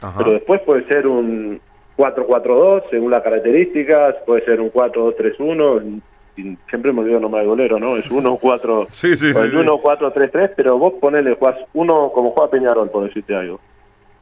ajá. 0.00 0.16
pero 0.18 0.32
después 0.32 0.60
puede 0.60 0.86
ser 0.86 1.06
un 1.08 1.60
4-4-2 1.98 2.84
según 2.90 3.10
las 3.10 3.22
características, 3.22 4.14
puede 4.24 4.44
ser 4.44 4.60
un 4.60 4.72
4-2-3-1, 4.72 6.00
y 6.36 6.56
siempre 6.68 6.92
me 6.92 7.00
olvido 7.00 7.16
el 7.16 7.22
nombre 7.22 7.40
del 7.40 7.48
golero, 7.50 7.80
¿no? 7.80 7.96
Es 7.96 8.08
1-4, 8.08 8.86
Sí, 8.92 9.16
sí, 9.16 9.34
sí, 9.34 9.38
el 9.38 9.50
sí. 9.50 9.56
1-4-3-3, 9.56 10.52
pero 10.56 10.78
vos 10.78 10.94
ponele, 11.00 11.34
jugás 11.34 11.56
uno 11.74 12.12
como 12.14 12.30
juega 12.30 12.50
Peñarol, 12.50 12.90
por 12.90 13.04
decirte 13.04 13.34
algo. 13.34 13.60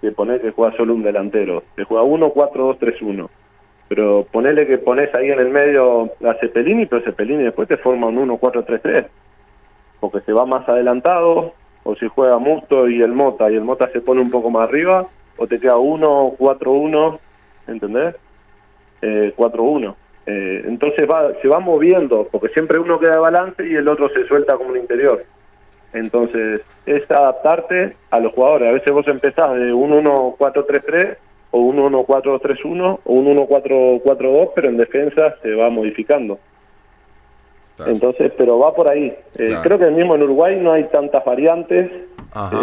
Que 0.01 0.11
ponés 0.11 0.41
que 0.41 0.53
juega 0.53 0.75
solo 0.77 0.95
un 0.95 1.03
delantero, 1.03 1.63
que 1.77 1.85
juega 1.85 2.05
1-4-2-3-1. 2.05 3.29
Pero 3.89 4.27
ponele 4.33 4.67
que 4.67 4.79
pones 4.79 5.15
ahí 5.15 5.31
en 5.31 5.39
el 5.39 5.51
medio 5.51 6.11
a 6.25 6.35
Cepelini, 6.41 6.87
pero 6.87 7.05
Cepelini 7.05 7.45
después 7.45 7.69
te 7.69 7.77
forma 7.77 8.09
un 8.09 8.29
1-4-3-3. 8.29 9.07
Porque 10.01 10.21
se 10.23 10.33
va 10.33 10.47
más 10.47 10.67
adelantado, 10.69 11.53
o 11.85 11.95
si 11.97 12.09
juega 12.09 12.39
Musto 12.39 12.89
y 12.89 13.03
el 13.03 13.13
Mota, 13.13 13.51
y 13.51 13.55
el 13.55 13.63
Mota 13.63 13.89
se 13.93 14.01
pone 14.01 14.23
un 14.23 14.31
poco 14.31 14.51
más 14.51 14.69
arriba, 14.69 15.07
o 15.37 15.47
te 15.47 15.61
queda 15.61 15.77
1-4-1, 15.77 17.19
¿entendés? 17.67 18.15
Eh, 19.03 19.33
4-1. 19.37 19.95
Eh, 20.27 20.63
entonces 20.67 21.09
va, 21.09 21.33
se 21.41 21.49
va 21.49 21.61
moviendo, 21.61 22.29
porque 22.31 22.49
siempre 22.49 22.79
uno 22.79 22.99
queda 22.99 23.13
de 23.13 23.19
balance 23.19 23.67
y 23.67 23.75
el 23.75 23.87
otro 23.87 24.09
se 24.09 24.27
suelta 24.27 24.57
como 24.57 24.71
un 24.71 24.79
interior. 24.79 25.25
Entonces, 25.93 26.61
es 26.85 27.11
adaptarte 27.11 27.97
a 28.11 28.21
los 28.21 28.33
jugadores. 28.33 28.69
A 28.69 28.73
veces 28.73 28.93
vos 28.93 29.07
empezás 29.09 29.55
de 29.55 29.73
un 29.73 29.93
1-4-3-3 29.93 31.17
o 31.53 31.61
un 31.61 31.77
1-4-3-1 31.79 33.01
o 33.05 33.13
un 33.13 33.37
1-4-4-2, 33.37 34.51
pero 34.55 34.69
en 34.69 34.77
defensa 34.77 35.37
se 35.43 35.55
va 35.55 35.71
modificando. 35.71 36.39
Claro. 37.77 37.93
Entonces, 37.93 38.33
pero 38.37 38.59
va 38.59 38.75
por 38.75 38.91
ahí. 38.91 39.15
Eh, 39.37 39.47
Claro. 39.47 39.63
Creo 39.63 39.79
que 39.79 39.91
mismo 39.91 40.15
en 40.17 40.23
Uruguay 40.23 40.59
no 40.61 40.73
hay 40.73 40.85
tantas 40.85 41.25
variantes 41.25 41.91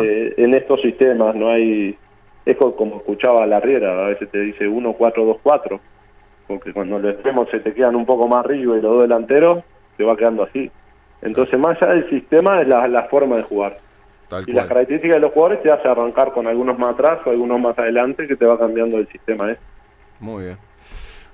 eh, 0.01 0.33
en 0.37 0.53
estos 0.53 0.81
sistemas. 0.81 1.35
No 1.35 1.49
hay. 1.49 1.97
Es 2.45 2.57
co- 2.57 2.75
como 2.75 2.97
escuchaba 2.97 3.45
la 3.45 3.59
Riera, 3.59 4.05
a 4.05 4.09
veces 4.09 4.29
te 4.29 4.39
dice 4.39 4.67
1-4-2-4, 4.67 5.79
porque 6.47 6.73
cuando 6.73 6.99
los 6.99 7.13
extremos 7.13 7.49
se 7.49 7.59
te 7.59 7.73
quedan 7.73 7.95
un 7.95 8.05
poco 8.05 8.27
más 8.27 8.45
arriba 8.45 8.77
y 8.77 8.81
los 8.81 8.93
dos 8.93 9.01
delanteros, 9.03 9.63
te 9.97 10.03
va 10.03 10.17
quedando 10.17 10.43
así. 10.43 10.69
Entonces, 11.21 11.57
más 11.57 11.81
allá 11.81 11.93
del 11.93 12.09
sistema, 12.09 12.61
es 12.61 12.67
la, 12.67 12.87
la 12.87 13.03
forma 13.03 13.37
de 13.37 13.43
jugar. 13.43 13.77
Tal 14.27 14.43
Y 14.47 14.51
las 14.51 14.67
características 14.67 15.15
de 15.17 15.21
los 15.21 15.31
jugadores 15.31 15.63
te 15.63 15.71
hace 15.71 15.87
arrancar 15.87 16.33
con 16.33 16.47
algunos 16.47 16.77
más 16.77 16.95
atrás 16.95 17.19
o 17.25 17.29
algunos 17.29 17.61
más 17.61 17.77
adelante 17.79 18.27
que 18.27 18.35
te 18.35 18.45
va 18.45 18.59
cambiando 18.59 18.97
el 18.97 19.07
sistema. 19.07 19.51
¿eh? 19.51 19.57
Muy 20.19 20.43
bien. 20.45 20.57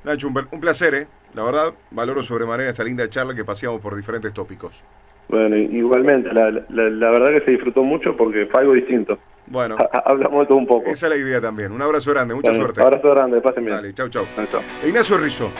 Nacho, 0.03 0.27
un, 0.27 0.47
un 0.51 0.59
placer, 0.59 0.93
¿eh? 0.93 1.07
La 1.33 1.43
verdad, 1.43 1.73
valoro 1.91 2.21
sobremanera 2.21 2.69
esta 2.69 2.83
linda 2.83 3.07
charla 3.09 3.33
que 3.35 3.43
paseamos 3.45 3.81
por 3.81 3.95
diferentes 3.95 4.31
tópicos. 4.33 4.83
Bueno, 5.27 5.55
igualmente, 5.57 6.31
la, 6.33 6.49
la, 6.51 6.89
la 6.89 7.09
verdad 7.11 7.27
que 7.29 7.41
se 7.45 7.51
disfrutó 7.51 7.83
mucho 7.83 8.15
porque 8.17 8.45
fue 8.47 8.61
algo 8.61 8.73
distinto. 8.73 9.17
Bueno, 9.49 9.75
Hablamos 10.05 10.47
todo 10.47 10.57
un 10.57 10.65
poco. 10.67 10.89
esa 10.89 11.07
es 11.07 11.09
la 11.11 11.17
idea 11.17 11.41
también. 11.41 11.71
Un 11.71 11.81
abrazo 11.81 12.11
grande, 12.11 12.33
mucha 12.33 12.49
Bueno, 12.49 12.63
suerte. 12.65 12.81
Abrazo 12.81 13.09
grande, 13.11 13.41
pasen 13.41 13.65
bien. 13.65 13.75
Dale, 13.77 13.93
chau, 13.93 14.09
chau. 14.09 14.25
Chao. 14.51 14.61
Ignacio 14.85 15.17
Rizzo, 15.17 15.51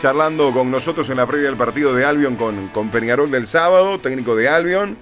charlando 0.00 0.50
con 0.52 0.70
nosotros 0.70 1.08
en 1.10 1.16
la 1.16 1.26
previa 1.26 1.46
del 1.48 1.56
partido 1.56 1.94
de 1.94 2.04
Albion 2.04 2.36
con, 2.36 2.68
con 2.68 2.90
Peñarol 2.90 3.30
del 3.30 3.46
sábado, 3.46 3.98
técnico 4.00 4.34
de 4.36 4.48
Albion. 4.48 4.98